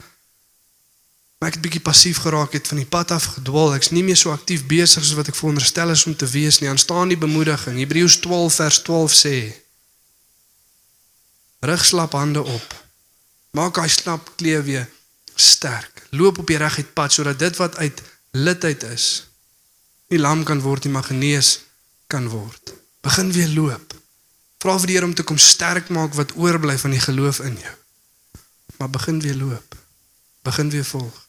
Maar 1.43 1.51
ek 1.51 1.58
het 1.58 1.65
bietjie 1.65 1.84
passief 1.84 2.21
geraak 2.23 2.53
het 2.56 2.69
van 2.71 2.79
die 2.79 2.88
pad 2.88 3.12
af 3.12 3.25
gedwaal. 3.36 3.73
Ek's 3.75 3.91
nie 3.91 4.06
meer 4.08 4.15
so 4.15 4.32
aktief 4.32 4.63
besig 4.69 5.03
soos 5.03 5.17
wat 5.19 5.27
ek 5.27 5.36
veronderstel 5.36 5.91
is 5.91 6.06
om 6.08 6.15
te 6.15 6.29
wees 6.32 6.62
nie. 6.62 6.69
Aanstaan 6.71 7.12
die 7.12 7.19
bemoediging. 7.19 7.82
Hebreërs 7.84 8.21
12 8.23 8.62
vers 8.62 8.79
12 8.88 9.17
sê: 9.19 9.36
Rig 11.67 11.84
slap 11.84 12.15
hande 12.15 12.45
op. 12.47 12.79
Maak 13.60 13.82
hy 13.84 13.91
slap 13.91 14.32
kleë 14.39 14.63
weer 14.63 14.88
sterk. 15.36 16.08
Loop 16.15 16.39
op 16.39 16.47
die 16.47 16.62
reguit 16.63 16.95
pad 16.95 17.12
sodat 17.12 17.43
dit 17.43 17.60
wat 17.60 17.75
uit 17.84 17.99
litheid 18.32 18.88
is 18.95 19.12
nie 20.13 20.21
lam 20.21 20.43
kan 20.45 20.62
word 20.62 20.86
nie, 20.86 20.93
maar 20.93 21.08
genees 21.10 21.63
kan 22.08 22.29
word. 22.29 22.73
Begin 23.01 23.32
weer 23.34 23.49
loop. 23.49 23.95
Vra 24.62 24.77
vir 24.79 24.91
die 24.91 24.97
Here 24.99 25.10
om 25.10 25.15
te 25.17 25.25
kom 25.27 25.39
sterk 25.41 25.89
maak 25.89 26.13
wat 26.19 26.36
oorbly 26.38 26.77
van 26.79 26.93
die 26.93 27.01
geloof 27.01 27.41
in 27.43 27.58
jou. 27.60 27.75
Maar 28.77 28.93
begin 28.93 29.19
weer 29.25 29.36
loop. 29.36 29.75
Begin 30.45 30.69
weer 30.69 30.86
volg. 30.86 31.23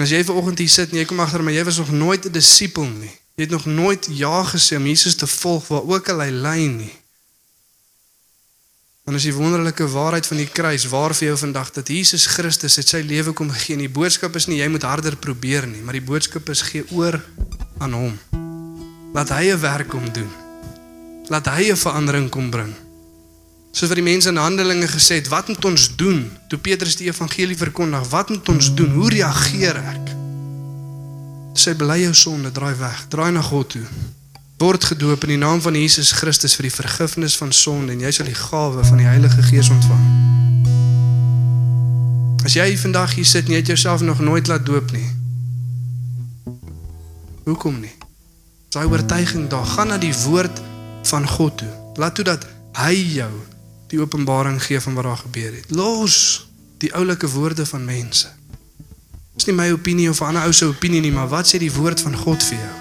En 0.00 0.06
as 0.06 0.14
jy 0.14 0.22
vanoggend 0.24 0.62
hier 0.62 0.72
sit 0.72 0.94
en 0.94 0.96
jy 0.96 1.04
kom 1.04 1.20
agter 1.20 1.44
maar 1.44 1.52
jy 1.52 1.64
was 1.68 1.76
nog 1.76 1.90
nooit 1.92 2.24
'n 2.24 2.32
disipel 2.32 2.88
nie. 2.88 3.12
Jy 3.36 3.44
het 3.44 3.52
nog 3.52 3.66
nooit 3.68 4.08
ja 4.08 4.40
gesê 4.44 4.76
om 4.76 4.86
Jesus 4.86 5.14
te 5.14 5.26
volg 5.26 5.68
waar 5.68 5.84
ook 5.84 6.08
al 6.08 6.20
hy 6.24 6.30
lei 6.30 6.66
nie. 6.68 6.94
Dan 9.04 9.14
is 9.14 9.28
die 9.28 9.34
wonderlike 9.34 9.88
waarheid 9.88 10.26
van 10.26 10.36
die 10.36 10.48
kruis 10.48 10.88
waar 10.88 11.14
vir 11.14 11.26
jou 11.28 11.38
vandag 11.38 11.72
dat 11.72 11.88
Jesus 11.88 12.26
Christus 12.26 12.76
het 12.76 12.88
sy 12.88 13.00
lewe 13.00 13.32
kom 13.32 13.50
gee. 13.50 13.76
Die 13.76 13.88
boodskap 13.88 14.36
is 14.36 14.46
nie 14.46 14.58
jy 14.58 14.68
moet 14.68 14.82
harder 14.82 15.16
probeer 15.16 15.66
nie, 15.66 15.82
maar 15.82 15.92
die 15.92 16.08
boodskap 16.08 16.48
is 16.48 16.62
gee 16.62 16.84
oor 16.90 17.20
aan 17.78 17.92
hom. 17.92 18.18
Laat 19.12 19.28
hy 19.28 19.52
'n 19.52 19.60
werk 19.60 19.88
kom 19.88 20.12
doen 20.12 20.30
laat 21.30 21.46
hy 21.46 21.70
'n 21.70 21.76
verandering 21.76 22.28
kom 22.30 22.50
bring. 22.50 22.89
Soos 23.70 23.88
wat 23.88 23.98
die 24.00 24.04
mense 24.04 24.28
in 24.28 24.38
Handelinge 24.40 24.88
gesê 24.90 25.20
het, 25.20 25.28
wat 25.30 25.48
moet 25.48 25.64
ons 25.64 25.96
doen? 25.96 26.24
Toe 26.50 26.58
Petrus 26.58 26.96
die 26.98 27.06
evangelie 27.06 27.56
verkondig, 27.56 28.08
wat 28.10 28.28
moet 28.28 28.48
ons 28.48 28.74
doen? 28.74 28.90
Hoe 28.98 29.10
reageer 29.14 29.78
ek? 29.78 30.14
Sy 31.54 31.76
bely 31.78 32.00
jou 32.02 32.14
sonde, 32.14 32.50
draai 32.54 32.74
weg, 32.80 33.04
draai 33.12 33.30
na 33.34 33.42
God 33.46 33.70
toe. 33.76 33.84
Word 34.60 34.84
gedoop 34.90 35.22
in 35.24 35.36
die 35.36 35.40
naam 35.40 35.62
van 35.62 35.78
Jesus 35.78 36.10
Christus 36.18 36.56
vir 36.58 36.68
die 36.68 36.74
vergifnis 36.74 37.36
van 37.40 37.52
sonde 37.54 37.94
en 37.94 38.02
jy 38.04 38.10
sal 38.12 38.28
die 38.28 38.36
gawe 38.36 38.82
van 38.84 39.00
die 39.00 39.06
Heilige 39.08 39.42
Gees 39.46 39.70
ontvang. 39.72 40.02
As 42.44 42.56
jy 42.58 42.66
vandag 42.80 43.14
hier 43.16 43.28
sit 43.28 43.46
en 43.46 43.54
jy 43.54 43.62
het 43.62 43.72
jouself 43.72 44.02
nog 44.04 44.20
nooit 44.24 44.50
laat 44.50 44.66
doop 44.66 44.90
nie. 44.92 45.06
Hoekom 47.46 47.78
nie? 47.80 47.94
Daai 48.74 48.86
oortuiging 48.90 49.48
daar, 49.50 49.66
gaan 49.66 49.94
na 49.94 49.98
die 49.98 50.14
woord 50.26 50.60
van 51.08 51.28
God 51.28 51.56
toe. 51.62 51.70
Laat 51.96 52.18
toe 52.18 52.26
dat 52.26 52.44
hy 52.82 52.94
jou 53.16 53.32
die 53.90 54.00
openbaring 54.00 54.60
gee 54.62 54.80
van 54.80 54.94
wat 54.94 55.04
daar 55.04 55.22
gebeur 55.24 55.54
het. 55.54 55.70
Los 55.74 56.46
die 56.78 56.92
oulike 56.94 57.28
woorde 57.28 57.66
van 57.66 57.84
mense. 57.84 58.30
Dis 59.34 59.44
nie 59.48 59.54
my 59.54 59.70
opinie 59.72 60.10
of 60.10 60.20
'n 60.20 60.24
ander 60.24 60.42
ou 60.42 60.52
se 60.52 60.64
opinie 60.64 61.00
nie, 61.00 61.12
maar 61.12 61.28
wat 61.28 61.46
sê 61.46 61.58
die 61.58 61.72
woord 61.72 62.00
van 62.00 62.16
God 62.16 62.42
vir 62.42 62.58
jou? 62.58 62.76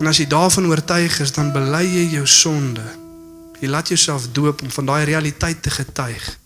En 0.00 0.06
as 0.06 0.16
jy 0.16 0.26
daarvan 0.26 0.66
oortuig 0.66 1.20
is, 1.20 1.32
dan 1.32 1.52
bely 1.52 1.84
jy 1.84 2.08
jou 2.10 2.26
sonde. 2.26 2.82
Jy 3.60 3.68
laat 3.68 3.88
jouself 3.88 4.26
doop 4.32 4.62
om 4.62 4.70
van 4.70 4.86
daai 4.86 5.04
realiteit 5.04 5.62
te 5.62 5.70
getuig. 5.70 6.38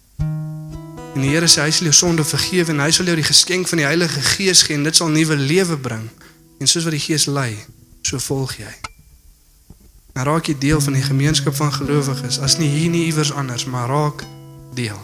En 1.14 1.20
die 1.20 1.30
Here 1.30 1.48
sê 1.48 1.62
hy 1.64 1.70
sal 1.70 1.88
jou 1.88 1.94
sonde 1.96 2.24
vergewe 2.24 2.74
en 2.74 2.80
hy 2.84 2.90
sal 2.90 3.08
jou 3.08 3.16
die 3.16 3.24
geskenk 3.24 3.68
van 3.68 3.78
die 3.78 3.86
Heilige 3.86 4.20
Gees 4.20 4.62
gee 4.62 4.76
en 4.76 4.84
dit 4.84 4.96
sal 4.96 5.08
nuwe 5.08 5.36
lewe 5.36 5.78
bring. 5.78 6.10
En 6.60 6.68
soos 6.68 6.84
wat 6.84 6.92
die 6.92 7.00
Gees 7.00 7.24
lei, 7.26 7.56
so 8.02 8.18
volg 8.18 8.58
jy. 8.60 8.85
Maar 10.16 10.24
raak 10.24 10.46
jy 10.48 10.54
deel 10.58 10.80
van 10.80 10.94
die 10.96 11.02
gemeenskap 11.04 11.54
van 11.54 11.72
gelowiges, 11.72 12.38
as 12.40 12.54
nie 12.56 12.70
hier 12.72 12.88
nie 12.88 13.04
iewers 13.04 13.32
anders, 13.36 13.66
maar 13.68 13.88
raak 13.88 14.24
deel. 14.74 14.96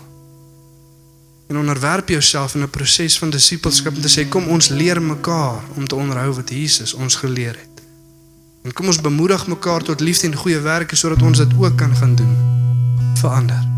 En 1.53 1.59
onderwerp 1.61 2.09
jouself 2.09 2.55
in 2.55 2.62
'n 2.62 2.70
proses 2.70 3.18
van 3.18 3.31
disippelskap 3.31 3.94
om 3.94 4.01
te 4.01 4.09
sê 4.09 4.29
kom 4.29 4.48
ons 4.48 4.68
leer 4.68 5.03
mekaar 5.03 5.61
om 5.75 5.87
te 5.87 5.94
onderhou 5.94 6.33
wat 6.33 6.51
Jesus 6.51 6.94
ons 6.94 7.14
geleer 7.14 7.57
het. 7.61 7.83
En 8.62 8.72
kom 8.72 8.87
ons 8.87 9.01
bemoedig 9.01 9.46
mekaar 9.46 9.83
tot 9.83 10.01
liefde 10.01 10.27
en 10.27 10.37
goeie 10.37 10.59
werke 10.59 10.96
sodat 10.96 11.22
ons 11.22 11.38
dit 11.38 11.53
ook 11.59 11.77
kan 11.77 11.96
gaan 11.96 12.14
doen. 12.14 12.37
Verander. 13.14 13.68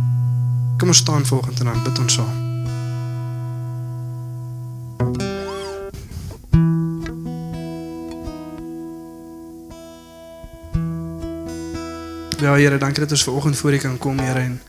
Kom 0.79 0.89
ons 0.89 0.99
staan 0.99 1.27
volgende 1.27 1.59
en 1.59 1.67
dan 1.67 1.83
bid 1.83 1.99
ons 1.99 2.13
saam. 2.13 2.44
Ja 12.45 12.55
Here, 12.55 12.77
dankie 12.79 13.01
dat 13.01 13.11
ons 13.11 13.23
ver 13.25 13.33
oggend 13.33 13.57
voor 13.57 13.73
U 13.73 13.77
kan 13.77 13.99
kom, 13.99 14.19
Here. 14.19 14.39
En 14.39 14.61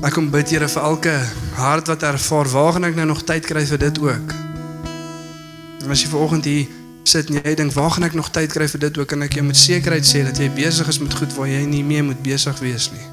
ek 0.00 0.14
kom 0.16 0.30
bid 0.32 0.48
Here 0.48 0.64
vir 0.64 0.82
elke 0.82 1.12
hart 1.58 1.90
wat 1.92 2.02
ervaar 2.08 2.48
waar 2.48 2.72
gaan 2.72 2.86
ek 2.88 2.94
nou 2.96 3.04
nog 3.10 3.20
tyd 3.28 3.44
kry 3.44 3.66
vir 3.68 3.80
dit 3.82 3.98
ook. 4.00 4.32
En 5.84 5.90
as 5.92 6.00
jy 6.00 6.08
ver 6.08 6.22
oggend 6.24 6.46
hier 6.48 6.70
sit 7.04 7.28
en 7.28 7.36
jy 7.36 7.52
dink 7.58 7.74
waar 7.76 7.90
gaan 7.92 8.06
ek 8.08 8.16
nog 8.16 8.30
tyd 8.32 8.54
kry 8.56 8.64
vir 8.72 8.80
dit 8.80 8.96
ook, 8.96 9.10
kan 9.12 9.26
ek 9.26 9.36
jou 9.36 9.44
met 9.44 9.60
sekerheid 9.60 10.08
sê 10.08 10.22
dat 10.24 10.40
jy 10.40 10.48
besig 10.56 10.88
is 10.88 11.00
met 11.02 11.16
goed 11.18 11.34
waar 11.36 11.50
jy 11.50 11.60
nie 11.68 11.82
meer 11.84 12.06
moet 12.06 12.22
besig 12.24 12.62
wees 12.64 12.88
nie. 12.94 13.04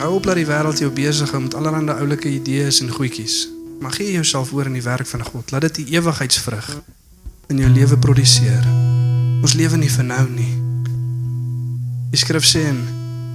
Hou 0.00 0.14
op 0.16 0.24
dat 0.24 0.40
die 0.40 0.46
wêreld 0.48 0.80
jou 0.80 0.88
besig 0.88 1.34
hou 1.36 1.42
met 1.44 1.56
allerlei 1.58 1.98
oulike 1.98 2.32
idees 2.32 2.80
en 2.80 2.88
goedjies. 2.88 3.42
Maar 3.84 3.92
gee 3.98 4.14
jouself 4.16 4.54
oor 4.56 4.72
in 4.72 4.78
die 4.80 4.86
werk 4.88 5.10
van 5.10 5.26
God. 5.26 5.52
Laat 5.52 5.68
dit 5.68 5.82
die 5.82 5.98
ewigheidsvrug 5.98 6.70
in 7.52 7.60
jou 7.60 7.68
lewe 7.76 8.00
produseer. 8.00 8.64
Ons 9.44 9.58
lewe 9.60 9.76
nie 9.76 9.92
vir 9.92 10.08
nou 10.08 10.24
nie. 10.32 10.57
Die 12.08 12.16
skrif 12.16 12.46
sê 12.48 12.62
in 12.70 12.78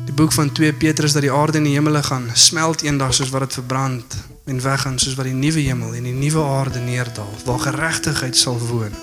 die 0.08 0.14
boek 0.18 0.32
van 0.34 0.50
2 0.52 0.74
Petrus 0.82 1.14
dat 1.14 1.22
die 1.22 1.32
aarde 1.32 1.60
en 1.60 1.68
die 1.68 1.76
hemele 1.76 2.02
gaan 2.04 2.26
smelt 2.34 2.82
eendag 2.82 3.14
soos 3.14 3.30
wat 3.30 3.46
dit 3.46 3.58
verbrand 3.60 4.16
en 4.50 4.62
weggaan 4.62 4.98
soos 5.00 5.14
wat 5.20 5.30
die 5.30 5.36
nuwe 5.38 5.62
hemel 5.62 5.94
en 5.94 6.08
die 6.10 6.16
nuwe 6.18 6.42
aarde 6.42 6.82
neerdal 6.82 7.30
waar 7.46 7.60
geregtigheid 7.60 8.38
sal 8.38 8.58
woon. 8.58 8.96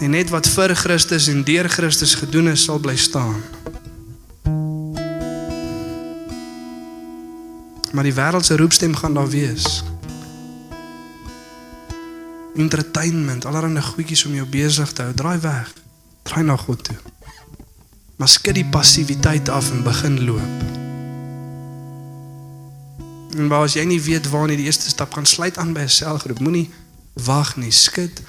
En 0.00 0.10
net 0.16 0.32
wat 0.32 0.48
vir 0.48 0.72
Christus 0.80 1.28
en 1.28 1.44
deur 1.44 1.68
Christus 1.68 2.14
gedoen 2.16 2.48
is 2.54 2.64
sal 2.64 2.80
bly 2.80 2.96
staan. 2.96 3.36
Maar 7.92 8.08
die 8.08 8.16
wêreld 8.16 8.48
se 8.48 8.56
roepstem 8.56 8.96
gaan 8.96 9.14
daar 9.14 9.28
wees. 9.28 9.82
Entertainment, 12.56 13.44
allerlei 13.44 13.84
goedjies 13.92 14.24
om 14.24 14.40
jou 14.40 14.48
besig 14.48 14.92
te 14.92 15.04
hou, 15.04 15.14
draai 15.14 15.38
weg. 15.44 15.72
Draai 16.22 16.44
na 16.48 16.56
God 16.56 16.84
toe. 16.84 16.96
Maar 18.18 18.28
skud 18.28 18.54
die 18.54 18.66
passiwiteit 18.66 19.48
af 19.48 19.70
en 19.70 19.82
begin 19.82 20.24
loop. 20.24 20.62
En 23.38 23.48
waar 23.48 23.62
as 23.62 23.76
jy 23.78 23.84
nie 23.86 24.00
weet 24.02 24.26
waar 24.32 24.48
nie 24.50 24.56
die 24.58 24.66
eerste 24.66 24.90
stap 24.90 25.14
gaan 25.14 25.26
sluit 25.26 25.58
aan 25.58 25.72
by 25.72 25.86
'n 25.86 25.88
selgroep, 25.88 26.40
moenie 26.40 26.70
wag 27.12 27.56
nie, 27.56 27.70
skud 27.70 28.22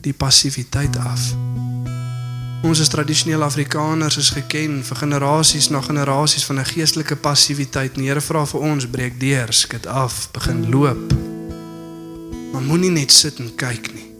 die 0.00 0.12
passiwiteit 0.12 0.96
af. 0.96 1.34
Ons 2.62 2.80
as 2.80 2.88
tradisionele 2.88 3.44
Afrikaners 3.44 4.16
is 4.16 4.30
geken 4.30 4.80
vir 4.84 4.96
generasies 4.96 5.68
na 5.68 5.80
generasies 5.80 6.44
van 6.44 6.58
'n 6.58 6.64
geestelike 6.64 7.16
passiwiteit. 7.16 7.94
Die 7.94 8.08
Here 8.08 8.20
vra 8.20 8.46
vir 8.46 8.60
ons 8.60 8.86
breek 8.86 9.20
deur, 9.20 9.52
skud 9.52 9.86
af, 9.86 10.28
begin 10.32 10.70
loop. 10.70 11.12
Maar 12.52 12.62
moenie 12.62 12.90
net 12.90 13.12
sit 13.12 13.38
en 13.38 13.54
kyk 13.54 13.92
nie. 13.94 14.13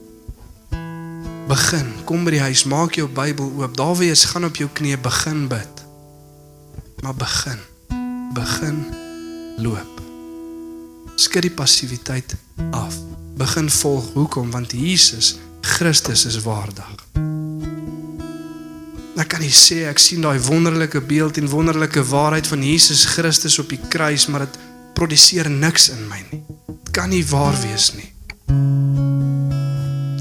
Begin, 1.45 1.91
kom 2.09 2.23
by 2.25 2.33
die 2.39 2.41
huis, 2.41 2.63
maak 2.65 2.97
jou 2.97 3.05
Bybel 3.13 3.51
oop. 3.61 3.75
Daar 3.77 3.93
waar 3.93 4.07
jy 4.07 4.15
is, 4.17 4.25
gaan 4.33 4.47
op 4.49 4.57
jou 4.57 4.69
knieë 4.73 4.97
begin 5.05 5.45
bid. 5.49 5.83
Maar 7.05 7.17
begin. 7.21 7.61
Begin 8.33 8.79
loop. 9.61 10.01
Skud 11.21 11.45
die 11.45 11.53
passiwiteit 11.53 12.33
af. 12.73 12.97
Begin 13.37 13.69
volg. 13.71 14.09
Hoekom? 14.15 14.51
Want 14.51 14.73
Jesus 14.73 15.35
Christus 15.61 16.25
is 16.25 16.41
waardig. 16.49 16.89
Ek 19.21 19.29
kan 19.31 19.45
nie 19.45 19.53
sê 19.53 19.85
ek 19.89 20.01
sien 20.01 20.25
daai 20.25 20.41
wonderlike 20.49 21.05
beeld 21.07 21.37
en 21.39 21.53
wonderlike 21.53 22.03
waarheid 22.09 22.49
van 22.51 22.65
Jesus 22.65 23.05
Christus 23.15 23.61
op 23.63 23.69
die 23.71 23.81
kruis, 23.93 24.27
maar 24.27 24.49
dit 24.49 24.59
produseer 24.97 25.51
niks 25.51 25.91
in 25.93 26.09
my 26.09 26.25
nie. 26.33 26.43
Dit 26.73 26.91
kan 26.97 27.13
nie 27.13 27.25
waar 27.29 27.55
wees 27.63 27.93
nie. 27.95 28.09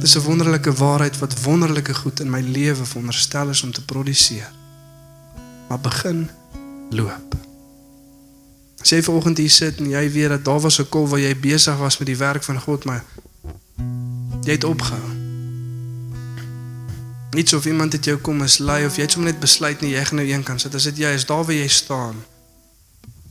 Dis 0.04 0.16
'n 0.16 0.22
wonderlike 0.22 0.74
waarheid 0.74 1.18
wat 1.18 1.42
wonderlike 1.42 1.94
goed 1.94 2.20
in 2.20 2.30
my 2.30 2.42
lewe 2.42 2.86
veronderstel 2.86 3.50
is 3.50 3.64
om 3.64 3.72
te 3.72 3.86
produseer. 3.86 4.52
Maar 5.68 5.80
begin 5.80 6.30
loop. 6.90 7.36
As 8.82 8.90
jy 8.90 9.04
vanoggend 9.04 9.38
hier 9.38 9.50
sit 9.50 9.78
en 9.78 9.90
jy 9.90 10.12
weet 10.12 10.30
dat 10.30 10.46
daar 10.46 10.60
was 10.60 10.80
'n 10.80 10.90
kol 10.90 11.08
waar 11.08 11.20
jy 11.20 11.40
besig 11.40 11.78
was 11.78 11.98
met 11.98 12.08
die 12.08 12.18
werk 12.18 12.44
van 12.44 12.60
God, 12.60 12.86
maar 12.86 13.04
jy 14.42 14.52
het 14.52 14.64
opgehou. 14.64 15.10
Nie 17.32 17.48
so 17.48 17.58
of 17.58 17.66
iemand 17.66 17.92
dit 17.92 18.06
jou 18.06 18.18
kom 18.18 18.44
is 18.44 18.58
lei 18.58 18.86
of 18.86 18.96
jy 18.96 19.02
het 19.02 19.12
sommer 19.12 19.32
net 19.32 19.40
besluit 19.40 19.82
nie 19.82 19.92
jy 19.92 20.06
gaan 20.06 20.16
nou 20.16 20.28
een 20.28 20.44
kant 20.44 20.62
sit. 20.62 20.76
As 20.76 20.84
dit 20.84 20.98
jy 20.98 21.14
is 21.14 21.26
daar 21.26 21.46
waar 21.46 21.56
jy 21.56 21.68
staan, 21.68 22.16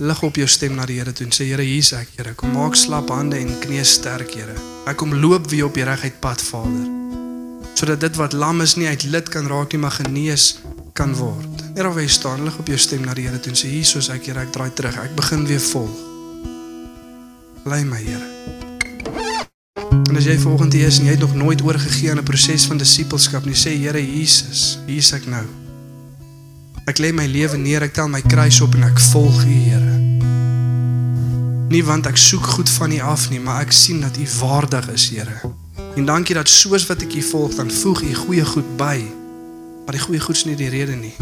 lig 0.03 0.23
op 0.23 0.37
jou 0.37 0.49
stem 0.49 0.75
na 0.75 0.87
die 0.87 0.99
Here 0.99 1.13
toe 1.15 1.27
en 1.27 1.35
sê 1.35 1.47
Here, 1.47 1.63
hier's 1.63 1.93
ek, 1.95 2.11
Here. 2.17 2.35
Kom 2.39 2.55
maak 2.57 2.75
slap 2.79 3.11
hande 3.15 3.39
en 3.39 3.53
knieë 3.63 3.85
sterk, 3.87 4.35
Here. 4.35 4.55
Ek 4.91 4.99
kom 4.99 5.15
loop 5.15 5.49
weer 5.53 5.69
op 5.69 5.79
die 5.79 5.87
reguit 5.87 6.19
pad, 6.23 6.43
Vader. 6.43 6.89
Sodat 7.79 8.03
dit 8.03 8.19
wat 8.19 8.35
lam 8.37 8.61
is 8.65 8.75
nie 8.77 8.89
uit 8.91 9.07
lid 9.11 9.31
kan 9.33 9.47
raak 9.51 9.73
nie, 9.73 9.81
maar 9.83 9.95
genees 9.95 10.57
kan 10.99 11.15
word. 11.17 11.63
Net 11.77 11.87
waar 11.87 12.03
jy 12.03 12.11
staan, 12.11 12.43
lig 12.47 12.59
op 12.59 12.69
jou 12.69 12.79
stem 12.79 13.07
na 13.07 13.15
die 13.15 13.29
Here 13.29 13.39
toe 13.39 13.55
en 13.55 13.59
sê 13.63 13.71
hier 13.71 13.87
soos 13.87 14.11
ek 14.13 14.27
hier 14.27 14.43
ek 14.43 14.53
draai 14.55 14.73
terug. 14.75 14.99
Ek 14.99 15.15
begin 15.19 15.47
weer 15.47 15.63
volg. 15.71 15.95
Lei 17.71 17.85
my 17.87 18.03
Here. 18.03 18.29
En 20.11 20.19
as 20.19 20.27
jy 20.27 20.37
volgende 20.43 20.83
is 20.83 20.99
en 20.99 21.07
jy 21.09 21.15
het 21.15 21.23
nog 21.23 21.39
nooit 21.39 21.63
oorgegee 21.63 22.11
aan 22.11 22.19
'n 22.19 22.27
proses 22.27 22.67
van 22.67 22.79
disippelskap 22.79 23.45
nie, 23.47 23.55
sê 23.55 23.79
Here 23.79 24.03
Jesus, 24.03 24.79
hier's 24.87 25.13
ek 25.13 25.27
nou. 25.27 25.47
Ek 26.87 26.99
lê 26.99 27.13
my 27.15 27.27
lewe 27.27 27.57
neer, 27.57 27.83
ek 27.83 27.95
tel 27.95 28.09
my 28.09 28.21
kruis 28.21 28.61
op 28.61 28.75
en 28.75 28.83
ek 28.85 28.99
volg 28.99 29.45
U, 29.45 29.49
Here. 29.49 29.92
Nie 31.73 31.85
want 31.85 32.05
ek 32.05 32.19
soek 32.21 32.45
goed 32.53 32.69
van 32.69 32.93
U 32.93 32.99
af 33.01 33.31
nie, 33.33 33.39
maar 33.41 33.63
ek 33.65 33.71
sien 33.73 34.03
dat 34.05 34.19
U 34.21 34.27
waardig 34.43 34.91
is, 34.93 35.07
Here. 35.09 35.39
En 35.97 36.05
dankie 36.05 36.35
dat 36.37 36.49
soos 36.49 36.85
wat 36.91 37.01
ek 37.07 37.15
U 37.17 37.23
volg, 37.25 37.55
dan 37.57 37.71
voeg 37.73 38.03
U 38.03 38.11
goeie 38.15 38.45
goed 38.45 38.77
by. 38.77 38.99
Maar 39.87 39.97
die 39.97 40.03
goeie 40.03 40.21
goeds 40.21 40.45
nie 40.45 40.57
die 40.59 40.69
rede 40.69 40.99
nie. 41.01 41.15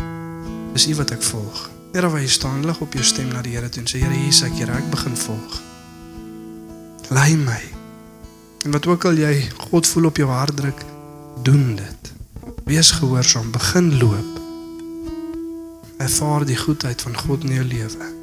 Dis 0.75 0.89
U 0.91 0.97
wat 0.99 1.15
ek 1.15 1.23
volg. 1.23 1.69
Here 1.95 2.11
waar 2.11 2.25
jy 2.25 2.33
staan, 2.35 2.67
lig 2.67 2.83
op 2.83 2.99
jou 2.99 3.07
stem 3.07 3.31
na 3.31 3.45
die 3.47 3.55
Here 3.55 3.71
toe 3.71 3.85
en 3.85 3.91
sê 3.93 4.03
Here, 4.03 4.11
hier 4.11 4.35
is 4.35 4.43
ek, 4.43 4.59
Here, 4.59 4.75
ek 4.75 4.91
begin 4.91 5.15
volg. 5.23 5.61
Lei 7.15 7.31
my. 7.39 7.63
En 8.67 8.75
wat 8.75 8.91
ook 8.91 9.07
al 9.07 9.23
jy 9.23 9.35
God 9.71 9.87
voel 9.87 10.11
op 10.11 10.19
jou 10.19 10.31
hart 10.35 10.59
druk, 10.59 10.83
doen 11.47 11.77
dit. 11.79 12.15
Wees 12.67 12.91
gehoorsaam, 12.99 13.55
begin 13.55 13.95
loop. 14.03 14.41
Ervaar 16.03 16.43
die 16.49 16.59
goedheid 16.59 17.07
van 17.07 17.15
God 17.23 17.47
in 17.47 17.61
jou 17.61 17.71
lewe. 17.71 18.17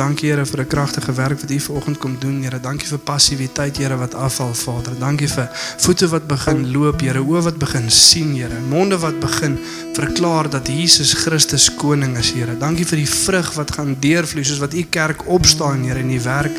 Dankie 0.00 0.30
Here 0.30 0.46
vir 0.46 0.60
'n 0.60 0.66
kragtige 0.66 1.12
werk 1.12 1.40
wat 1.40 1.50
U 1.50 1.60
vanoggend 1.60 1.98
kom 1.98 2.16
doen, 2.18 2.42
Here. 2.42 2.60
Dankie 2.60 2.88
vir 2.88 2.98
passiwiteit, 2.98 3.76
Here, 3.76 3.96
wat 3.96 4.14
afval, 4.14 4.54
Vader. 4.54 4.98
Dankie 4.98 5.28
vir 5.28 5.48
voete 5.76 6.08
wat 6.08 6.26
begin 6.26 6.70
loop, 6.72 7.00
Here, 7.00 7.20
oë 7.20 7.42
wat 7.42 7.58
begin 7.58 7.90
sien, 7.90 8.34
Here, 8.34 8.60
monde 8.68 8.98
wat 8.98 9.20
begin 9.20 9.58
verklaar 9.92 10.50
dat 10.50 10.68
Jesus 10.68 11.12
Christus 11.12 11.74
koning 11.74 12.16
is, 12.16 12.32
Here. 12.32 12.56
Dankie 12.58 12.86
vir 12.86 12.96
die 12.96 13.08
vrug 13.08 13.52
wat 13.54 13.70
gaan 13.70 13.96
deurvloei 14.00 14.44
soos 14.44 14.58
wat 14.58 14.74
U 14.74 14.82
kerk 14.82 15.28
opstaan, 15.28 15.84
Here, 15.84 15.98
en 15.98 16.08
die 16.08 16.20
werk 16.20 16.56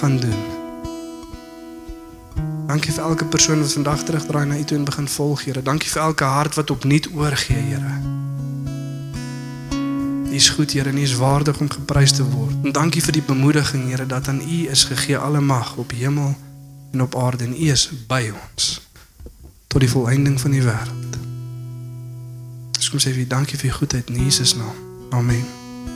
gaan 0.00 0.20
doen. 0.20 0.40
Dankie 2.66 2.92
vir 2.92 3.04
elke 3.04 3.24
persoon 3.24 3.60
wat 3.60 3.72
vandag 3.72 4.04
terugdraai 4.04 4.46
na 4.46 4.56
U 4.56 4.64
toe 4.64 4.78
en 4.78 4.84
begin 4.84 5.08
volg, 5.08 5.44
Here. 5.44 5.62
Dankie 5.62 5.90
vir 5.90 6.02
elke 6.02 6.24
hart 6.24 6.54
wat 6.54 6.70
opnuut 6.70 7.08
oorgee, 7.14 7.60
Here. 7.68 8.17
U 10.38 10.40
is 10.40 10.48
goed, 10.48 10.72
Here, 10.72 10.88
en 10.88 10.96
U 10.96 11.00
is 11.00 11.14
waardig 11.14 11.60
om 11.60 11.70
geprys 11.70 12.12
te 12.12 12.24
word. 12.30 12.54
En 12.62 12.72
dankie 12.72 13.02
vir 13.02 13.12
die 13.12 13.22
bemoediging, 13.22 13.88
Here, 13.90 14.06
dat 14.06 14.28
aan 14.28 14.38
U 14.40 14.68
is 14.70 14.84
gegee 14.84 15.18
alle 15.18 15.40
mag 15.40 15.74
op 15.76 15.90
hemel 15.90 16.36
en 16.92 17.02
op 17.02 17.16
aarde 17.16 17.44
en 17.44 17.58
U 17.58 17.70
is 17.70 17.90
by 18.06 18.30
ons 18.30 18.86
tot 19.66 19.80
die 19.80 19.90
volëinding 19.90 20.40
van 20.40 20.54
die 20.54 20.62
wêreld. 20.62 21.20
Ons 22.78 22.90
kom 22.90 23.02
sê 23.02 23.10
vir 23.10 23.26
dankie 23.26 23.58
vir 23.58 23.74
U 23.74 23.78
goedheid 23.82 24.14
in 24.14 24.24
Jesus 24.30 24.54
naam. 24.54 24.84
Amen. 25.10 25.57